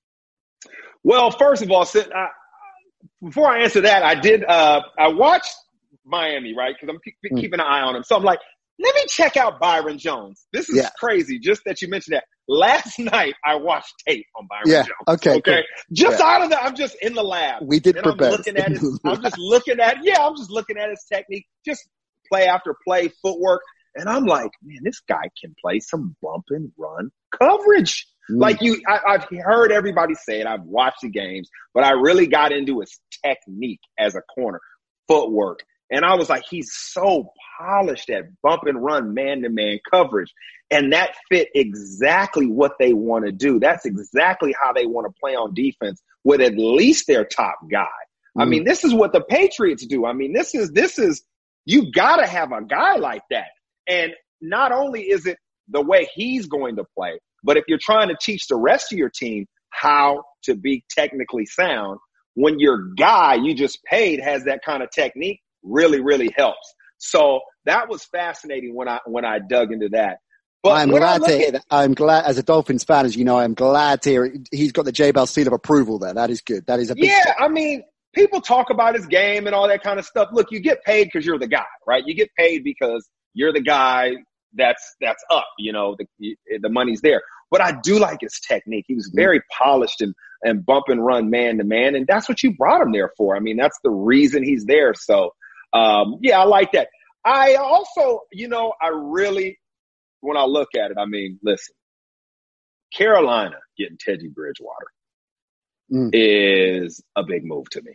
Well, 1.02 1.32
first 1.32 1.62
of 1.62 1.70
all, 1.72 1.84
I, 1.84 2.28
before 3.22 3.48
I 3.48 3.62
answer 3.62 3.82
that, 3.82 4.02
I 4.02 4.14
did. 4.14 4.44
Uh, 4.44 4.82
I 4.98 5.08
watched 5.08 5.54
Miami, 6.04 6.54
right? 6.56 6.74
Because 6.74 6.94
I'm 6.94 7.32
mm. 7.32 7.40
keeping 7.40 7.60
an 7.60 7.66
eye 7.66 7.82
on 7.82 7.96
him. 7.96 8.02
So 8.04 8.16
I'm 8.16 8.24
like, 8.24 8.40
let 8.78 8.94
me 8.94 9.02
check 9.08 9.36
out 9.36 9.60
Byron 9.60 9.98
Jones. 9.98 10.46
This 10.52 10.68
is 10.68 10.76
yeah. 10.76 10.90
crazy. 10.98 11.38
Just 11.38 11.62
that 11.66 11.80
you 11.82 11.88
mentioned 11.88 12.16
that. 12.16 12.24
Last 12.48 12.98
night 12.98 13.34
I 13.44 13.56
watched 13.56 13.94
tape 14.06 14.26
on 14.36 14.46
Byron 14.48 14.64
yeah. 14.66 14.82
Jones. 14.82 15.18
Okay. 15.20 15.36
Okay. 15.36 15.54
Cool. 15.54 15.62
Just 15.92 16.18
yeah. 16.18 16.26
out 16.26 16.42
of 16.42 16.50
the, 16.50 16.62
I'm 16.62 16.74
just 16.74 16.96
in 17.00 17.14
the 17.14 17.22
lab. 17.22 17.62
We 17.64 17.80
did 17.80 17.96
prepare. 17.96 18.28
I'm 18.28 18.32
looking 18.32 18.56
at 18.56 18.68
his, 18.70 19.00
I'm 19.04 19.22
just 19.22 19.38
looking 19.38 19.80
at, 19.80 19.98
yeah, 20.02 20.18
I'm 20.20 20.36
just 20.36 20.50
looking 20.50 20.76
at 20.76 20.90
his 20.90 21.04
technique, 21.10 21.46
just 21.64 21.88
play 22.30 22.46
after 22.46 22.74
play, 22.86 23.10
footwork. 23.22 23.62
And 23.94 24.08
I'm 24.08 24.24
like, 24.24 24.50
man, 24.62 24.78
this 24.82 25.00
guy 25.06 25.28
can 25.40 25.54
play 25.62 25.78
some 25.80 26.16
bump 26.22 26.44
and 26.48 26.72
run 26.78 27.10
coverage. 27.38 28.06
Mm. 28.30 28.40
Like 28.40 28.62
you, 28.62 28.80
I, 28.86 29.12
have 29.12 29.28
heard 29.44 29.72
everybody 29.72 30.14
say 30.14 30.40
it. 30.40 30.46
I've 30.46 30.64
watched 30.64 31.02
the 31.02 31.08
games, 31.08 31.48
but 31.74 31.84
I 31.84 31.92
really 31.92 32.26
got 32.26 32.52
into 32.52 32.80
his 32.80 32.98
technique 33.24 33.80
as 33.98 34.14
a 34.14 34.22
corner, 34.22 34.60
footwork. 35.08 35.60
And 35.90 36.04
I 36.04 36.14
was 36.14 36.30
like, 36.30 36.44
he's 36.48 36.72
so 36.72 37.32
polished 37.58 38.08
at 38.08 38.24
bump 38.42 38.62
and 38.64 38.82
run 38.82 39.12
man 39.12 39.42
to 39.42 39.50
man 39.50 39.78
coverage. 39.90 40.32
And 40.70 40.92
that 40.94 41.14
fit 41.30 41.48
exactly 41.54 42.46
what 42.46 42.72
they 42.78 42.94
want 42.94 43.26
to 43.26 43.32
do. 43.32 43.60
That's 43.60 43.84
exactly 43.84 44.54
how 44.58 44.72
they 44.72 44.86
want 44.86 45.06
to 45.06 45.20
play 45.20 45.34
on 45.34 45.52
defense 45.52 46.00
with 46.24 46.40
at 46.40 46.56
least 46.56 47.06
their 47.06 47.24
top 47.24 47.56
guy. 47.70 47.86
Mm. 48.36 48.42
I 48.42 48.44
mean, 48.46 48.64
this 48.64 48.84
is 48.84 48.94
what 48.94 49.12
the 49.12 49.20
Patriots 49.20 49.84
do. 49.86 50.06
I 50.06 50.14
mean, 50.14 50.32
this 50.32 50.54
is, 50.54 50.70
this 50.70 50.98
is, 50.98 51.22
you 51.66 51.92
gotta 51.92 52.26
have 52.26 52.52
a 52.52 52.62
guy 52.62 52.96
like 52.96 53.22
that. 53.30 53.48
And 53.86 54.12
not 54.40 54.72
only 54.72 55.02
is 55.02 55.26
it 55.26 55.38
the 55.68 55.82
way 55.82 56.08
he's 56.14 56.46
going 56.46 56.76
to 56.76 56.84
play, 56.96 57.18
but 57.42 57.56
if 57.56 57.64
you're 57.68 57.78
trying 57.80 58.08
to 58.08 58.16
teach 58.20 58.46
the 58.48 58.56
rest 58.56 58.92
of 58.92 58.98
your 58.98 59.10
team 59.10 59.46
how 59.70 60.24
to 60.44 60.54
be 60.54 60.84
technically 60.90 61.46
sound, 61.46 61.98
when 62.34 62.58
your 62.58 62.88
guy 62.96 63.34
you 63.34 63.54
just 63.54 63.78
paid 63.84 64.20
has 64.20 64.44
that 64.44 64.60
kind 64.64 64.82
of 64.82 64.90
technique, 64.90 65.40
really, 65.62 66.00
really 66.00 66.32
helps. 66.36 66.74
So 66.98 67.40
that 67.64 67.88
was 67.88 68.04
fascinating 68.04 68.74
when 68.74 68.88
I 68.88 69.00
when 69.06 69.24
I 69.24 69.38
dug 69.38 69.72
into 69.72 69.88
that. 69.90 70.18
But 70.62 70.72
I'm 70.74 70.90
glad 70.90 71.22
to 71.24 71.36
hear 71.36 71.50
that. 71.52 71.64
I'm 71.70 71.92
glad, 71.92 72.24
as 72.24 72.38
a 72.38 72.42
Dolphins 72.42 72.84
fan, 72.84 73.04
as 73.04 73.16
you 73.16 73.24
know, 73.24 73.36
I'm 73.36 73.54
glad 73.54 74.02
to 74.02 74.10
hear 74.10 74.34
he's 74.52 74.70
got 74.70 74.84
the 74.84 74.92
J 74.92 75.10
Bell 75.10 75.26
seal 75.26 75.48
of 75.48 75.52
approval 75.52 75.98
there. 75.98 76.14
That 76.14 76.30
is 76.30 76.40
good. 76.40 76.66
That 76.66 76.78
is 76.78 76.90
a 76.90 76.94
big 76.94 77.06
yeah. 77.06 77.22
Step. 77.22 77.36
I 77.40 77.48
mean, 77.48 77.82
people 78.14 78.40
talk 78.40 78.70
about 78.70 78.94
his 78.94 79.06
game 79.06 79.46
and 79.46 79.56
all 79.56 79.66
that 79.66 79.82
kind 79.82 79.98
of 79.98 80.04
stuff. 80.04 80.28
Look, 80.32 80.52
you 80.52 80.60
get 80.60 80.84
paid 80.84 81.04
because 81.04 81.26
you're 81.26 81.38
the 81.38 81.48
guy, 81.48 81.64
right? 81.86 82.04
You 82.06 82.14
get 82.14 82.30
paid 82.38 82.62
because 82.62 83.08
you're 83.34 83.52
the 83.52 83.60
guy 83.60 84.12
that's 84.54 84.96
that's 85.00 85.22
up. 85.30 85.46
You 85.58 85.72
know, 85.72 85.96
the 85.98 86.36
the 86.60 86.68
money's 86.68 87.00
there. 87.00 87.22
But 87.50 87.60
I 87.60 87.72
do 87.82 87.98
like 87.98 88.18
his 88.22 88.40
technique. 88.40 88.86
He 88.88 88.94
was 88.94 89.08
mm-hmm. 89.08 89.18
very 89.18 89.42
polished 89.56 90.00
and 90.00 90.14
and 90.42 90.64
bump 90.64 90.86
and 90.88 91.04
run 91.04 91.30
man 91.30 91.58
to 91.58 91.64
man, 91.64 91.94
and 91.94 92.06
that's 92.06 92.28
what 92.28 92.42
you 92.42 92.56
brought 92.56 92.80
him 92.80 92.92
there 92.92 93.12
for. 93.16 93.36
I 93.36 93.40
mean, 93.40 93.56
that's 93.56 93.78
the 93.84 93.90
reason 93.90 94.42
he's 94.42 94.64
there. 94.64 94.94
So, 94.94 95.34
um, 95.72 96.16
yeah, 96.20 96.40
I 96.40 96.44
like 96.44 96.72
that. 96.72 96.88
I 97.24 97.54
also, 97.54 98.22
you 98.32 98.48
know, 98.48 98.72
I 98.82 98.88
really, 98.88 99.58
when 100.20 100.36
I 100.36 100.44
look 100.44 100.70
at 100.74 100.90
it, 100.90 100.96
I 100.98 101.06
mean, 101.06 101.38
listen, 101.42 101.74
Carolina 102.92 103.56
getting 103.78 103.98
Teddy 103.98 104.28
Bridgewater 104.28 104.88
mm. 105.92 106.10
is 106.12 107.02
a 107.14 107.22
big 107.22 107.44
move 107.44 107.70
to 107.70 107.82
me. 107.82 107.92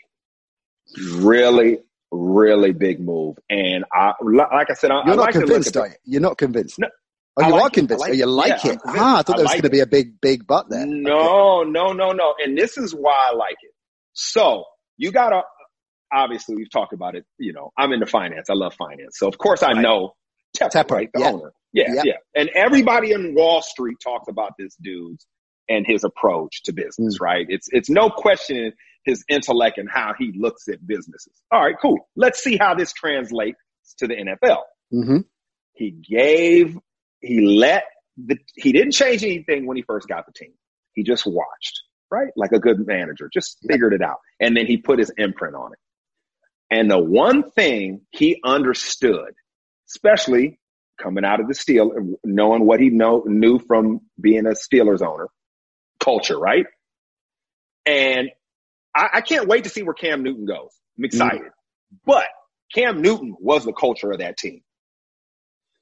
Really, 1.15 1.79
really 2.11 2.73
big 2.73 2.99
move. 2.99 3.37
And 3.49 3.85
I, 3.93 4.13
like 4.21 4.69
I 4.69 4.73
said, 4.73 4.91
I, 4.91 5.03
you're 5.05 5.13
I 5.13 5.15
not 5.15 5.17
like 5.17 5.31
convinced, 5.33 5.77
are 5.77 5.87
you? 5.87 5.93
You're 6.05 6.21
not 6.21 6.37
convinced. 6.37 6.79
No, 6.79 6.87
Oh, 7.39 7.45
you 7.45 7.53
like 7.53 7.61
are 7.61 7.69
convinced. 7.69 8.01
Like 8.01 8.11
oh, 8.11 8.15
you 8.15 8.25
like 8.25 8.63
yeah, 8.63 8.71
it. 8.71 8.79
Ah, 8.83 9.19
I 9.19 9.21
thought 9.21 9.37
there 9.37 9.45
was 9.45 9.51
going 9.51 9.61
to 9.61 9.69
be 9.69 9.81
a 9.81 9.85
big, 9.85 10.19
big 10.19 10.47
butt 10.47 10.69
there. 10.69 10.85
No, 10.87 11.61
okay. 11.61 11.69
no, 11.69 11.93
no, 11.93 12.11
no. 12.11 12.33
And 12.43 12.57
this 12.57 12.77
is 12.77 12.93
why 12.93 13.29
I 13.31 13.35
like 13.35 13.57
it. 13.61 13.71
So 14.13 14.65
you 14.97 15.11
got 15.11 15.29
to, 15.29 15.41
obviously 16.11 16.55
we've 16.55 16.71
talked 16.71 16.93
about 16.93 17.15
it. 17.15 17.25
You 17.37 17.53
know, 17.53 17.71
I'm 17.77 17.93
into 17.93 18.07
finance. 18.07 18.49
I 18.49 18.55
love 18.55 18.73
finance. 18.73 19.17
So 19.19 19.27
of 19.27 19.37
course 19.37 19.61
I 19.61 19.73
know 19.73 20.15
Tepper, 20.57 20.69
Tepper 20.71 20.91
right? 20.91 21.09
The 21.13 21.19
yeah. 21.19 21.31
owner. 21.31 21.53
Yeah, 21.73 21.93
yeah, 21.93 22.01
yeah. 22.05 22.13
And 22.33 22.49
everybody 22.55 23.11
in 23.11 23.35
Wall 23.35 23.61
Street 23.61 23.97
talks 24.03 24.27
about 24.27 24.53
this 24.57 24.75
dude's 24.81 25.27
and 25.69 25.85
his 25.85 26.03
approach 26.03 26.63
to 26.63 26.73
business, 26.73 27.19
mm. 27.19 27.21
right? 27.21 27.45
It's, 27.49 27.67
it's 27.71 27.89
no 27.89 28.09
question 28.09 28.73
his 29.07 29.23
intellect 29.29 29.77
and 29.77 29.89
how 29.89 30.13
he 30.19 30.33
looks 30.37 30.67
at 30.67 30.85
businesses. 30.85 31.33
All 31.51 31.63
right, 31.63 31.75
cool. 31.81 31.97
Let's 32.15 32.43
see 32.43 32.57
how 32.57 32.75
this 32.75 32.91
translates 32.91 33.57
to 33.99 34.07
the 34.07 34.15
NFL. 34.15 34.61
Mm-hmm. 34.93 35.19
He 35.73 35.91
gave, 35.91 36.77
he 37.21 37.41
let 37.41 37.85
the, 38.17 38.37
he 38.55 38.73
didn't 38.73 38.91
change 38.91 39.23
anything 39.23 39.65
when 39.65 39.77
he 39.77 39.83
first 39.83 40.07
got 40.07 40.25
the 40.25 40.33
team. 40.33 40.53
He 40.93 41.03
just 41.03 41.25
watched, 41.25 41.81
right? 42.11 42.27
Like 42.35 42.51
a 42.51 42.59
good 42.59 42.85
manager, 42.85 43.29
just 43.33 43.57
figured 43.67 43.93
it 43.93 44.01
out. 44.01 44.17
And 44.41 44.57
then 44.57 44.65
he 44.65 44.77
put 44.77 44.99
his 44.99 45.11
imprint 45.17 45.55
on 45.55 45.71
it. 45.71 45.79
And 46.69 46.91
the 46.91 46.99
one 46.99 47.49
thing 47.51 48.01
he 48.11 48.41
understood, 48.43 49.33
especially 49.89 50.59
coming 51.01 51.23
out 51.23 51.39
of 51.39 51.47
the 51.47 51.53
steel, 51.53 51.91
knowing 52.25 52.65
what 52.65 52.81
he 52.81 52.89
know, 52.89 53.23
knew 53.25 53.59
from 53.59 54.01
being 54.19 54.45
a 54.45 54.49
Steelers 54.49 55.01
owner, 55.01 55.27
culture, 56.01 56.37
right? 56.37 56.65
And 57.85 58.31
I, 58.97 59.09
I, 59.13 59.21
can't 59.21 59.47
wait 59.47 59.65
to 59.65 59.69
see 59.69 59.83
where 59.83 59.93
Cam 59.93 60.23
Newton 60.23 60.45
goes. 60.45 60.71
I'm 60.97 61.05
excited. 61.05 61.41
Mm-hmm. 61.41 61.97
But 62.05 62.25
Cam 62.73 63.01
Newton 63.01 63.35
was 63.39 63.63
the 63.63 63.73
culture 63.73 64.11
of 64.11 64.19
that 64.19 64.37
team. 64.37 64.61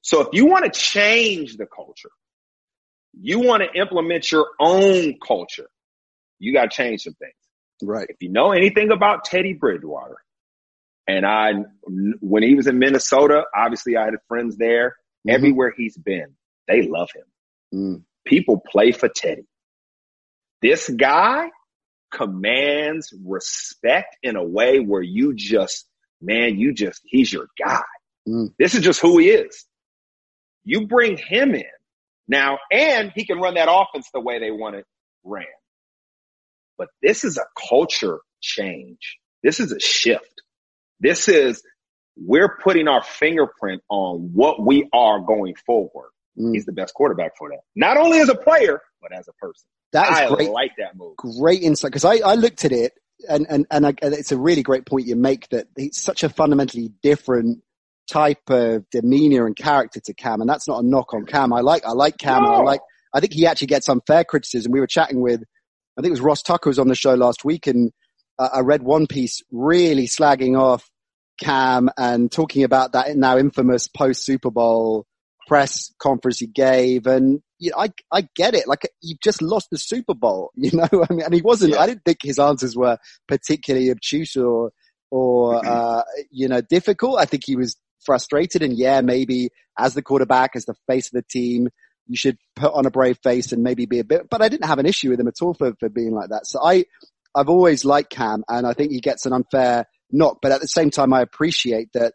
So 0.02 0.22
if 0.22 0.28
you 0.34 0.46
want 0.46 0.66
to 0.66 0.72
change 0.72 1.58
the 1.58 1.66
culture, 1.66 2.12
you 3.20 3.40
want 3.40 3.64
to 3.64 3.80
implement 3.80 4.32
your 4.32 4.48
own 4.60 5.16
culture, 5.26 5.68
you 6.38 6.54
got 6.54 6.70
to 6.70 6.76
change 6.76 7.04
some 7.04 7.14
things. 7.14 7.34
Right. 7.82 8.08
If 8.10 8.18
you 8.20 8.30
know 8.30 8.52
anything 8.52 8.92
about 8.92 9.26
Teddy 9.26 9.54
Bridgewater, 9.54 10.18
and 11.08 11.26
I, 11.26 11.54
when 12.20 12.44
he 12.44 12.56
was 12.56 12.68
in 12.68 12.80
Minnesota, 12.80 13.44
obviously 13.56 13.96
I 13.96 14.06
had 14.06 14.16
friends 14.28 14.58
there. 14.58 14.90
Mm-hmm. 15.28 15.36
Everywhere 15.36 15.74
he's 15.76 15.98
been, 15.98 16.36
they 16.68 16.84
love 16.84 17.10
him. 17.16 17.24
Mm. 17.74 18.04
People 18.26 18.62
play 18.72 18.92
for 18.92 19.10
Teddy. 19.10 19.48
This 20.62 20.90
guy 20.90 21.50
commands 22.16 23.14
respect 23.26 24.18
in 24.24 24.36
a 24.36 24.44
way 24.44 24.80
where 24.80 25.02
you 25.02 25.34
just, 25.36 25.86
man, 26.22 26.58
you 26.58 26.74
just, 26.74 27.02
he's 27.06 27.32
your 27.32 27.48
guy. 27.64 27.84
Mm. 28.28 28.54
This 28.58 28.74
is 28.74 28.82
just 28.82 29.02
who 29.02 29.18
he 29.18 29.30
is. 29.30 29.66
You 30.64 30.88
bring 30.88 31.18
him 31.18 31.54
in 31.54 31.64
now, 32.28 32.58
and 32.72 33.12
he 33.14 33.26
can 33.26 33.40
run 33.40 33.56
that 33.56 33.68
offense 33.70 34.10
the 34.14 34.22
way 34.22 34.40
they 34.40 34.52
want 34.52 34.76
it 34.76 34.86
ran. 35.24 35.46
But 36.78 36.88
this 37.02 37.24
is 37.24 37.38
a 37.38 37.46
culture 37.70 38.20
change. 38.42 39.18
This 39.44 39.60
is 39.60 39.72
a 39.72 39.80
shift. 39.80 40.42
This 41.00 41.28
is, 41.28 41.62
we're 42.18 42.58
putting 42.64 42.88
our 42.88 43.04
fingerprint 43.04 43.84
on 43.90 44.32
what 44.34 44.66
we 44.66 44.90
are 44.94 45.20
going 45.20 45.56
forward. 45.66 46.10
Mm. 46.38 46.54
He's 46.54 46.66
the 46.66 46.74
best 46.74 46.94
quarterback 46.94 47.38
for 47.38 47.50
that. 47.50 47.60
Not 47.76 47.98
only 47.98 48.20
as 48.20 48.30
a 48.30 48.36
player, 48.36 48.82
but 49.02 49.14
as 49.14 49.28
a 49.28 49.34
person. 49.34 49.68
That 49.94 50.12
is 50.12 50.18
I 50.18 50.36
great. 50.36 50.50
like 50.50 50.72
that 50.78 50.98
move. 50.98 51.16
Great 51.16 51.62
insight. 51.62 51.92
Cause 51.94 52.06
I, 52.06 52.18
I 52.18 52.36
looked 52.36 52.66
at 52.66 52.72
it 52.72 52.94
and 53.30 53.46
and 53.50 53.66
and, 53.72 53.88
I, 53.88 53.94
and 54.02 54.14
it's 54.14 54.32
a 54.32 54.38
really 54.38 54.64
great 54.64 54.86
point 54.86 55.08
you 55.08 55.16
make 55.16 55.48
that 55.50 55.68
he's 55.78 55.98
such 55.98 56.24
a 56.24 56.30
fundamentally 56.30 56.92
different 57.02 57.62
type 58.10 58.50
of 58.50 58.88
demeanor 58.92 59.48
and 59.48 59.56
character 59.56 60.00
to 60.00 60.14
Cam, 60.14 60.42
and 60.42 60.50
that's 60.50 60.68
not 60.68 60.84
a 60.84 60.88
knock 60.88 61.14
on 61.14 61.26
Cam. 61.26 61.54
I 61.54 61.62
like 61.62 61.86
I 61.86 61.92
like 61.92 62.18
Cam. 62.18 62.44
No. 62.44 62.54
I 62.54 62.62
like. 62.62 62.82
I 63.14 63.20
think 63.20 63.34
he 63.34 63.48
actually 63.48 63.68
gets 63.68 63.88
unfair 63.88 64.26
criticism. 64.26 64.74
We 64.74 64.82
were 64.82 64.88
chatting 64.88 65.22
with, 65.22 65.42
I 65.98 66.02
think 66.02 66.08
it 66.08 66.12
was 66.12 66.20
Ross 66.20 66.44
Tucker 66.44 66.70
was 66.70 66.80
on 66.80 66.90
the 66.90 66.96
show 66.96 67.14
last 67.14 67.46
week, 67.46 67.66
and 67.66 67.92
uh, 68.38 68.50
I 68.54 68.60
read 68.60 68.84
one 68.84 69.08
piece 69.08 69.42
really 69.52 70.08
slagging 70.08 70.60
off 70.60 70.90
Cam 71.42 71.90
and 71.98 72.32
talking 72.32 72.64
about 72.64 72.92
that 72.92 73.16
now 73.16 73.38
infamous 73.38 73.88
post 73.88 74.26
Super 74.26 74.52
Bowl 74.52 75.06
press 75.48 75.94
conference 76.00 76.40
he 76.40 76.48
gave, 76.48 77.08
and 77.08 77.42
you 77.60 77.72
know, 77.72 77.78
I 77.78 77.90
I 78.12 78.28
get 78.36 78.54
it. 78.54 78.68
Like 78.68 78.90
you've 79.02 79.22
just 79.22 79.42
lost 79.42 79.70
the 79.72 79.78
Super 79.78 80.14
Bowl, 80.14 80.52
you 80.56 80.72
know. 80.74 80.88
I 80.92 81.14
mean, 81.14 81.24
and 81.24 81.34
he 81.34 81.42
wasn't. 81.42 81.74
Yeah. 81.74 81.82
I 81.82 81.88
didn't 81.88 82.06
think 82.06 82.20
his 82.24 82.40
answers 82.40 82.76
were 82.76 82.98
particularly 83.28 83.92
obtuse 83.92 84.36
or 84.36 84.72
or 85.12 85.62
uh, 85.66 86.04
you 86.32 86.48
know 86.48 86.62
difficult. 86.62 87.20
I 87.20 87.26
think 87.26 87.44
he 87.46 87.56
was 87.56 87.76
frustrated, 88.06 88.62
and 88.62 88.78
yeah, 88.78 89.02
maybe 89.02 89.50
as 89.78 89.94
the 89.94 90.02
quarterback, 90.02 90.52
as 90.56 90.66
the 90.66 90.76
face 90.88 91.08
of 91.08 91.14
the 91.14 91.26
team, 91.30 91.70
you 92.08 92.16
should 92.16 92.38
put 92.56 92.74
on 92.74 92.86
a 92.86 92.92
brave 92.92 93.18
face 93.24 93.52
and 93.52 93.64
maybe 93.64 93.86
be 93.86 94.00
a 94.00 94.04
bit. 94.04 94.30
But 94.30 94.42
I 94.42 94.50
didn't 94.50 94.68
have 94.68 94.80
an 94.80 94.86
issue 94.86 95.10
with 95.10 95.20
him 95.20 95.28
at 95.28 95.42
all 95.42 95.54
for 95.54 95.74
for 95.80 95.90
being 95.90 96.14
like 96.14 96.30
that. 96.30 96.48
So 96.48 96.60
I 96.64 96.86
I've 97.36 97.50
always 97.50 97.86
liked 97.86 98.12
Cam, 98.12 98.44
and 98.48 98.66
I 98.66 98.74
think 98.74 98.92
he 98.92 99.02
gets 99.02 99.26
an 99.26 99.34
unfair 99.34 99.86
knock. 100.12 100.40
But 100.42 100.52
at 100.52 100.62
the 100.62 100.68
same 100.68 100.90
time, 100.90 101.14
I 101.14 101.22
appreciate 101.22 101.90
that. 101.94 102.14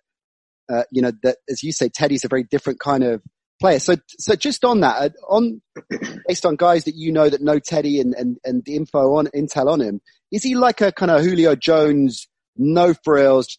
Uh, 0.70 0.84
you 0.90 1.02
know 1.02 1.12
that, 1.22 1.38
as 1.48 1.62
you 1.62 1.72
say, 1.72 1.88
Teddy's 1.88 2.24
a 2.24 2.28
very 2.28 2.44
different 2.44 2.80
kind 2.80 3.02
of 3.02 3.22
player. 3.60 3.78
So, 3.78 3.96
so 4.18 4.34
just 4.34 4.64
on 4.64 4.80
that, 4.80 4.96
uh, 4.96 5.08
on 5.28 5.60
based 6.28 6.46
on 6.46 6.56
guys 6.56 6.84
that 6.84 6.94
you 6.96 7.12
know 7.12 7.28
that 7.28 7.42
know 7.42 7.58
Teddy 7.58 8.00
and, 8.00 8.14
and, 8.14 8.38
and 8.44 8.64
the 8.64 8.76
info 8.76 9.16
on 9.16 9.26
intel 9.28 9.70
on 9.70 9.80
him, 9.80 10.00
is 10.32 10.42
he 10.42 10.54
like 10.54 10.80
a 10.80 10.90
kind 10.90 11.10
of 11.10 11.22
Julio 11.22 11.54
Jones, 11.54 12.26
no 12.56 12.94
frills, 13.04 13.58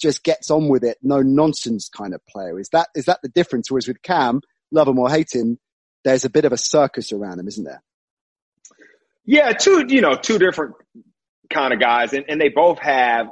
just 0.00 0.24
gets 0.24 0.50
on 0.50 0.68
with 0.68 0.84
it, 0.84 0.98
no 1.02 1.20
nonsense 1.20 1.88
kind 1.88 2.14
of 2.14 2.20
player? 2.26 2.58
Is 2.58 2.68
that 2.70 2.88
is 2.94 3.06
that 3.06 3.20
the 3.22 3.28
difference? 3.28 3.70
Whereas 3.70 3.88
with 3.88 4.02
Cam, 4.02 4.40
love 4.70 4.88
him 4.88 4.98
or 4.98 5.10
hate 5.10 5.34
him, 5.34 5.58
there's 6.04 6.24
a 6.24 6.30
bit 6.30 6.44
of 6.44 6.52
a 6.52 6.58
circus 6.58 7.12
around 7.12 7.40
him, 7.40 7.48
isn't 7.48 7.64
there? 7.64 7.82
Yeah, 9.26 9.52
two 9.52 9.86
you 9.88 10.00
know 10.00 10.14
two 10.14 10.38
different 10.38 10.74
kind 11.50 11.72
of 11.72 11.80
guys, 11.80 12.12
and, 12.12 12.24
and 12.28 12.40
they 12.40 12.48
both 12.48 12.78
have 12.78 13.28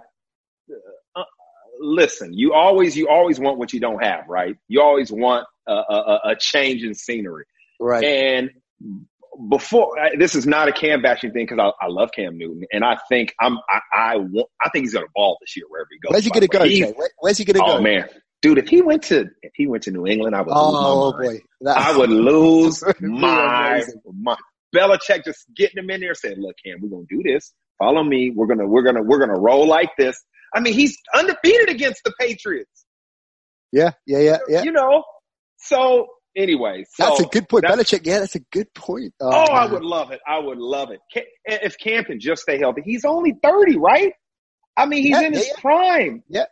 listen, 1.83 2.33
you 2.33 2.55
always 2.55 2.97
you 2.97 3.09
always 3.09 3.39
want 3.39 3.59
what 3.59 3.72
you 3.72 3.80
don't 3.80 4.03
have, 4.03 4.24
right? 4.28 4.57
You 4.68 4.80
always 4.80 5.11
want 5.11 5.47
a, 5.66 5.72
a, 5.72 6.20
a 6.26 6.37
change 6.37 6.83
in 6.83 6.95
scenery, 6.95 7.45
right? 7.80 8.03
And 8.05 8.51
before 9.49 9.97
this 10.18 10.35
is 10.35 10.47
not 10.47 10.68
a 10.68 10.72
Cam 10.72 11.03
bashing 11.03 11.33
thing 11.33 11.47
because 11.47 11.59
I, 11.59 11.85
I, 11.85 11.89
love 11.89 12.11
Cam 12.14 12.37
Newton 12.37 12.64
and 12.70 12.85
I 12.85 12.99
think 13.09 13.35
I'm 13.41 13.59
I 13.68 13.80
I, 13.93 14.16
want, 14.16 14.49
I 14.62 14.68
think 14.70 14.85
he's 14.85 14.95
gonna 14.95 15.07
ball 15.14 15.39
this 15.41 15.57
year 15.57 15.66
wherever 15.68 15.89
he 15.91 15.99
goes. 15.99 16.12
Where's 16.12 16.24
he 16.24 16.30
gonna 16.30 16.49
go? 16.49 16.64
He, 16.64 16.83
Where, 16.83 17.11
where's 17.18 17.39
he 17.39 17.45
gonna 17.45 17.64
oh, 17.64 17.66
go? 17.66 17.78
Oh 17.78 17.80
man, 17.80 18.09
dude, 18.43 18.59
if 18.59 18.68
he 18.68 18.83
went 18.83 19.03
to 19.05 19.26
if 19.43 19.53
he 19.55 19.66
went 19.66 19.85
to 19.85 19.91
New 19.91 20.07
England, 20.07 20.37
I 20.37 20.43
would 20.43 20.53
oh, 20.53 20.70
lose 20.70 20.72
my 20.72 20.89
oh, 20.89 21.12
boy, 21.12 21.70
I 21.70 21.97
would 21.97 22.11
lose 22.11 22.85
my 23.01 23.83
my. 24.14 24.37
Belichick 24.74 25.22
just 25.22 25.45
getting 25.55 25.85
him 25.85 25.91
in 25.91 26.01
there, 26.01 26.14
saying, 26.14 26.39
"Look, 26.39 26.57
Cam, 26.64 26.80
we're 26.80 26.89
gonna 26.89 27.05
do 27.07 27.22
this. 27.22 27.53
Follow 27.78 28.03
me. 28.03 28.30
We're 28.35 28.47
gonna 28.47 28.66
we're 28.66 28.83
gonna 28.83 29.03
we're 29.03 29.18
gonna 29.18 29.39
roll 29.39 29.66
like 29.66 29.91
this." 29.99 30.18
I 30.55 30.61
mean, 30.61 30.74
he's 30.74 30.96
undefeated 31.14 31.70
against 31.70 32.03
the 32.05 32.12
Patriots. 32.18 32.84
Yeah, 33.72 33.92
yeah, 34.07 34.18
yeah, 34.18 34.38
yeah. 34.48 34.62
You 34.62 34.72
know, 34.72 35.03
so 35.57 36.09
anyway, 36.36 36.84
so 36.92 37.05
that's 37.05 37.20
a 37.20 37.26
good 37.26 37.48
point. 37.48 37.64
Belichick, 37.64 38.00
yeah, 38.05 38.20
that's 38.20 38.34
a 38.34 38.42
good 38.53 38.72
point. 38.74 39.14
Oh, 39.20 39.30
oh 39.30 39.53
I 39.53 39.66
would 39.66 39.82
love 39.82 40.11
it. 40.11 40.20
I 40.26 40.38
would 40.38 40.59
love 40.59 40.90
it. 40.90 41.00
If 41.44 41.78
Cam 41.78 42.05
can 42.05 42.20
just 42.20 42.42
stay 42.42 42.59
healthy, 42.59 42.82
he's 42.84 43.05
only 43.05 43.34
thirty, 43.42 43.78
right? 43.78 44.12
I 44.76 44.86
mean, 44.86 45.03
he's 45.03 45.20
yeah, 45.20 45.26
in 45.26 45.32
his 45.32 45.46
yeah, 45.46 45.61
prime. 45.61 46.22
Yeah. 46.28 46.44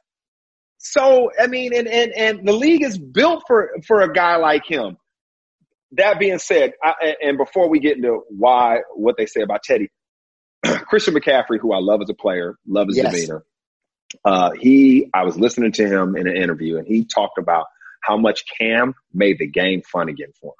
So 0.78 1.30
I 1.38 1.46
mean, 1.46 1.76
and 1.76 1.86
and 1.86 2.12
and 2.16 2.48
the 2.48 2.53
league 2.53 2.82
is 2.82 2.98
built 2.98 3.44
for 3.46 3.70
for 3.86 4.01
a 4.01 4.12
guy 4.12 4.36
like 4.36 4.64
him. 4.66 4.96
That 5.92 6.18
being 6.18 6.38
said, 6.38 6.72
I, 6.82 7.16
and 7.20 7.36
before 7.36 7.68
we 7.68 7.80
get 7.80 7.96
into 7.96 8.20
why 8.28 8.78
what 8.94 9.16
they 9.18 9.26
say 9.26 9.42
about 9.42 9.62
Teddy, 9.62 9.90
Christian 10.64 11.14
McCaffrey, 11.14 11.59
who 11.61 11.72
I 11.72 11.80
love 11.80 12.01
as 12.01 12.09
a 12.09 12.14
player, 12.14 12.57
love 12.66 12.88
his 12.88 12.96
yes. 12.96 13.12
demeanor, 13.12 13.44
uh, 14.25 14.51
he, 14.53 15.09
I 15.15 15.25
was 15.25 15.39
listening 15.39 15.73
to 15.73 15.87
him 15.87 16.17
in 16.17 16.27
an 16.27 16.37
interview 16.37 16.79
and 16.79 16.87
he 16.87 17.05
talked 17.05 17.39
about 17.39 17.67
how 18.03 18.17
much 18.17 18.45
Cam 18.59 18.95
made 19.13 19.39
the 19.39 19.47
game 19.47 19.83
fun 19.83 20.09
again 20.09 20.33
for 20.41 20.49
him. 20.49 20.55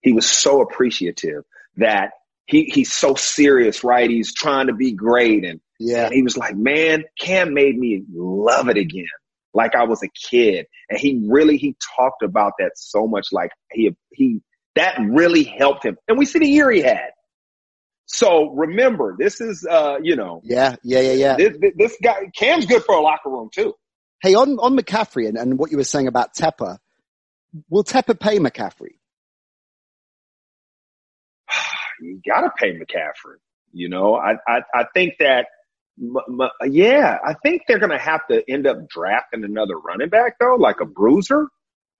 He 0.00 0.12
was 0.12 0.28
so 0.28 0.60
appreciative 0.62 1.44
that 1.76 2.10
he, 2.46 2.64
he's 2.64 2.92
so 2.92 3.14
serious, 3.14 3.84
right? 3.84 4.10
He's 4.10 4.34
trying 4.34 4.66
to 4.66 4.74
be 4.74 4.92
great. 4.92 5.44
And, 5.44 5.60
yeah. 5.78 6.06
and 6.06 6.14
he 6.14 6.22
was 6.22 6.36
like, 6.36 6.56
man, 6.56 7.04
Cam 7.18 7.54
made 7.54 7.78
me 7.78 8.04
love 8.12 8.68
it 8.68 8.76
again. 8.76 9.06
Like 9.54 9.74
I 9.74 9.84
was 9.84 10.02
a 10.02 10.08
kid. 10.08 10.66
And 10.88 10.98
he 10.98 11.24
really, 11.28 11.56
he 11.56 11.76
talked 11.96 12.22
about 12.22 12.54
that 12.58 12.72
so 12.74 13.06
much. 13.06 13.28
Like 13.32 13.52
he, 13.70 13.94
he, 14.12 14.40
that 14.74 14.98
really 15.00 15.44
helped 15.44 15.84
him. 15.84 15.98
And 16.08 16.18
we 16.18 16.26
see 16.26 16.38
the 16.40 16.48
year 16.48 16.70
he 16.70 16.80
had. 16.80 17.10
So 18.06 18.50
remember, 18.50 19.16
this 19.18 19.40
is, 19.40 19.66
uh, 19.68 19.96
you 20.02 20.16
know. 20.16 20.40
Yeah, 20.44 20.76
yeah, 20.82 21.00
yeah, 21.00 21.12
yeah. 21.12 21.36
This, 21.36 21.72
this 21.76 21.96
guy, 22.02 22.30
Cam's 22.36 22.66
good 22.66 22.84
for 22.84 22.94
a 22.94 23.00
locker 23.00 23.30
room 23.30 23.48
too. 23.52 23.74
Hey, 24.20 24.34
on, 24.34 24.58
on 24.58 24.76
McCaffrey 24.76 25.28
and, 25.28 25.36
and 25.36 25.58
what 25.58 25.70
you 25.70 25.76
were 25.76 25.84
saying 25.84 26.08
about 26.08 26.34
Tepper, 26.34 26.78
will 27.68 27.84
Tepper 27.84 28.18
pay 28.18 28.38
McCaffrey? 28.38 28.96
you 32.00 32.20
gotta 32.26 32.50
pay 32.56 32.72
McCaffrey. 32.72 33.38
You 33.72 33.88
know, 33.88 34.14
I, 34.14 34.34
I, 34.46 34.60
I 34.74 34.84
think 34.92 35.14
that, 35.18 35.46
yeah, 36.64 37.18
I 37.24 37.34
think 37.42 37.62
they're 37.66 37.78
going 37.78 37.90
to 37.90 37.98
have 37.98 38.26
to 38.30 38.42
end 38.48 38.66
up 38.66 38.88
drafting 38.88 39.44
another 39.44 39.78
running 39.78 40.08
back 40.08 40.38
though, 40.38 40.56
like 40.56 40.80
a 40.80 40.86
bruiser. 40.86 41.48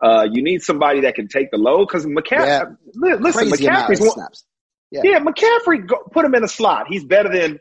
Uh, 0.03 0.27
you 0.31 0.43
need 0.43 0.63
somebody 0.63 1.03
that 1.03 1.15
can 1.15 1.29
take 1.29 1.51
the 1.51 1.57
load 1.57 1.87
because 1.87 2.05
McCaffrey, 2.05 2.77
yeah. 3.03 3.15
listen, 3.21 3.49
Crazy 3.49 3.67
McCaffrey's 3.67 4.01
one, 4.01 4.11
snaps. 4.11 4.45
Yeah, 4.93 5.01
yeah 5.05 5.19
McCaffrey, 5.21 5.87
go, 5.87 6.05
put 6.13 6.25
him 6.25 6.35
in 6.35 6.45
a 6.45 6.49
slot. 6.49 6.87
He's 6.89 7.05
better 7.05 7.31
than 7.31 7.59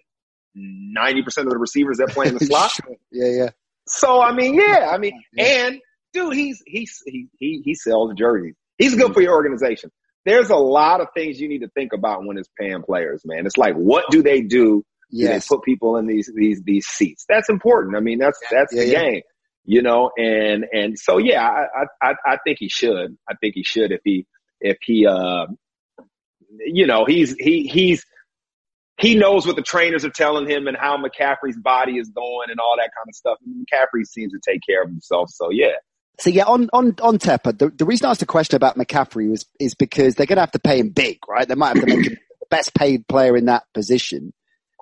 90% 0.58 1.26
of 1.38 1.50
the 1.50 1.58
receivers 1.58 1.98
that 1.98 2.10
play 2.10 2.28
in 2.28 2.36
the 2.36 2.40
slot. 2.46 2.72
sure. 2.72 2.96
Yeah, 3.12 3.28
yeah. 3.28 3.50
So, 3.88 4.22
I 4.22 4.34
mean, 4.34 4.56
yeah, 4.56 4.90
I 4.92 4.98
mean, 4.98 5.14
yeah. 5.34 5.68
and 5.68 5.80
dude, 6.14 6.34
he's, 6.34 6.62
he's, 6.66 7.02
he, 7.06 7.28
he, 7.40 7.62
he 7.64 7.76
sells 7.76 8.14
jerseys. 8.16 8.56
He's 8.78 8.96
good 8.96 9.14
for 9.14 9.22
your 9.22 9.34
organization. 9.34 9.92
There's 10.26 10.50
a 10.50 10.56
lot 10.56 11.02
of 11.02 11.08
things 11.16 11.40
you 11.40 11.48
need 11.48 11.60
to 11.60 11.70
think 11.70 11.94
about 11.94 12.26
when 12.26 12.38
it's 12.38 12.50
paying 12.60 12.84
players, 12.84 13.22
man. 13.26 13.46
It's 13.46 13.58
like, 13.58 13.76
what 13.76 14.06
do 14.12 14.22
they 14.22 14.42
do? 14.42 14.84
Yes. 15.10 15.28
Do 15.28 15.34
they 15.34 15.58
put 15.58 15.66
people 15.66 15.98
in 15.98 16.08
these, 16.08 16.30
these, 16.36 16.62
these 16.64 16.86
seats? 16.86 17.26
That's 17.28 17.50
important. 17.50 17.96
I 17.96 18.02
mean, 18.02 18.20
that's, 18.20 18.40
that's 18.52 18.74
yeah, 18.74 18.82
the 18.82 18.88
yeah. 18.88 19.02
game, 19.02 19.22
you 19.66 19.82
know, 19.82 20.12
and, 20.18 20.66
and 20.72 20.98
so, 20.98 21.18
yeah, 21.18 21.44
I, 21.44 21.86
I, 22.02 22.14
I 22.26 22.38
think 22.44 22.58
he 22.60 22.70
should. 22.70 23.18
I 23.30 23.36
think 23.42 23.56
he 23.56 23.64
should 23.64 23.92
if 23.92 24.02
he, 24.04 24.28
if 24.60 24.78
he, 24.82 25.08
uh, 25.08 25.48
you 26.60 26.88
know, 26.88 27.06
he's 27.06 27.36
he 27.39 27.68
he's 27.68 28.06
he 28.97 29.16
knows 29.16 29.47
what 29.47 29.56
the 29.56 29.62
trainers 29.62 30.06
are 30.06 30.12
telling 30.12 30.49
him 30.49 30.68
and 30.68 30.78
how 30.78 30.97
McCaffrey's 30.97 31.58
body 31.58 31.97
is 31.97 32.10
going 32.10 32.49
and 32.49 32.60
all 32.60 32.76
that 32.78 32.91
kind 32.95 33.08
of 33.08 33.16
stuff. 33.16 33.38
McCaffrey 33.47 34.06
seems 34.06 34.32
to 34.34 34.39
take 34.47 34.62
care 34.68 34.84
of 34.84 34.89
himself. 34.89 35.30
So 35.32 35.49
yeah. 35.52 35.74
So 36.20 36.30
yeah, 36.30 36.43
on 36.43 36.70
on 36.74 36.95
on 37.02 37.18
Tepper, 37.18 37.58
the, 37.58 37.70
the 37.70 37.86
reason 37.86 38.06
I 38.06 38.12
asked 38.12 38.20
the 38.20 38.26
question 38.26 38.56
about 38.56 38.78
McCaffrey 38.78 39.30
was 39.30 39.45
is 39.60 39.74
because 39.74 40.16
they're 40.16 40.28
going 40.28 40.38
to 40.38 40.41
have 40.41 40.52
to 40.52 40.60
pay 40.60 40.80
him 40.80 40.89
big, 40.89 41.18
right? 41.28 41.47
They 41.47 41.56
might 41.56 41.78
have 41.78 41.86
to 41.86 41.95
make 41.95 42.06
him 42.06 42.18
the 42.39 42.45
best 42.49 42.76
paid 42.76 43.08
player 43.08 43.36
in 43.36 43.45
that 43.45 43.64
position. 43.74 44.34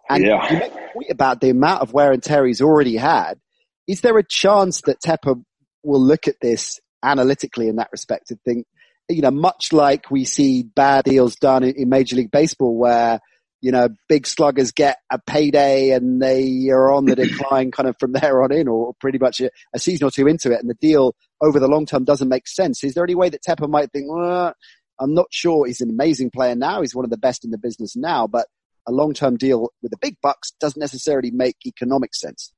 And 0.09 0.26
yeah. 0.26 0.51
you 0.51 0.59
make 0.59 0.72
a 0.72 0.76
point 0.93 1.11
about 1.11 1.39
the 1.39 1.51
amount 1.51 1.82
of 1.82 1.93
wear 1.93 2.11
and 2.11 2.22
tear 2.22 2.45
he's 2.45 2.61
already 2.61 2.97
had. 2.97 3.39
Is 3.88 4.01
there 4.01 4.17
a 4.17 4.24
chance 4.24 4.82
that 4.82 5.01
Tepper 5.01 5.41
will 5.84 6.01
look 6.01 6.28
at 6.28 6.36
this 6.41 6.80
analytically 7.03 7.67
in 7.67 7.78
that 7.78 7.89
respect 7.91 8.32
and 8.32 8.39
think, 8.41 8.65
you 9.10 9.22
know, 9.22 9.32
much 9.32 9.74
like 9.74 10.12
we 10.12 10.24
see 10.24 10.64
bad 10.64 11.05
deals 11.05 11.36
done 11.36 11.64
in, 11.64 11.76
in 11.76 11.89
Major 11.89 12.16
League 12.16 12.32
Baseball 12.32 12.78
where, 12.78 13.20
you 13.60 13.72
know, 13.72 13.89
big 14.07 14.28
sluggers 14.28 14.72
get 14.72 14.97
a 15.12 15.20
payday 15.20 15.91
and 15.91 16.22
they 16.22 16.70
are 16.70 16.91
on 16.91 17.05
the 17.05 17.16
decline 17.16 17.72
kind 17.72 17.89
of 17.89 17.95
from 17.99 18.14
there 18.14 18.43
on 18.43 18.51
in 18.51 18.68
or 18.68 18.93
pretty 19.01 19.18
much 19.18 19.41
a, 19.41 19.49
a, 19.74 19.80
season 19.80 20.07
or 20.07 20.12
two 20.12 20.28
into 20.28 20.51
it 20.51 20.60
and 20.60 20.70
the 20.70 20.76
deal 20.76 21.16
over 21.41 21.60
the 21.60 21.68
long 21.68 21.86
term 21.86 22.03
doesn't 22.05 22.30
make 22.30 22.47
sense. 22.47 22.84
Is 22.84 22.93
there 22.93 23.03
any 23.03 23.16
way 23.16 23.30
that 23.30 23.43
Tepper 23.43 23.68
might 23.68 23.91
think, 23.91 24.05
well, 24.07 24.53
I'm 24.99 25.14
not 25.14 25.28
sure 25.32 25.66
he's 25.66 25.82
an 25.82 25.89
amazing 25.89 26.30
player 26.30 26.55
now. 26.55 26.82
He's 26.82 26.95
one 26.95 27.05
of 27.05 27.12
the 27.12 27.18
best 27.18 27.43
in 27.43 27.51
the 27.51 27.57
business 27.57 27.95
now, 27.95 28.28
but 28.28 28.47
a 28.88 28.91
long 28.91 29.14
term 29.14 29.38
deal 29.38 29.70
with 29.82 29.91
the 29.91 29.97
big 29.97 30.18
bucks 30.22 30.51
doesn't 30.60 30.80
necessarily 30.80 31.32
make 31.32 31.55
economic 31.66 32.14
sense. 32.14 32.51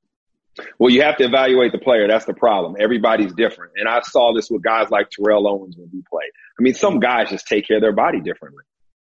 Well, 0.78 0.90
you 0.90 1.02
have 1.02 1.18
to 1.18 1.24
evaluate 1.24 1.72
the 1.72 1.78
player. 1.78 2.08
That's 2.08 2.26
the 2.26 2.34
problem. 2.34 2.76
Everybody's 2.80 3.34
different. 3.34 3.74
And 3.78 3.88
I 3.88 4.02
saw 4.02 4.34
this 4.34 4.50
with 4.50 4.62
guys 4.62 4.90
like 4.90 5.10
Terrell 5.10 5.48
Owens 5.48 5.76
when 5.78 5.90
he 5.90 6.04
played. 6.10 6.32
I 6.60 6.62
mean, 6.62 6.74
some 6.74 7.00
guys 7.00 7.30
just 7.30 7.48
take 7.48 7.68
care 7.68 7.78
of 7.78 7.82
their 7.82 7.94
body 7.94 8.20
differently. 8.20 8.64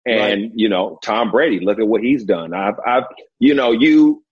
And, 0.08 0.41
right. 0.41 0.52
you 0.56 0.70
know, 0.70 1.00
Tom 1.04 1.32
Brady, 1.32 1.60
look 1.64 1.80
at 1.80 1.88
what 1.88 2.02
he's 2.02 2.24
done. 2.24 2.54
I've, 2.54 2.76
I've, 2.86 3.04
you 3.39 3.54
know, 3.54 3.72
you, 3.72 4.24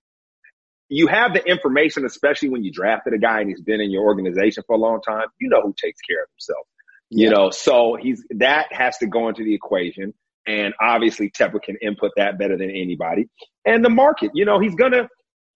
you 0.89 1.07
have 1.07 1.33
the 1.33 1.43
information, 1.43 2.05
especially 2.05 2.49
when 2.49 2.63
you 2.63 2.71
drafted 2.71 3.13
a 3.13 3.17
guy 3.17 3.41
and 3.41 3.49
he's 3.49 3.61
been 3.61 3.81
in 3.81 3.91
your 3.91 4.03
organization 4.03 4.63
for 4.67 4.75
a 4.75 4.79
long 4.79 5.01
time. 5.01 5.27
You 5.39 5.49
know 5.49 5.61
who 5.61 5.73
takes 5.73 6.01
care 6.01 6.23
of 6.23 6.29
himself. 6.35 6.67
You 7.09 7.29
know, 7.29 7.51
so 7.51 7.95
he's, 7.99 8.25
that 8.31 8.67
has 8.71 8.97
to 8.97 9.07
go 9.07 9.29
into 9.29 9.43
the 9.43 9.53
equation. 9.53 10.15
And 10.47 10.73
obviously 10.81 11.29
Tepper 11.29 11.61
can 11.61 11.77
input 11.81 12.11
that 12.17 12.39
better 12.39 12.57
than 12.57 12.71
anybody. 12.71 13.29
And 13.65 13.85
the 13.85 13.89
market, 13.89 14.31
you 14.33 14.45
know, 14.45 14.59
he's 14.59 14.75
gonna, 14.75 15.07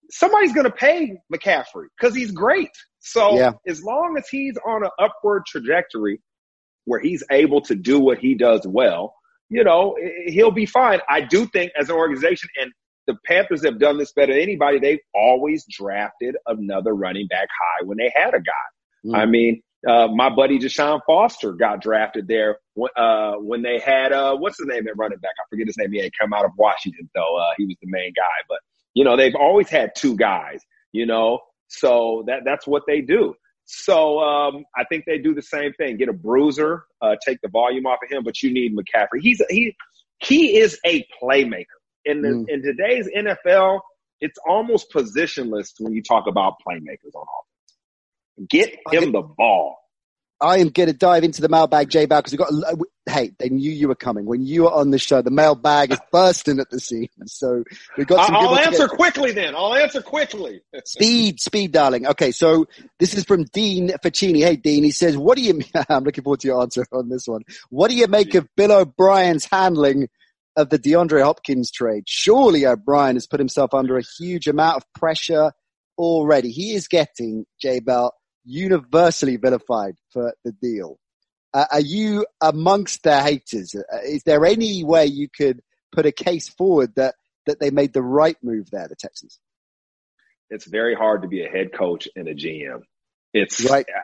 somebody's 0.10 0.54
going 0.54 0.66
to 0.66 0.72
pay 0.72 1.18
McCaffrey 1.34 1.88
because 2.00 2.16
he's 2.16 2.32
great. 2.32 2.72
So 3.00 3.38
Yeah. 3.38 3.52
as 3.68 3.84
long 3.84 4.16
as 4.18 4.28
he's 4.30 4.58
on 4.66 4.84
an 4.84 4.90
upward 5.00 5.46
trajectory 5.46 6.22
where 6.86 7.00
he's 7.00 7.24
able 7.32 7.62
to 7.62 7.76
do 7.76 8.00
what 8.00 8.18
he 8.18 8.36
does 8.36 8.66
well, 8.66 9.14
you 9.50 9.64
know, 9.64 9.96
he'll 10.26 10.52
be 10.52 10.66
fine. 10.66 11.00
I 11.10 11.22
do 11.22 11.46
think 11.48 11.72
as 11.80 11.90
an 11.90 11.96
organization, 11.96 12.50
and 12.60 12.72
the 13.08 13.16
Panthers 13.26 13.64
have 13.64 13.80
done 13.80 13.98
this 13.98 14.12
better 14.12 14.34
than 14.34 14.42
anybody, 14.42 14.80
they've 14.80 15.00
always 15.14 15.66
drafted 15.70 16.36
another 16.46 16.94
running 16.94 17.28
back 17.28 17.48
high 17.48 17.86
when 17.86 17.98
they 17.98 18.12
had 18.14 18.34
a 18.34 18.40
guy. 18.40 19.06
Mm. 19.06 19.16
I 19.16 19.26
mean, 19.26 19.62
uh, 19.88 20.08
my 20.08 20.30
buddy 20.30 20.60
Deshaun 20.60 21.00
Foster 21.08 21.54
got 21.54 21.82
drafted 21.82 22.28
there 22.28 22.58
when, 22.74 22.90
uh, 22.98 23.36
when 23.36 23.62
they 23.62 23.80
had, 23.80 24.12
uh, 24.12 24.36
what's 24.36 24.58
his 24.58 24.68
name 24.68 24.88
at 24.88 24.98
running 24.98 25.20
back? 25.20 25.32
I 25.40 25.48
forget 25.50 25.68
his 25.68 25.78
name. 25.78 25.94
He 25.94 26.00
had 26.00 26.12
come 26.20 26.34
out 26.34 26.44
of 26.44 26.52
Washington, 26.58 27.10
though. 27.16 27.38
Uh, 27.38 27.52
he 27.58 27.66
was 27.66 27.76
the 27.82 27.88
main 27.90 28.12
guy. 28.14 28.44
But, 28.50 28.60
you 28.98 29.04
know, 29.04 29.16
they've 29.16 29.36
always 29.36 29.70
had 29.70 29.92
two 29.96 30.16
guys, 30.16 30.60
you 30.92 31.06
know, 31.06 31.40
so 31.68 32.24
that, 32.26 32.40
that's 32.46 32.66
what 32.66 32.82
they 32.88 33.00
do. 33.00 33.36
So 33.66 34.20
um, 34.20 34.66
I 34.76 34.86
think 34.86 35.04
they 35.06 35.20
do 35.20 35.36
the 35.36 35.42
same 35.44 35.72
thing. 35.74 35.98
Get 35.98 36.10
a 36.10 36.14
bruiser, 36.14 36.86
uh, 37.00 37.16
take 37.24 37.38
the 37.44 37.50
volume 37.50 37.86
off 37.86 38.00
of 38.04 38.10
him, 38.10 38.24
but 38.24 38.42
you 38.42 38.52
need 38.52 38.76
McCaffrey. 38.76 39.20
He's 39.22 39.40
he 39.52 39.76
he 40.24 40.58
is 40.58 40.80
a 40.84 41.06
playmaker. 41.22 41.66
In 42.06 42.24
the 42.24 42.30
Mm. 42.30 42.46
in 42.50 42.64
today's 42.64 43.08
NFL, 43.16 43.82
it's 44.20 44.40
almost 44.48 44.92
positionless 44.92 45.74
when 45.80 45.94
you 45.94 46.02
talk 46.02 46.26
about 46.26 46.54
playmakers 46.68 47.14
on 47.14 47.26
offense. 47.38 48.50
Get 48.50 48.80
him 48.92 49.12
the 49.12 49.22
ball. 49.22 49.78
I 50.40 50.60
am 50.60 50.70
going 50.70 50.88
to 50.88 50.94
dive 50.94 51.24
into 51.24 51.42
the 51.42 51.50
mailbag, 51.50 51.90
J 51.90 52.06
Bag, 52.06 52.24
because 52.24 52.34
we've 52.34 52.76
got. 52.76 52.88
Hey, 53.10 53.32
they 53.40 53.50
knew 53.50 53.72
you 53.72 53.88
were 53.88 53.96
coming 53.96 54.26
when 54.26 54.46
you 54.46 54.64
were 54.64 54.72
on 54.72 54.92
the 54.92 55.00
show. 55.00 55.22
The 55.22 55.32
mailbag 55.32 55.94
is 55.94 56.00
bursting 56.12 56.60
at 56.60 56.70
the 56.70 56.80
seams, 56.80 57.10
so 57.26 57.64
we've 57.98 58.06
got 58.06 58.28
some. 58.28 58.36
I'll 58.36 58.58
answer 58.58 58.88
quickly 58.88 59.32
then. 59.32 59.56
I'll 59.56 59.74
answer 59.74 60.02
quickly. 60.02 60.62
Speed, 60.86 61.40
speed, 61.40 61.72
darling. 61.72 62.06
Okay, 62.06 62.32
so 62.32 62.68
this 63.00 63.16
is 63.16 63.24
from 63.24 63.46
Dean 63.46 63.90
Ficini. 64.04 64.42
Hey, 64.44 64.58
Dean. 64.58 64.84
He 64.84 64.92
says, 64.92 65.18
"What 65.18 65.38
do 65.38 65.44
you?" 65.44 65.62
I'm 65.90 66.04
looking 66.04 66.24
forward 66.24 66.42
to 66.42 66.48
your 66.48 66.62
answer 66.62 66.86
on 66.92 67.10
this 67.10 67.28
one. 67.28 67.42
What 67.70 67.90
do 67.90 67.96
you 67.96 68.08
make 68.08 68.36
of 68.36 68.48
Bill 68.56 68.72
O'Brien's 68.72 69.46
handling 69.46 70.08
of 70.56 70.70
the 70.70 70.78
DeAndre 70.78 71.24
Hopkins 71.24 71.72
trade? 71.72 72.04
Surely 72.08 72.66
O'Brien 72.66 73.16
has 73.16 73.26
put 73.26 73.40
himself 73.40 73.74
under 73.74 73.98
a 73.98 74.04
huge 74.20 74.48
amount 74.48 74.78
of 74.78 74.84
pressure 74.94 75.52
already. 75.98 76.52
He 76.52 76.74
is 76.74 76.88
getting 76.88 77.46
J 77.60 77.80
Bell 77.80 78.14
universally 78.48 79.36
vilified 79.36 79.96
for 80.12 80.34
the 80.44 80.52
deal. 80.54 80.98
Uh, 81.54 81.66
are 81.72 81.82
you 81.82 82.26
amongst 82.42 83.04
their 83.04 83.22
haters? 83.22 83.76
Uh, 83.76 83.98
is 84.06 84.24
there 84.24 84.46
any 84.46 84.84
way 84.84 85.06
you 85.06 85.28
could 85.30 85.62
put 85.92 86.06
a 86.06 86.12
case 86.12 86.50
forward 86.50 86.94
that 86.96 87.16
that 87.46 87.60
they 87.60 87.70
made 87.70 87.94
the 87.94 88.02
right 88.02 88.38
move 88.44 88.70
there, 88.72 88.88
the 88.88 88.96
Texans? 88.96 89.40
It's 90.50 90.66
very 90.66 90.96
hard 90.96 91.22
to 91.22 91.28
be 91.28 91.46
a 91.46 91.50
head 91.50 91.74
coach 91.74 92.08
and 92.16 92.28
a 92.28 92.36
GM. 92.36 92.82
It's 93.34 93.70
Right. 93.70 93.86
uh, 93.88 94.00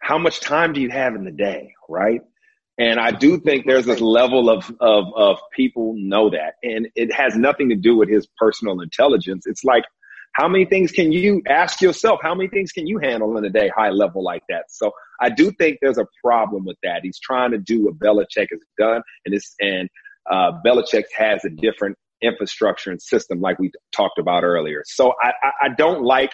how 0.00 0.18
much 0.18 0.40
time 0.40 0.72
do 0.72 0.80
you 0.80 0.90
have 0.90 1.14
in 1.14 1.24
the 1.24 1.30
day, 1.30 1.74
right? 1.88 2.22
And 2.78 3.00
I 3.00 3.10
do 3.10 3.40
think 3.40 3.66
there's 3.66 3.86
this 3.86 4.00
level 4.00 4.48
of, 4.48 4.70
of, 4.80 5.06
of 5.14 5.38
people 5.54 5.94
know 5.96 6.30
that. 6.30 6.54
And 6.62 6.88
it 6.94 7.12
has 7.12 7.36
nothing 7.36 7.70
to 7.70 7.74
do 7.74 7.96
with 7.96 8.08
his 8.08 8.26
personal 8.38 8.80
intelligence. 8.80 9.46
It's 9.46 9.64
like, 9.64 9.84
how 10.38 10.46
many 10.46 10.64
things 10.64 10.92
can 10.92 11.10
you 11.10 11.42
ask 11.48 11.80
yourself? 11.80 12.20
How 12.22 12.32
many 12.32 12.48
things 12.48 12.70
can 12.70 12.86
you 12.86 12.98
handle 12.98 13.36
in 13.36 13.44
a 13.44 13.50
day 13.50 13.68
high 13.76 13.90
level 13.90 14.22
like 14.22 14.42
that? 14.48 14.66
So 14.68 14.92
I 15.20 15.30
do 15.30 15.50
think 15.50 15.78
there's 15.82 15.98
a 15.98 16.06
problem 16.24 16.64
with 16.64 16.76
that. 16.84 17.00
He's 17.02 17.18
trying 17.18 17.50
to 17.50 17.58
do 17.58 17.86
what 17.86 17.98
Belichick 17.98 18.46
has 18.52 18.60
done 18.78 19.02
and 19.26 19.34
this 19.34 19.52
and, 19.58 19.88
uh, 20.30 20.52
Belichick 20.64 21.04
has 21.16 21.44
a 21.44 21.50
different 21.50 21.96
infrastructure 22.22 22.92
and 22.92 23.02
system 23.02 23.40
like 23.40 23.58
we 23.58 23.72
talked 23.90 24.20
about 24.20 24.44
earlier. 24.44 24.84
So 24.86 25.12
I, 25.20 25.32
I, 25.42 25.50
I 25.62 25.68
don't 25.76 26.04
like 26.04 26.30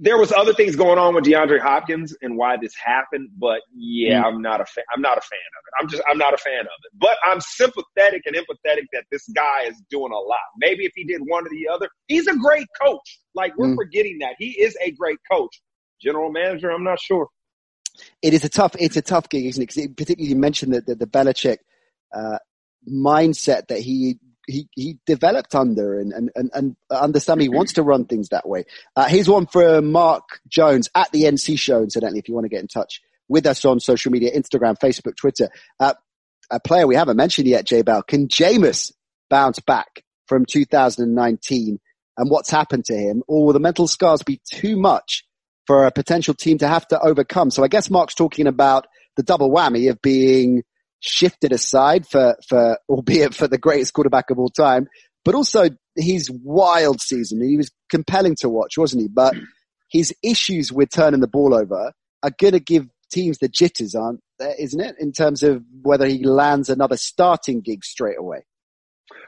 there 0.00 0.18
was 0.18 0.32
other 0.32 0.54
things 0.54 0.76
going 0.76 0.98
on 0.98 1.14
with 1.14 1.24
DeAndre 1.24 1.60
Hopkins 1.60 2.16
and 2.22 2.36
why 2.36 2.56
this 2.60 2.74
happened, 2.76 3.28
but 3.38 3.60
yeah, 3.74 4.22
I'm 4.22 4.40
not 4.42 4.60
a 4.60 4.64
fan. 4.64 4.84
I'm 4.94 5.02
not 5.02 5.18
a 5.18 5.20
fan 5.20 5.38
of 5.38 5.62
it. 5.66 5.82
I'm 5.82 5.88
just 5.88 6.02
I'm 6.10 6.18
not 6.18 6.34
a 6.34 6.38
fan 6.38 6.60
of 6.60 6.66
it. 6.66 6.90
But 6.98 7.16
I'm 7.24 7.40
sympathetic 7.40 8.22
and 8.26 8.34
empathetic 8.36 8.84
that 8.92 9.04
this 9.10 9.28
guy 9.34 9.64
is 9.66 9.80
doing 9.90 10.12
a 10.12 10.18
lot. 10.18 10.38
Maybe 10.58 10.84
if 10.84 10.92
he 10.94 11.04
did 11.04 11.20
one 11.24 11.44
or 11.46 11.50
the 11.50 11.68
other, 11.72 11.88
he's 12.06 12.26
a 12.26 12.36
great 12.36 12.66
coach. 12.80 13.20
Like 13.34 13.56
we're 13.56 13.68
Mm. 13.68 13.76
forgetting 13.76 14.18
that 14.20 14.34
he 14.38 14.50
is 14.60 14.76
a 14.84 14.90
great 14.92 15.18
coach. 15.30 15.60
General 16.00 16.30
manager, 16.32 16.70
I'm 16.70 16.84
not 16.84 17.00
sure. 17.00 17.28
it 18.22 18.34
is 18.34 18.44
a 18.44 18.48
tough 18.48 18.74
it's 18.78 18.96
a 18.96 19.02
tough 19.02 19.28
gig, 19.28 19.46
isn't 19.46 19.62
it? 19.62 19.66
Because 19.74 19.86
particularly 19.96 20.30
you 20.30 20.36
mentioned 20.36 20.72
that 20.74 20.86
the, 20.86 20.94
the 20.94 21.06
Belichick 21.06 21.58
uh, 22.14 22.38
mindset 22.90 23.68
that 23.68 23.80
he 23.80 24.18
he 24.46 24.68
he 24.72 24.98
developed 25.06 25.54
under 25.54 25.98
and 25.98 26.12
and 26.12 26.30
and, 26.34 26.50
and 26.54 26.76
understand 26.90 27.40
he 27.40 27.48
wants 27.48 27.74
to 27.74 27.82
run 27.82 28.04
things 28.04 28.30
that 28.30 28.48
way. 28.48 28.64
Uh, 28.96 29.06
here's 29.06 29.28
one 29.28 29.46
from 29.46 29.92
Mark 29.92 30.40
Jones 30.48 30.88
at 30.94 31.10
the 31.12 31.24
NC 31.24 31.58
Show. 31.58 31.82
Incidentally, 31.82 32.18
if 32.18 32.28
you 32.28 32.34
want 32.34 32.44
to 32.44 32.48
get 32.48 32.60
in 32.60 32.68
touch 32.68 33.00
with 33.28 33.46
us 33.46 33.64
on 33.64 33.80
social 33.80 34.12
media, 34.12 34.30
Instagram, 34.36 34.78
Facebook, 34.78 35.16
Twitter. 35.16 35.48
Uh, 35.80 35.94
a 36.50 36.60
player 36.60 36.86
we 36.86 36.96
haven't 36.96 37.16
mentioned 37.16 37.48
yet, 37.48 37.64
J 37.64 37.82
Bell. 37.82 38.02
Can 38.02 38.28
Jameis 38.28 38.92
bounce 39.30 39.58
back 39.60 40.04
from 40.26 40.44
2019 40.44 41.80
and 42.18 42.30
what's 42.30 42.50
happened 42.50 42.84
to 42.86 42.94
him, 42.94 43.22
or 43.26 43.46
will 43.46 43.52
the 43.52 43.60
mental 43.60 43.88
scars 43.88 44.22
be 44.22 44.40
too 44.50 44.76
much 44.76 45.24
for 45.66 45.86
a 45.86 45.90
potential 45.90 46.34
team 46.34 46.58
to 46.58 46.68
have 46.68 46.86
to 46.88 47.00
overcome? 47.00 47.50
So 47.50 47.64
I 47.64 47.68
guess 47.68 47.90
Mark's 47.90 48.14
talking 48.14 48.46
about 48.46 48.86
the 49.16 49.22
double 49.22 49.50
whammy 49.50 49.90
of 49.90 50.02
being 50.02 50.62
shifted 51.02 51.52
aside 51.52 52.06
for, 52.06 52.36
for, 52.48 52.78
albeit 52.88 53.34
for 53.34 53.48
the 53.48 53.58
greatest 53.58 53.92
quarterback 53.92 54.30
of 54.30 54.38
all 54.38 54.48
time, 54.48 54.88
but 55.24 55.34
also 55.34 55.68
his 55.96 56.30
wild 56.30 57.00
season. 57.00 57.42
He 57.42 57.56
was 57.56 57.70
compelling 57.90 58.36
to 58.36 58.48
watch, 58.48 58.78
wasn't 58.78 59.02
he? 59.02 59.08
But 59.08 59.34
his 59.90 60.14
issues 60.22 60.72
with 60.72 60.90
turning 60.90 61.20
the 61.20 61.28
ball 61.28 61.54
over 61.54 61.92
are 62.22 62.30
going 62.38 62.52
to 62.52 62.60
give 62.60 62.86
teams 63.10 63.38
the 63.38 63.48
jitters, 63.48 63.94
aren't 63.94 64.20
there, 64.38 64.54
isn't 64.58 64.80
it? 64.80 64.96
In 64.98 65.12
terms 65.12 65.42
of 65.42 65.62
whether 65.82 66.06
he 66.06 66.24
lands 66.24 66.70
another 66.70 66.96
starting 66.96 67.60
gig 67.60 67.84
straight 67.84 68.18
away. 68.18 68.44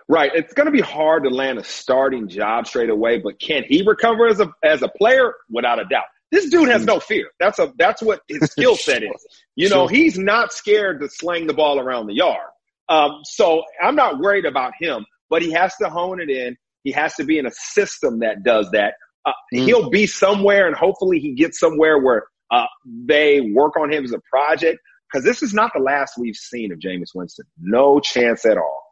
Right. 0.09 0.31
It's 0.35 0.55
going 0.55 0.67
to 0.67 0.73
be 0.73 0.81
hard 0.81 1.25
to 1.25 1.31
land 1.31 1.59
a 1.59 1.65
starting 1.65 2.29
job 2.29 2.67
straight 2.67 2.91
away, 2.91 3.19
but 3.19 3.41
can 3.41 3.65
he 3.67 3.83
recover 3.87 4.27
as 4.29 4.41
a 4.41 4.51
as 4.63 4.83
a 4.83 4.89
player? 4.89 5.35
Without 5.51 5.81
a 5.81 5.85
doubt. 5.85 6.05
This 6.35 6.51
dude 6.51 6.69
has 6.69 6.85
no 6.85 6.99
fear. 7.01 7.29
That's 7.39 7.59
a 7.61 7.73
that's 7.79 8.03
what 8.03 8.21
his 8.29 8.41
skill 8.51 8.75
set 8.77 9.03
is. 9.05 9.11
You 9.55 9.69
know, 9.69 9.87
Sure. 9.87 9.97
he's 9.97 10.19
not 10.19 10.53
scared 10.53 11.01
to 11.01 11.09
sling 11.09 11.47
the 11.47 11.55
ball 11.55 11.79
around 11.79 12.09
the 12.09 12.15
yard. 12.15 12.49
Um, 12.89 13.21
so 13.23 13.63
I'm 13.83 13.95
not 13.95 14.19
worried 14.19 14.45
about 14.45 14.73
him, 14.79 15.07
but 15.31 15.43
he 15.43 15.53
has 15.53 15.75
to 15.77 15.89
hone 15.89 16.21
it 16.21 16.29
in. 16.31 16.57
He 16.83 16.91
has 16.93 17.15
to 17.15 17.25
be 17.25 17.39
in 17.39 17.47
a 17.47 17.51
system 17.53 18.19
that 18.19 18.43
does 18.43 18.69
that. 18.73 18.95
Uh, 19.25 19.33
Mm. 19.55 19.65
He'll 19.67 19.91
be 19.91 20.07
somewhere, 20.07 20.67
and 20.67 20.75
hopefully 20.77 21.21
he 21.21 21.33
gets 21.35 21.59
somewhere 21.61 21.99
where 21.99 22.25
uh, 22.51 22.67
they 23.07 23.41
work 23.41 23.77
on 23.77 23.93
him 23.93 24.05
as 24.05 24.13
a 24.13 24.21
project. 24.31 24.81
Because 25.11 25.25
this 25.25 25.43
is 25.45 25.55
not 25.55 25.71
the 25.75 25.81
last 25.81 26.15
we've 26.19 26.35
seen 26.35 26.73
of 26.73 26.79
Jameis 26.81 27.15
Winston. 27.15 27.47
No 27.61 28.01
chance 28.01 28.45
at 28.45 28.59
all. 28.59 28.83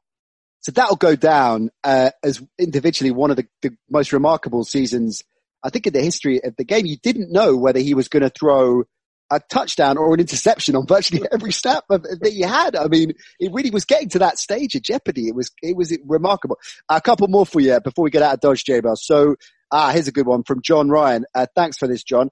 So 0.61 0.71
that'll 0.71 0.95
go 0.97 1.17
down 1.17 1.71
uh, 1.83 2.11
as 2.23 2.41
individually 2.59 3.11
one 3.11 3.31
of 3.33 3.37
the, 3.37 3.49
the 3.63 3.77
most 3.91 4.13
remarkable 4.13 4.63
seasons, 4.65 5.25
I 5.65 5.71
think, 5.71 5.87
in 5.87 5.93
the 5.93 6.03
history 6.03 6.43
of 6.43 6.55
the 6.57 6.65
game. 6.65 6.87
You 6.87 6.97
didn't 6.97 7.33
know 7.33 7.57
whether 7.57 7.81
he 7.81 7.95
was 7.95 8.09
going 8.09 8.23
to 8.23 8.31
throw 8.31 8.85
a 9.33 9.41
touchdown 9.49 9.97
or 9.97 10.13
an 10.13 10.21
interception 10.21 10.77
on 10.77 10.87
virtually 10.87 11.27
every 11.33 11.53
snap 11.53 11.85
that 11.89 12.31
he 12.31 12.43
had. 12.43 12.77
I 12.77 12.87
mean, 12.87 13.15
it 13.41 13.53
really 13.53 13.71
was 13.71 13.87
getting 13.87 14.11
to 14.11 14.19
that 14.21 14.39
stage 14.39 14.75
of 14.75 14.83
jeopardy. 14.83 15.27
It 15.27 15.35
was 15.35 15.51
it 15.63 15.77
was 15.77 15.97
remarkable. 16.07 16.59
A 16.89 17.01
couple 17.01 17.27
more 17.29 17.47
for 17.47 17.61
you 17.61 17.81
before 17.81 18.05
we 18.05 18.11
get 18.11 18.23
out 18.23 18.35
of 18.35 18.41
Dodge, 18.41 18.65
J 18.65 18.81
Bell. 18.81 18.97
So, 18.97 19.37
ah, 19.73 19.91
here's 19.91 20.09
a 20.09 20.13
good 20.13 20.27
one 20.27 20.45
from 20.45 20.61
John 20.63 20.91
Ryan. 20.91 21.25
Uh, 21.35 21.47
thanks 21.57 21.79
for 21.79 21.89
this, 21.89 22.05
John. 22.05 22.29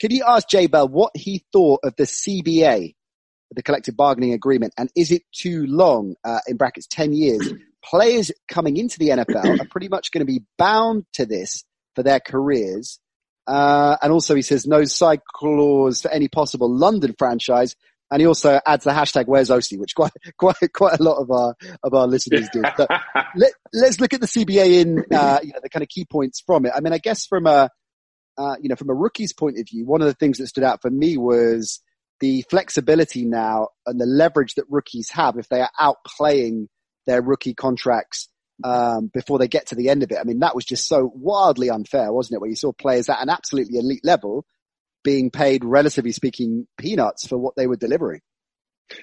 Can 0.00 0.10
you 0.10 0.24
ask 0.26 0.48
J 0.48 0.66
Bell 0.66 0.88
what 0.88 1.12
he 1.14 1.44
thought 1.52 1.80
of 1.84 1.94
the 1.96 2.04
CBA, 2.04 2.94
the 3.52 3.62
collective 3.62 3.96
bargaining 3.96 4.32
agreement, 4.32 4.74
and 4.76 4.90
is 4.96 5.12
it 5.12 5.22
too 5.32 5.66
long? 5.66 6.16
Uh, 6.24 6.40
in 6.48 6.56
brackets, 6.56 6.88
ten 6.88 7.12
years. 7.12 7.52
Players 7.82 8.30
coming 8.46 8.76
into 8.76 8.98
the 8.98 9.08
NFL 9.08 9.58
are 9.58 9.68
pretty 9.70 9.88
much 9.88 10.12
going 10.12 10.20
to 10.20 10.30
be 10.30 10.42
bound 10.58 11.06
to 11.14 11.24
this 11.24 11.64
for 11.94 12.02
their 12.02 12.20
careers. 12.20 12.98
Uh, 13.46 13.96
and 14.02 14.12
also 14.12 14.34
he 14.34 14.42
says 14.42 14.66
no 14.66 14.84
side 14.84 15.20
clause 15.26 16.02
for 16.02 16.10
any 16.10 16.28
possible 16.28 16.72
London 16.72 17.14
franchise. 17.18 17.74
And 18.10 18.20
he 18.20 18.26
also 18.26 18.60
adds 18.66 18.84
the 18.84 18.90
hashtag 18.90 19.26
where's 19.26 19.50
OC, 19.50 19.78
which 19.78 19.94
quite, 19.94 20.12
quite, 20.38 20.56
quite 20.74 20.98
a 20.98 21.02
lot 21.02 21.18
of 21.18 21.30
our, 21.30 21.54
of 21.82 21.94
our 21.94 22.06
listeners 22.06 22.48
do. 22.52 22.62
So 22.76 22.86
let, 23.36 23.52
let's 23.72 24.00
look 24.00 24.12
at 24.12 24.20
the 24.20 24.26
CBA 24.26 24.80
in, 24.80 25.04
uh, 25.12 25.38
you 25.42 25.52
know, 25.52 25.60
the 25.62 25.68
kind 25.68 25.82
of 25.82 25.88
key 25.88 26.04
points 26.04 26.42
from 26.44 26.66
it. 26.66 26.72
I 26.74 26.80
mean, 26.80 26.92
I 26.92 26.98
guess 26.98 27.26
from 27.26 27.46
a, 27.46 27.70
uh, 28.36 28.56
you 28.60 28.68
know, 28.68 28.76
from 28.76 28.90
a 28.90 28.94
rookie's 28.94 29.32
point 29.32 29.58
of 29.58 29.68
view, 29.68 29.86
one 29.86 30.00
of 30.00 30.06
the 30.06 30.14
things 30.14 30.38
that 30.38 30.48
stood 30.48 30.64
out 30.64 30.82
for 30.82 30.90
me 30.90 31.16
was 31.16 31.80
the 32.20 32.44
flexibility 32.50 33.24
now 33.24 33.68
and 33.86 34.00
the 34.00 34.06
leverage 34.06 34.54
that 34.54 34.64
rookies 34.68 35.10
have 35.10 35.36
if 35.36 35.48
they 35.48 35.60
are 35.60 35.70
outplaying 35.78 36.66
their 37.06 37.22
rookie 37.22 37.54
contracts 37.54 38.28
um, 38.64 39.10
before 39.12 39.38
they 39.38 39.48
get 39.48 39.68
to 39.68 39.74
the 39.74 39.88
end 39.88 40.02
of 40.02 40.10
it. 40.10 40.18
I 40.20 40.24
mean, 40.24 40.40
that 40.40 40.54
was 40.54 40.64
just 40.64 40.86
so 40.86 41.10
wildly 41.14 41.70
unfair, 41.70 42.12
wasn't 42.12 42.36
it? 42.36 42.40
Where 42.40 42.50
you 42.50 42.56
saw 42.56 42.72
players 42.72 43.08
at 43.08 43.22
an 43.22 43.28
absolutely 43.28 43.78
elite 43.78 44.04
level 44.04 44.44
being 45.02 45.30
paid, 45.30 45.64
relatively 45.64 46.12
speaking, 46.12 46.66
peanuts 46.78 47.26
for 47.26 47.38
what 47.38 47.54
they 47.56 47.66
were 47.66 47.76
delivering. 47.76 48.20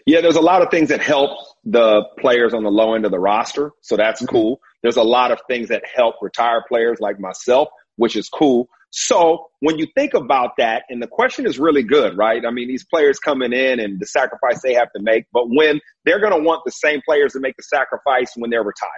Yeah, 0.05 0.21
there's 0.21 0.35
a 0.35 0.41
lot 0.41 0.61
of 0.61 0.69
things 0.69 0.89
that 0.89 1.01
help 1.01 1.31
the 1.63 2.03
players 2.19 2.53
on 2.53 2.63
the 2.63 2.69
low 2.69 2.93
end 2.93 3.05
of 3.05 3.11
the 3.11 3.19
roster, 3.19 3.71
so 3.81 3.95
that's 3.95 4.21
Mhm. 4.21 4.29
cool. 4.29 4.59
There's 4.83 4.97
a 4.97 5.03
lot 5.03 5.31
of 5.31 5.39
things 5.47 5.69
that 5.69 5.83
help 5.85 6.15
retired 6.21 6.63
players 6.67 6.99
like 6.99 7.19
myself, 7.19 7.69
which 7.95 8.15
is 8.15 8.29
cool. 8.29 8.67
So 8.89 9.49
when 9.59 9.77
you 9.77 9.87
think 9.95 10.13
about 10.13 10.51
that, 10.57 10.83
and 10.89 11.01
the 11.01 11.07
question 11.07 11.45
is 11.45 11.59
really 11.59 11.83
good, 11.83 12.17
right? 12.17 12.45
I 12.45 12.51
mean, 12.51 12.67
these 12.67 12.85
players 12.85 13.19
coming 13.19 13.53
in 13.53 13.79
and 13.79 13.99
the 13.99 14.05
sacrifice 14.05 14.61
they 14.61 14.73
have 14.73 14.91
to 14.95 15.01
make, 15.01 15.25
but 15.33 15.47
when 15.49 15.79
they're 16.05 16.19
going 16.19 16.33
to 16.33 16.43
want 16.43 16.63
the 16.65 16.71
same 16.71 17.01
players 17.05 17.33
to 17.33 17.39
make 17.39 17.55
the 17.57 17.63
sacrifice 17.63 18.31
when 18.35 18.49
they're 18.49 18.63
retired. 18.63 18.91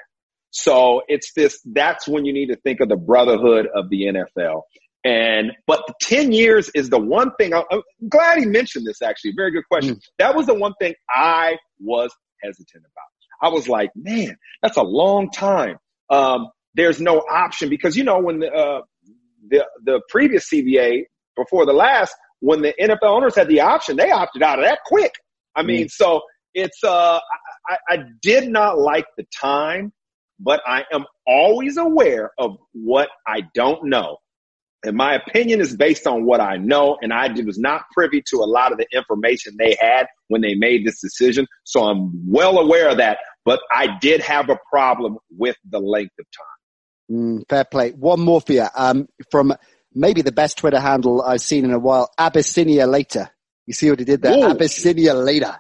So 0.52 1.02
it's 1.08 1.34
this, 1.34 1.60
that's 1.66 2.08
when 2.08 2.26
you 2.26 2.34
need 2.34 2.48
to 2.48 2.56
think 2.58 2.80
of 2.80 2.90
the 2.90 2.96
brotherhood 2.96 3.68
of 3.74 3.90
the 3.90 4.04
NFL. 4.04 4.64
And, 5.04 5.54
but 5.66 5.84
the 5.88 5.94
10 6.02 6.32
years 6.32 6.70
is 6.76 6.90
the 6.90 7.00
one 7.00 7.32
thing 7.40 7.54
I, 7.54 7.64
am 7.72 7.82
glad 8.10 8.40
he 8.40 8.46
mentioned 8.46 8.86
this 8.86 9.02
actually. 9.02 9.34
Very 9.36 9.52
good 9.52 9.68
question. 9.70 9.96
Mm. 9.96 10.02
That 10.18 10.36
was 10.36 10.48
the 10.48 10.56
one 10.56 10.74
thing 10.80 10.94
I 11.10 11.58
was 11.80 12.14
hesitant 12.44 12.84
about. 12.84 13.50
I 13.50 13.54
was 13.54 13.70
like, 13.70 13.92
man, 13.96 14.36
that's 14.62 14.78
a 14.78 14.84
long 14.84 15.30
time. 15.32 15.78
Um, 16.10 16.50
there's 16.74 17.00
no 17.00 17.20
option 17.32 17.70
because, 17.70 17.96
you 17.96 18.04
know, 18.04 18.20
when 18.20 18.40
the, 18.40 18.52
uh, 18.52 18.82
the, 19.48 19.66
the 19.84 20.02
previous 20.10 20.50
CBA 20.50 21.04
before 21.38 21.66
the 21.66 21.74
last, 21.74 22.14
when 22.42 22.62
the 22.62 22.74
NFL 22.80 23.04
owners 23.04 23.36
had 23.36 23.48
the 23.48 23.62
option, 23.62 23.96
they 23.96 24.12
opted 24.12 24.44
out 24.44 24.60
of 24.60 24.66
that 24.66 24.80
quick. 24.86 25.14
I 25.56 25.64
mean, 25.64 25.86
mm. 25.86 25.92
so 25.92 26.22
it's, 26.54 26.84
uh, 26.84 27.20
I, 27.70 27.78
I 27.88 27.98
did 28.22 28.50
not 28.50 28.78
like 28.78 29.06
the 29.18 29.26
time, 29.40 29.94
but 30.40 30.62
I 30.66 30.86
am 30.92 31.06
always 31.28 31.78
aware 31.78 32.32
of 32.38 32.58
what 32.74 33.10
I 33.28 33.42
don't 33.54 33.86
know. 33.86 34.18
And 34.86 34.96
my 34.96 35.16
opinion 35.16 35.60
is 35.60 35.76
based 35.76 36.08
on 36.08 36.26
what 36.26 36.40
I 36.40 36.56
know, 36.56 36.98
and 37.02 37.12
I 37.12 37.28
was 37.46 37.60
not 37.60 37.82
privy 37.94 38.24
to 38.30 38.38
a 38.38 38.48
lot 38.48 38.72
of 38.72 38.78
the 38.78 38.88
information 38.94 39.56
they 39.60 39.76
had 39.80 40.08
when 40.30 40.42
they 40.42 40.56
made 40.56 40.86
this 40.86 41.02
decision. 41.02 41.48
So 41.66 41.84
I'm 41.84 42.12
well 42.32 42.58
aware 42.60 42.90
of 42.90 42.98
that, 42.98 43.18
but 43.44 43.60
I 43.74 43.98
did 44.00 44.22
have 44.22 44.50
a 44.50 44.58
problem 44.72 45.18
with 45.38 45.58
the 45.70 45.80
length 45.80 46.14
of 46.18 46.26
time. 46.32 46.60
Mm, 47.12 47.50
fair 47.50 47.66
play. 47.66 47.92
One 47.92 48.22
more 48.22 48.40
for 48.40 48.54
you. 48.54 48.68
Um, 48.74 49.10
from 49.32 49.54
maybe 49.94 50.22
the 50.22 50.32
best 50.32 50.58
Twitter 50.58 50.80
handle 50.80 51.22
I've 51.22 51.42
seen 51.42 51.66
in 51.66 51.72
a 51.72 51.80
while, 51.80 52.10
Abyssinia 52.18 52.88
later. 52.88 53.30
You 53.66 53.74
see 53.74 53.90
what 53.90 54.00
he 54.00 54.06
did 54.06 54.22
there? 54.22 54.38
Ooh. 54.38 54.50
Abyssinia 54.50 55.14
later. 55.14 55.56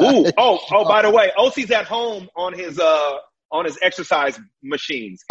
Ooh. 0.00 0.26
oh, 0.38 0.58
oh, 0.70 0.88
by 0.88 1.02
the 1.02 1.10
way, 1.10 1.30
OC's 1.36 1.70
at 1.70 1.84
home 1.84 2.28
on 2.36 2.54
his, 2.54 2.78
uh, 2.78 3.18
on 3.56 3.64
his 3.64 3.78
exercise 3.82 4.38
machines. 4.62 5.24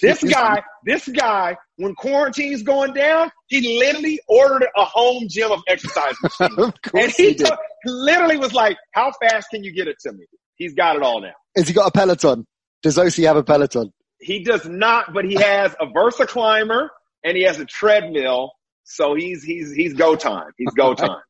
this 0.00 0.22
guy, 0.30 0.62
this 0.84 1.08
guy, 1.08 1.56
when 1.76 1.94
quarantine's 1.94 2.62
going 2.62 2.92
down, 2.92 3.30
he 3.48 3.78
literally 3.78 4.20
ordered 4.28 4.66
a 4.76 4.84
home 4.84 5.26
gym 5.28 5.50
of 5.50 5.62
exercise 5.68 6.14
machines. 6.22 6.72
and 6.94 7.10
he, 7.12 7.28
he 7.28 7.34
took, 7.34 7.58
literally 7.84 8.36
was 8.36 8.52
like, 8.52 8.76
how 8.92 9.12
fast 9.20 9.48
can 9.50 9.64
you 9.64 9.74
get 9.74 9.88
it 9.88 9.96
to 10.00 10.12
me? 10.12 10.24
He's 10.56 10.74
got 10.74 10.96
it 10.96 11.02
all 11.02 11.20
now. 11.20 11.32
Has 11.56 11.68
he 11.68 11.74
got 11.74 11.88
a 11.88 11.90
Peloton? 11.90 12.46
Does 12.82 12.98
OC 12.98 13.14
have 13.24 13.36
a 13.36 13.42
Peloton? 13.44 13.92
He 14.20 14.44
does 14.44 14.66
not, 14.66 15.12
but 15.12 15.24
he 15.24 15.34
has 15.34 15.74
a 15.80 15.86
VersaClimber 15.86 16.88
and 17.24 17.36
he 17.36 17.44
has 17.44 17.58
a 17.58 17.64
treadmill. 17.64 18.52
So 18.84 19.14
he's, 19.14 19.42
he's, 19.42 19.72
he's 19.72 19.94
go 19.94 20.14
time. 20.14 20.50
He's 20.56 20.72
go 20.76 20.94
time. 20.94 21.20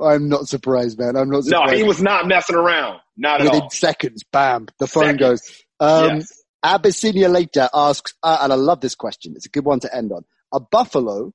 I'm 0.00 0.28
not 0.28 0.46
surprised, 0.46 0.98
man. 0.98 1.16
I'm 1.16 1.30
not 1.30 1.44
surprised. 1.44 1.72
No, 1.72 1.76
he 1.76 1.82
was 1.82 2.00
not 2.00 2.26
messing 2.26 2.56
around. 2.56 3.00
Not 3.16 3.40
Within 3.40 3.56
at 3.56 3.62
all. 3.62 3.70
seconds, 3.70 4.24
bam, 4.32 4.66
the 4.78 4.86
phone 4.86 5.18
seconds. 5.18 5.20
goes. 5.20 5.63
Um, 5.80 6.16
yes. 6.16 6.42
Abyssinia 6.62 7.28
later 7.28 7.68
asks, 7.74 8.14
uh, 8.22 8.38
and 8.42 8.52
I 8.52 8.56
love 8.56 8.80
this 8.80 8.94
question. 8.94 9.34
It's 9.36 9.46
a 9.46 9.50
good 9.50 9.64
one 9.64 9.80
to 9.80 9.94
end 9.94 10.12
on. 10.12 10.24
Are 10.50 10.60
Buffalo 10.60 11.32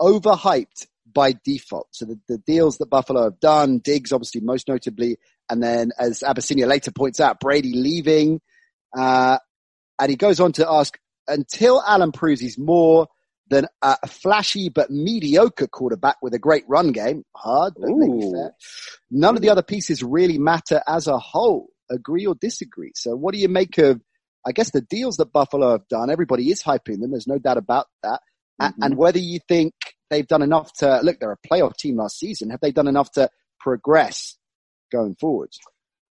overhyped 0.00 0.86
by 1.12 1.34
default? 1.44 1.88
So 1.92 2.06
the, 2.06 2.18
the 2.28 2.38
deals 2.38 2.78
that 2.78 2.90
Buffalo 2.90 3.24
have 3.24 3.38
done, 3.38 3.78
Diggs 3.78 4.12
obviously 4.12 4.40
most 4.40 4.66
notably, 4.66 5.18
and 5.48 5.62
then 5.62 5.92
as 5.98 6.22
Abyssinia 6.22 6.66
later 6.66 6.90
points 6.90 7.20
out, 7.20 7.38
Brady 7.38 7.72
leaving, 7.74 8.40
uh, 8.96 9.38
and 10.00 10.10
he 10.10 10.16
goes 10.16 10.40
on 10.40 10.52
to 10.52 10.68
ask, 10.68 10.98
until 11.28 11.82
Allen 11.86 12.12
proves 12.12 12.40
he's 12.40 12.58
more 12.58 13.06
than 13.48 13.66
a 13.82 14.08
flashy 14.08 14.70
but 14.70 14.90
mediocre 14.90 15.66
quarterback 15.66 16.16
with 16.22 16.34
a 16.34 16.38
great 16.38 16.64
run 16.66 16.92
game, 16.92 17.24
hard, 17.36 17.74
but 17.78 17.90
maybe 17.90 18.30
fair, 18.32 18.54
none 19.10 19.36
of 19.36 19.42
the 19.42 19.50
other 19.50 19.62
pieces 19.62 20.02
really 20.02 20.38
matter 20.38 20.82
as 20.88 21.06
a 21.06 21.18
whole. 21.18 21.68
Agree 21.90 22.26
or 22.26 22.34
disagree? 22.34 22.92
So 22.94 23.14
what 23.14 23.34
do 23.34 23.40
you 23.40 23.48
make 23.48 23.78
of 23.78 24.00
I 24.46 24.52
guess 24.52 24.70
the 24.70 24.80
deals 24.80 25.16
that 25.16 25.32
Buffalo 25.32 25.72
have 25.72 25.88
done, 25.88 26.10
everybody 26.10 26.50
is 26.50 26.62
hyping 26.62 27.00
them. 27.00 27.10
There's 27.10 27.26
no 27.26 27.38
doubt 27.38 27.56
about 27.56 27.86
that. 28.02 28.20
Mm-hmm. 28.60 28.82
And 28.82 28.96
whether 28.96 29.18
you 29.18 29.40
think 29.48 29.74
they've 30.10 30.26
done 30.26 30.42
enough 30.42 30.72
to 30.74 31.00
look, 31.02 31.18
they're 31.18 31.32
a 31.32 31.48
playoff 31.48 31.76
team 31.76 31.96
last 31.96 32.18
season. 32.18 32.50
Have 32.50 32.60
they 32.60 32.72
done 32.72 32.88
enough 32.88 33.10
to 33.12 33.30
progress 33.58 34.36
going 34.92 35.16
forwards? 35.18 35.58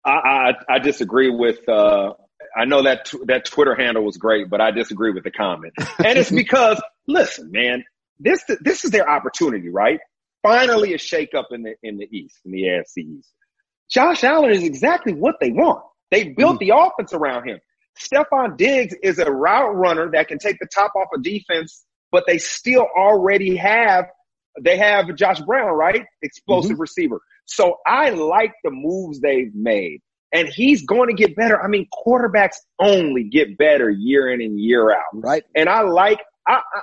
I, 0.04 0.10
I, 0.10 0.74
I 0.74 0.78
disagree 0.78 1.30
with. 1.30 1.68
Uh, 1.68 2.14
I 2.56 2.64
know 2.64 2.82
that 2.82 3.06
t- 3.06 3.18
that 3.26 3.44
Twitter 3.44 3.74
handle 3.74 4.04
was 4.04 4.16
great, 4.16 4.50
but 4.50 4.60
I 4.60 4.70
disagree 4.70 5.12
with 5.12 5.24
the 5.24 5.30
comment. 5.30 5.74
And 5.98 6.18
it's 6.18 6.30
because, 6.32 6.80
listen, 7.06 7.50
man, 7.50 7.84
this 8.18 8.44
this 8.60 8.84
is 8.84 8.90
their 8.90 9.08
opportunity, 9.08 9.68
right? 9.68 10.00
Finally, 10.42 10.94
a 10.94 10.98
shakeup 10.98 11.46
in 11.50 11.62
the 11.62 11.74
in 11.82 11.96
the 11.96 12.08
East, 12.10 12.38
in 12.44 12.52
the 12.52 12.62
AFC 12.62 13.18
East. 13.18 13.30
Josh 13.90 14.24
Allen 14.24 14.50
is 14.50 14.62
exactly 14.62 15.12
what 15.12 15.36
they 15.40 15.50
want. 15.50 15.82
They 16.10 16.28
built 16.28 16.60
mm-hmm. 16.60 16.68
the 16.68 16.76
offense 16.76 17.12
around 17.12 17.48
him. 17.48 17.58
Stefon 17.98 18.56
Diggs 18.56 18.94
is 19.02 19.18
a 19.18 19.30
route 19.30 19.74
runner 19.74 20.10
that 20.12 20.28
can 20.28 20.38
take 20.38 20.58
the 20.60 20.66
top 20.66 20.92
off 20.96 21.08
of 21.14 21.22
defense, 21.22 21.84
but 22.12 22.24
they 22.26 22.38
still 22.38 22.86
already 22.96 23.56
have 23.56 24.06
they 24.62 24.78
have 24.78 25.14
Josh 25.16 25.40
Brown, 25.40 25.68
right? 25.72 26.04
Explosive 26.22 26.72
mm-hmm. 26.72 26.80
receiver. 26.80 27.20
So 27.44 27.76
I 27.86 28.10
like 28.10 28.52
the 28.64 28.70
moves 28.70 29.20
they've 29.20 29.54
made. 29.54 30.00
And 30.32 30.48
he's 30.48 30.84
going 30.84 31.08
to 31.08 31.14
get 31.14 31.36
better. 31.36 31.62
I 31.62 31.68
mean, 31.68 31.86
quarterbacks 31.92 32.56
only 32.80 33.24
get 33.24 33.56
better 33.56 33.88
year 33.88 34.30
in 34.32 34.40
and 34.40 34.58
year 34.58 34.90
out. 34.90 35.04
Right. 35.12 35.44
And 35.54 35.68
I 35.68 35.82
like 35.82 36.20
I, 36.46 36.54
I, 36.54 36.80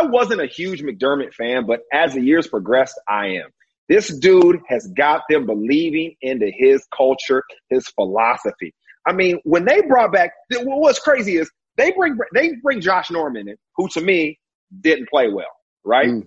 I 0.00 0.06
wasn't 0.06 0.40
a 0.40 0.46
huge 0.46 0.82
McDermott 0.82 1.34
fan, 1.34 1.66
but 1.66 1.80
as 1.92 2.14
the 2.14 2.20
years 2.20 2.48
progressed, 2.48 3.00
I 3.08 3.26
am. 3.36 3.50
This 3.88 4.08
dude 4.18 4.60
has 4.68 4.86
got 4.96 5.22
them 5.28 5.46
believing 5.46 6.14
into 6.22 6.50
his 6.56 6.86
culture, 6.96 7.42
his 7.68 7.86
philosophy. 7.88 8.74
I 9.06 9.12
mean, 9.12 9.38
when 9.44 9.64
they 9.64 9.82
brought 9.82 10.12
back, 10.12 10.32
what's 10.50 10.98
crazy 10.98 11.36
is 11.36 11.50
they 11.76 11.92
bring 11.92 12.16
they 12.34 12.52
bring 12.62 12.80
Josh 12.80 13.10
Norman 13.10 13.48
in, 13.48 13.56
who 13.76 13.88
to 13.88 14.00
me 14.00 14.38
didn't 14.80 15.08
play 15.08 15.28
well, 15.28 15.52
right? 15.84 16.08
Mm. 16.08 16.26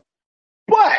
But 0.67 0.97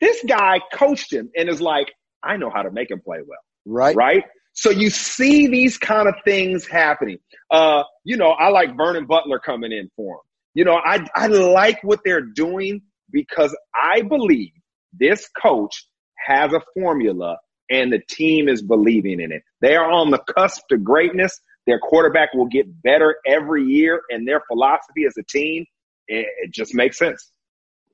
this 0.00 0.24
guy 0.26 0.60
coached 0.72 1.12
him 1.12 1.30
and 1.36 1.48
is 1.48 1.60
like, 1.60 1.92
I 2.22 2.36
know 2.36 2.50
how 2.50 2.62
to 2.62 2.70
make 2.70 2.90
him 2.90 3.00
play 3.00 3.18
well, 3.26 3.38
right? 3.66 3.96
Right. 3.96 4.24
So 4.54 4.70
you 4.70 4.88
see 4.88 5.48
these 5.48 5.76
kind 5.76 6.08
of 6.08 6.14
things 6.24 6.66
happening. 6.66 7.18
Uh, 7.50 7.82
you 8.04 8.16
know, 8.16 8.30
I 8.30 8.48
like 8.48 8.74
Vernon 8.76 9.06
Butler 9.06 9.38
coming 9.38 9.70
in 9.70 9.90
for 9.96 10.14
him. 10.14 10.20
You 10.54 10.64
know, 10.64 10.80
I 10.82 11.06
I 11.14 11.26
like 11.26 11.82
what 11.82 12.00
they're 12.04 12.22
doing 12.22 12.80
because 13.10 13.54
I 13.74 14.00
believe 14.02 14.52
this 14.98 15.28
coach 15.40 15.86
has 16.26 16.52
a 16.52 16.60
formula 16.74 17.38
and 17.70 17.92
the 17.92 18.00
team 18.08 18.48
is 18.48 18.62
believing 18.62 19.20
in 19.20 19.32
it. 19.32 19.42
They 19.60 19.76
are 19.76 19.90
on 19.90 20.10
the 20.10 20.18
cusp 20.18 20.62
to 20.68 20.78
greatness. 20.78 21.40
Their 21.66 21.80
quarterback 21.80 22.32
will 22.32 22.46
get 22.46 22.82
better 22.82 23.16
every 23.26 23.64
year, 23.64 24.00
and 24.08 24.26
their 24.26 24.40
philosophy 24.46 25.04
as 25.04 25.16
a 25.18 25.24
team, 25.24 25.66
it, 26.06 26.26
it 26.44 26.52
just 26.52 26.74
makes 26.74 26.96
sense. 26.96 27.28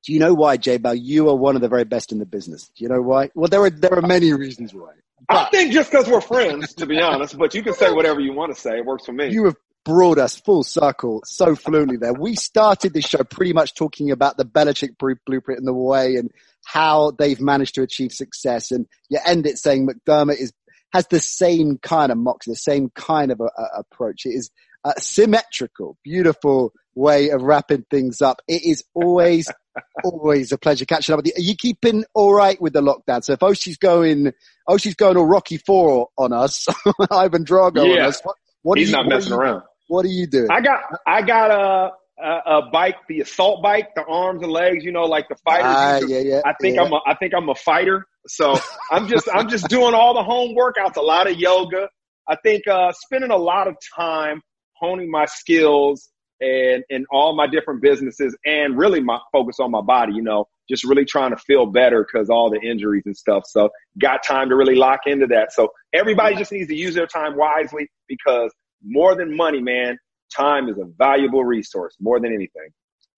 Do 0.05 0.13
you 0.13 0.19
know 0.19 0.35
why, 0.35 0.57
J 0.59 0.77
Bell? 0.77 0.95
You 0.95 1.31
are 1.31 1.37
one 1.37 1.55
of 1.55 1.63
the 1.63 1.69
very 1.69 1.85
best 1.85 2.13
in 2.13 2.19
the 2.19 2.27
business. 2.27 2.71
Do 2.77 2.85
you 2.85 2.91
know 2.91 3.01
why? 3.01 3.31
Well, 3.35 3.49
there 3.49 3.63
are 3.63 3.71
there 3.71 3.95
are 3.95 4.03
many 4.03 4.33
reasons 4.33 4.75
why. 4.75 4.93
But 5.29 5.47
I 5.47 5.51
think 5.51 5.73
just 5.73 5.91
because 5.91 6.09
we're 6.09 6.21
friends, 6.21 6.75
to 6.75 6.87
be 6.87 7.01
honest. 7.01 7.39
But 7.39 7.55
you 7.55 7.63
can 7.63 7.75
say 7.75 7.93
whatever 7.93 8.21
you 8.21 8.35
want 8.35 8.55
to 8.55 8.61
say. 8.61 8.79
It 8.79 8.85
works 8.85 9.07
for 9.07 9.13
me. 9.13 9.31
You 9.31 9.45
have 9.47 9.57
brought 9.85 10.19
us 10.19 10.37
full 10.37 10.65
circle 10.65 11.23
so 11.25 11.55
fluently 11.55 11.97
there. 11.97 12.13
We 12.13 12.35
started 12.35 12.93
this 12.93 13.07
show 13.07 13.23
pretty 13.25 13.53
much 13.53 13.75
talking 13.75 14.11
about 14.11 14.37
the 14.37 14.45
Belichick 14.45 14.99
blueprint 14.99 15.59
and 15.59 15.67
the 15.67 15.73
way 15.73 16.17
and 16.17 16.31
how 16.65 17.13
they've 17.13 17.41
managed 17.41 17.75
to 17.75 17.83
achieve 17.83 18.13
success. 18.13 18.71
And 18.71 18.87
you 19.09 19.19
end 19.25 19.47
it 19.47 19.59
saying 19.59 19.89
McDermott 19.89 20.39
is 20.39 20.53
has 20.93 21.07
the 21.09 21.21
same 21.21 21.79
kind 21.79 22.13
of 22.13 22.19
moxie, 22.19 22.51
the 22.51 22.57
same 22.57 22.91
kind 22.95 23.33
of 23.33 23.41
a, 23.41 23.45
a 23.45 23.81
approach. 23.81 24.27
It 24.27 24.31
is 24.31 24.51
a 24.85 25.01
symmetrical, 25.01 25.97
beautiful 26.05 26.73
way 26.95 27.31
of 27.31 27.43
wrapping 27.43 27.87
things 27.91 28.21
up. 28.21 28.43
It 28.47 28.65
is 28.65 28.85
always, 28.95 29.51
always 30.05 30.53
a 30.53 30.59
pleasure 30.59 30.85
catching 30.85 31.13
up 31.15 31.19
with 31.19 31.27
you. 31.27 31.33
Are 31.37 31.43
you 31.43 31.57
keeping 31.57 32.05
all 32.15 32.35
right 32.35 32.61
with 32.61 32.75
the 32.75 32.83
lockdown? 32.83 33.25
So 33.25 33.33
if 33.33 33.43
Osi's 33.43 33.79
going, 33.79 34.33
Osi's 34.69 34.95
going 34.95 35.17
all 35.17 35.27
Rocky 35.27 35.57
Four 35.57 36.09
on 36.19 36.33
us, 36.33 36.67
Ivan 37.11 37.45
Drago 37.45 37.87
yeah. 37.87 38.03
on 38.03 38.09
us. 38.09 38.21
What, 38.23 38.37
what 38.63 38.79
He's 38.79 38.91
you, 38.91 38.97
not 38.97 39.09
messing 39.09 39.33
you, 39.33 39.39
around. 39.39 39.63
What 39.89 40.05
are 40.05 40.11
you 40.11 40.27
doing? 40.27 40.49
I 40.51 40.61
got, 40.61 40.81
I 41.07 41.23
got 41.23 41.51
a, 41.51 41.91
a, 42.19 42.39
a, 42.47 42.71
bike, 42.71 42.97
the 43.09 43.21
assault 43.21 43.63
bike, 43.63 43.91
the 43.95 44.05
arms 44.05 44.43
and 44.43 44.53
legs, 44.53 44.85
you 44.85 44.93
know, 44.93 45.05
like 45.05 45.29
the 45.29 45.37
fighters. 45.45 45.67
Ah, 45.67 46.01
yeah, 46.07 46.19
yeah, 46.19 46.41
I 46.45 46.53
think 46.61 46.77
yeah. 46.77 46.83
I'm 46.83 46.93
a, 46.93 47.01
I 47.07 47.15
think 47.15 47.35
I'm 47.35 47.49
a 47.49 47.55
fighter. 47.55 48.07
So 48.27 48.59
I'm 48.91 49.09
just, 49.09 49.29
I'm 49.33 49.49
just 49.49 49.69
doing 49.69 49.95
all 49.95 50.15
the 50.15 50.23
home 50.23 50.55
workouts, 50.57 50.97
a 50.97 51.03
lot 51.03 51.31
of 51.31 51.37
yoga. 51.39 51.89
I 52.29 52.37
think, 52.37 52.67
uh, 52.69 52.93
spending 52.93 53.31
a 53.31 53.37
lot 53.37 53.67
of 53.67 53.77
time 53.97 54.41
honing 54.75 55.11
my 55.11 55.27
skills 55.27 56.11
and, 56.41 56.85
in 56.91 57.05
all 57.11 57.35
my 57.35 57.47
different 57.47 57.83
businesses 57.83 58.37
and 58.45 58.77
really 58.77 59.01
my 59.01 59.19
focus 59.33 59.57
on 59.61 59.71
my 59.71 59.81
body, 59.81 60.13
you 60.15 60.23
know, 60.23 60.47
just 60.69 60.85
really 60.85 61.05
trying 61.05 61.31
to 61.31 61.37
feel 61.37 61.67
better 61.67 62.07
because 62.07 62.31
all 62.31 62.51
the 62.51 62.61
injuries 62.61 63.03
and 63.07 63.17
stuff. 63.17 63.45
So 63.47 63.71
got 64.01 64.23
time 64.23 64.49
to 64.51 64.57
really 64.57 64.75
lock 64.75 65.01
into 65.07 65.27
that. 65.29 65.53
So 65.53 65.69
everybody 65.93 66.37
just 66.37 66.53
needs 66.53 66.69
to 66.69 66.77
use 66.77 66.95
their 66.95 67.07
time 67.07 67.37
wisely 67.37 67.89
because 68.09 68.53
more 68.85 69.15
than 69.15 69.37
money, 69.37 69.61
man, 69.61 69.99
time 70.37 70.69
is 70.69 70.77
a 70.79 70.85
valuable 70.99 71.45
resource 71.45 71.97
more 72.01 72.21
than 72.21 72.33
anything. 72.33 72.69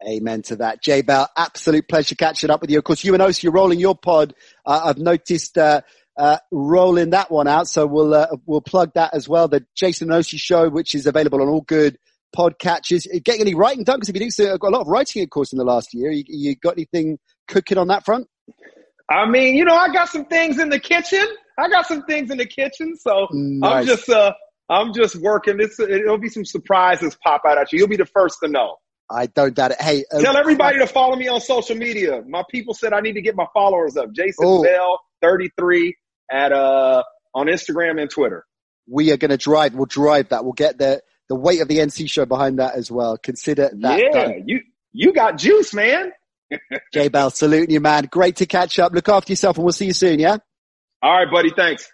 Amen 0.07 0.43
to 0.43 0.57
that. 0.57 0.83
Jay 0.83 1.03
Bell, 1.03 1.29
absolute 1.37 1.89
pleasure 1.89 2.15
catching 2.15 2.51
up 2.51 2.61
with 2.61 2.71
you. 2.71 2.79
Of 2.79 2.85
course, 2.85 3.05
you 3.05 3.15
and 3.15 3.23
Osi, 3.23 3.45
you're 3.45 3.53
rolling 3.53 3.81
your 3.81 3.97
pod. 3.97 4.35
Uh, 4.67 4.83
I've 4.85 4.99
noticed, 4.99 5.57
uh, 5.57 5.81
uh, 6.17 6.39
rolling 6.51 7.11
that 7.11 7.31
one 7.31 7.49
out. 7.49 7.69
So 7.69 7.87
we'll, 7.87 8.15
uh, 8.15 8.29
we'll 8.47 8.61
plug 8.61 8.93
that 8.95 9.15
as 9.15 9.29
well. 9.29 9.49
The 9.49 9.65
Jason 9.75 10.09
Osi 10.09 10.39
show, 10.39 10.69
which 10.69 10.95
is 10.95 11.07
available 11.07 11.41
on 11.41 11.49
all 11.49 11.63
good 11.63 11.99
podcatchers. 12.37 13.07
Getting 13.25 13.43
any 13.43 13.55
writing 13.55 13.85
done? 13.85 13.97
Because 13.97 14.11
if 14.11 14.21
you 14.21 14.31
do, 14.31 14.53
I've 14.53 14.61
got 14.61 14.69
a 14.69 14.77
lot 14.77 14.83
of 14.83 14.89
writing, 14.89 15.23
of 15.23 15.31
course, 15.31 15.53
in 15.53 15.59
the 15.59 15.65
last 15.65 15.95
year. 15.95 16.11
You, 16.11 16.25
you 16.27 16.57
got 16.57 16.75
anything 16.75 17.19
cooking 17.49 17.79
on 17.79 17.89
that 17.89 18.05
front? 18.05 18.29
I 19.11 19.27
mean, 19.27 19.55
you 19.55 19.65
know, 19.65 19.77
I 19.77 19.93
got 19.93 20.09
some 20.09 20.25
things 20.27 20.59
in 20.59 20.71
the 20.71 20.81
kitchen. 20.81 21.25
I 21.59 21.69
got 21.69 21.87
some 21.87 22.03
things 22.05 22.31
in 22.31 22.39
the 22.39 22.47
kitchen. 22.47 22.97
So 22.97 23.29
nice. 23.31 23.73
I'm 23.73 23.87
just, 23.87 24.09
uh, 24.09 24.33
I'm 24.69 24.95
just 24.95 25.17
working. 25.17 25.61
It's, 25.61 25.79
it'll 25.79 26.19
be 26.19 26.29
some 26.29 26.45
surprises 26.45 27.17
pop 27.23 27.43
out 27.47 27.59
at 27.59 27.73
you. 27.73 27.81
You'll 27.81 27.89
be 27.89 27.97
the 27.97 28.07
first 28.07 28.39
to 28.43 28.49
know. 28.49 28.77
I 29.11 29.27
don't 29.27 29.55
doubt 29.55 29.73
it. 29.73 29.81
Hey, 29.81 30.05
uh, 30.11 30.21
tell 30.21 30.37
everybody 30.37 30.79
to 30.79 30.87
follow 30.87 31.15
me 31.17 31.29
on 31.29 31.41
social 31.41 31.77
media. 31.77 32.23
My 32.27 32.43
people 32.51 32.73
said 32.73 32.93
I 32.93 33.01
need 33.01 33.15
to 33.15 33.23
get 33.23 33.37
my 33.37 33.47
followers 33.53 33.97
up. 33.97 34.13
Jason 34.13 34.45
oh. 34.47 34.63
Bell, 34.63 35.01
33 35.21 35.95
at, 36.31 36.53
uh, 36.53 37.03
on 37.35 37.47
Instagram 37.47 38.01
and 38.01 38.11
Twitter. 38.11 38.47
We 38.91 39.13
are 39.13 39.17
going 39.17 39.31
to 39.31 39.37
drive. 39.37 39.75
We'll 39.75 39.87
drive 39.87 40.31
that. 40.31 40.45
We'll 40.45 40.55
get 40.55 40.79
the, 40.79 41.03
the 41.29 41.35
weight 41.35 41.61
of 41.61 41.69
the 41.69 41.79
NC 41.79 42.11
show 42.11 42.25
behind 42.25 42.59
that 42.59 42.75
as 42.75 42.91
well. 42.91 43.19
Consider 43.19 43.71
that. 43.81 43.99
Yeah. 43.99 44.11
Done. 44.11 44.45
You, 44.47 44.61
you 44.93 45.13
got 45.13 45.37
juice, 45.37 45.75
man. 45.75 46.13
Jay 46.93 47.09
Bell, 47.09 47.31
saluting 47.31 47.71
you, 47.71 47.81
man. 47.81 48.09
Great 48.11 48.37
to 48.37 48.47
catch 48.47 48.79
up. 48.79 48.93
Look 48.93 49.09
after 49.09 49.33
yourself 49.33 49.57
and 49.57 49.65
we'll 49.65 49.73
see 49.73 49.87
you 49.87 49.93
soon. 49.93 50.19
Yeah. 50.19 50.39
All 51.03 51.13
right, 51.13 51.31
buddy. 51.31 51.51
Thanks. 51.55 51.91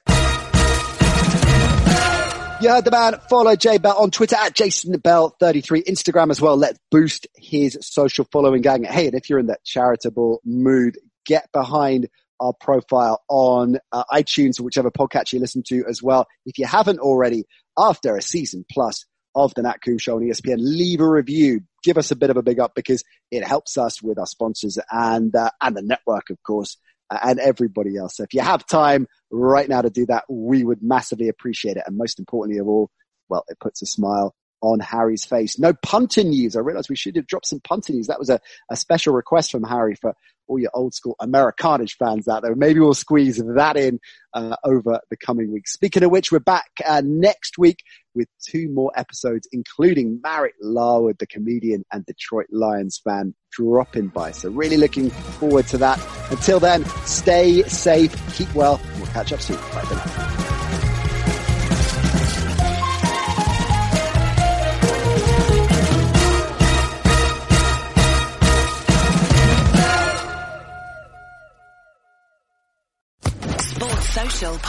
You 2.61 2.69
heard 2.69 2.85
the 2.85 2.91
man. 2.91 3.19
Follow 3.31 3.57
Jay 3.57 3.79
Bell 3.79 3.97
on 3.97 4.11
Twitter 4.11 4.37
at 4.37 4.55
Jason 4.55 4.93
Bell 4.99 5.35
33 5.41 5.83
Instagram 5.85 6.31
as 6.31 6.43
well. 6.43 6.59
Let's 6.59 6.79
boost 6.91 7.27
his 7.35 7.79
social 7.81 8.27
following 8.31 8.61
gang. 8.61 8.85
Hey, 8.85 9.07
and 9.07 9.15
if 9.15 9.31
you're 9.31 9.39
in 9.39 9.47
that 9.47 9.65
charitable 9.65 10.43
mood, 10.45 10.99
get 11.25 11.51
behind 11.53 12.11
our 12.39 12.53
profile 12.53 13.23
on 13.29 13.79
uh, 13.93 14.05
iTunes 14.13 14.61
or 14.61 14.65
whichever 14.65 14.91
podcast 14.91 15.33
you 15.33 15.41
listen 15.41 15.63
to 15.69 15.85
as 15.89 16.03
well. 16.03 16.27
If 16.45 16.59
you 16.59 16.67
haven't 16.67 16.99
already, 16.99 17.45
after 17.79 18.15
a 18.15 18.21
season 18.21 18.67
plus 18.71 19.07
of 19.35 19.55
the 19.55 19.63
Nat 19.63 19.79
Coombs 19.83 20.03
Show 20.03 20.17
on 20.17 20.23
ESPN, 20.23 20.59
leave 20.59 21.01
a 21.01 21.09
review. 21.09 21.63
Give 21.83 21.97
us 21.97 22.11
a 22.11 22.17
bit 22.17 22.29
of 22.29 22.37
a 22.37 22.43
big 22.43 22.61
up 22.61 22.73
because 22.75 23.03
it 23.31 23.43
helps 23.43 23.79
us 23.79 24.03
with 24.03 24.19
our 24.19 24.27
sponsors 24.27 24.79
and 24.91 25.35
uh, 25.35 25.49
and 25.63 25.75
the 25.75 25.83
network, 25.83 26.29
of 26.29 26.37
course 26.43 26.77
and 27.11 27.39
everybody 27.41 27.97
else. 27.97 28.17
So 28.17 28.23
if 28.23 28.35
you 28.35 28.41
have 28.41 28.67
time 28.67 29.07
right 29.31 29.69
now 29.69 29.83
to 29.83 29.91
do 29.91 30.07
that, 30.07 30.25
we 30.29 30.65
would 30.65 30.83
massively 30.83 31.29
appreciate 31.29 31.77
it. 31.77 31.85
And 31.87 31.97
most 31.97 32.19
importantly 32.19 32.61
of 32.61 32.69
all, 32.69 32.91
well, 33.29 33.45
it 33.49 33.59
puts 33.59 33.83
a 33.83 33.87
smile 33.87 34.35
on 34.63 34.81
Harry's 34.81 35.25
face. 35.25 35.59
No 35.59 35.73
punter 35.73 36.23
news. 36.23 36.55
I 36.55 36.61
realized 36.61 36.91
we 36.91 36.97
should 36.97 37.17
have 37.17 37.27
dropped 37.27 37.47
some 37.47 37.61
punter 37.61 37.93
news. 37.93 38.09
That 38.09 38.19
was 38.19 38.29
a, 38.29 38.41
a 38.71 38.77
special 38.77 39.15
request 39.15 39.51
from 39.51 39.65
Harry 39.65 39.95
for 39.95 40.15
all 40.49 40.59
your 40.59 40.71
old 40.75 40.95
school 40.95 41.17
Americanage 41.21 41.97
fans 41.97 42.29
out 42.29 42.43
there. 42.43 42.55
Maybe 42.55 42.81
we'll 42.81 42.93
squeeze 42.95 43.39
that 43.39 43.77
in 43.77 44.01
uh, 44.35 44.57
over 44.65 45.01
the 45.09 45.17
coming 45.17 45.53
weeks. 45.53 45.73
Speaking 45.73 46.03
of 46.03 46.11
which, 46.11 46.31
we're 46.31 46.41
back 46.41 46.69
uh, 46.87 47.03
next 47.05 47.57
week 47.57 47.83
with 48.15 48.29
two 48.45 48.69
more 48.69 48.93
episodes, 48.97 49.49
including 49.53 50.21
Marek 50.23 50.55
Larwood, 50.61 51.19
the 51.19 51.27
comedian 51.27 51.85
and 51.93 52.05
Detroit 52.07 52.47
Lions 52.51 53.01
fan, 53.03 53.35
dropping 53.53 54.09
by. 54.09 54.33
So 54.33 54.51
really 54.51 54.77
looking 54.77 55.11
forward 55.11 55.67
to 55.69 55.79
that. 55.79 56.01
Until 56.31 56.61
then, 56.61 56.85
stay 57.05 57.63
safe, 57.65 58.15
keep 58.35 58.55
well. 58.55 58.81
We'll 58.97 59.07
catch 59.07 59.33
up 59.33 59.41
soon. 59.41 59.57
Bye 59.57 59.83
for 59.83 59.95
now. 59.95 60.51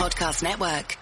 Podcast 0.01 0.43
Network. 0.43 0.97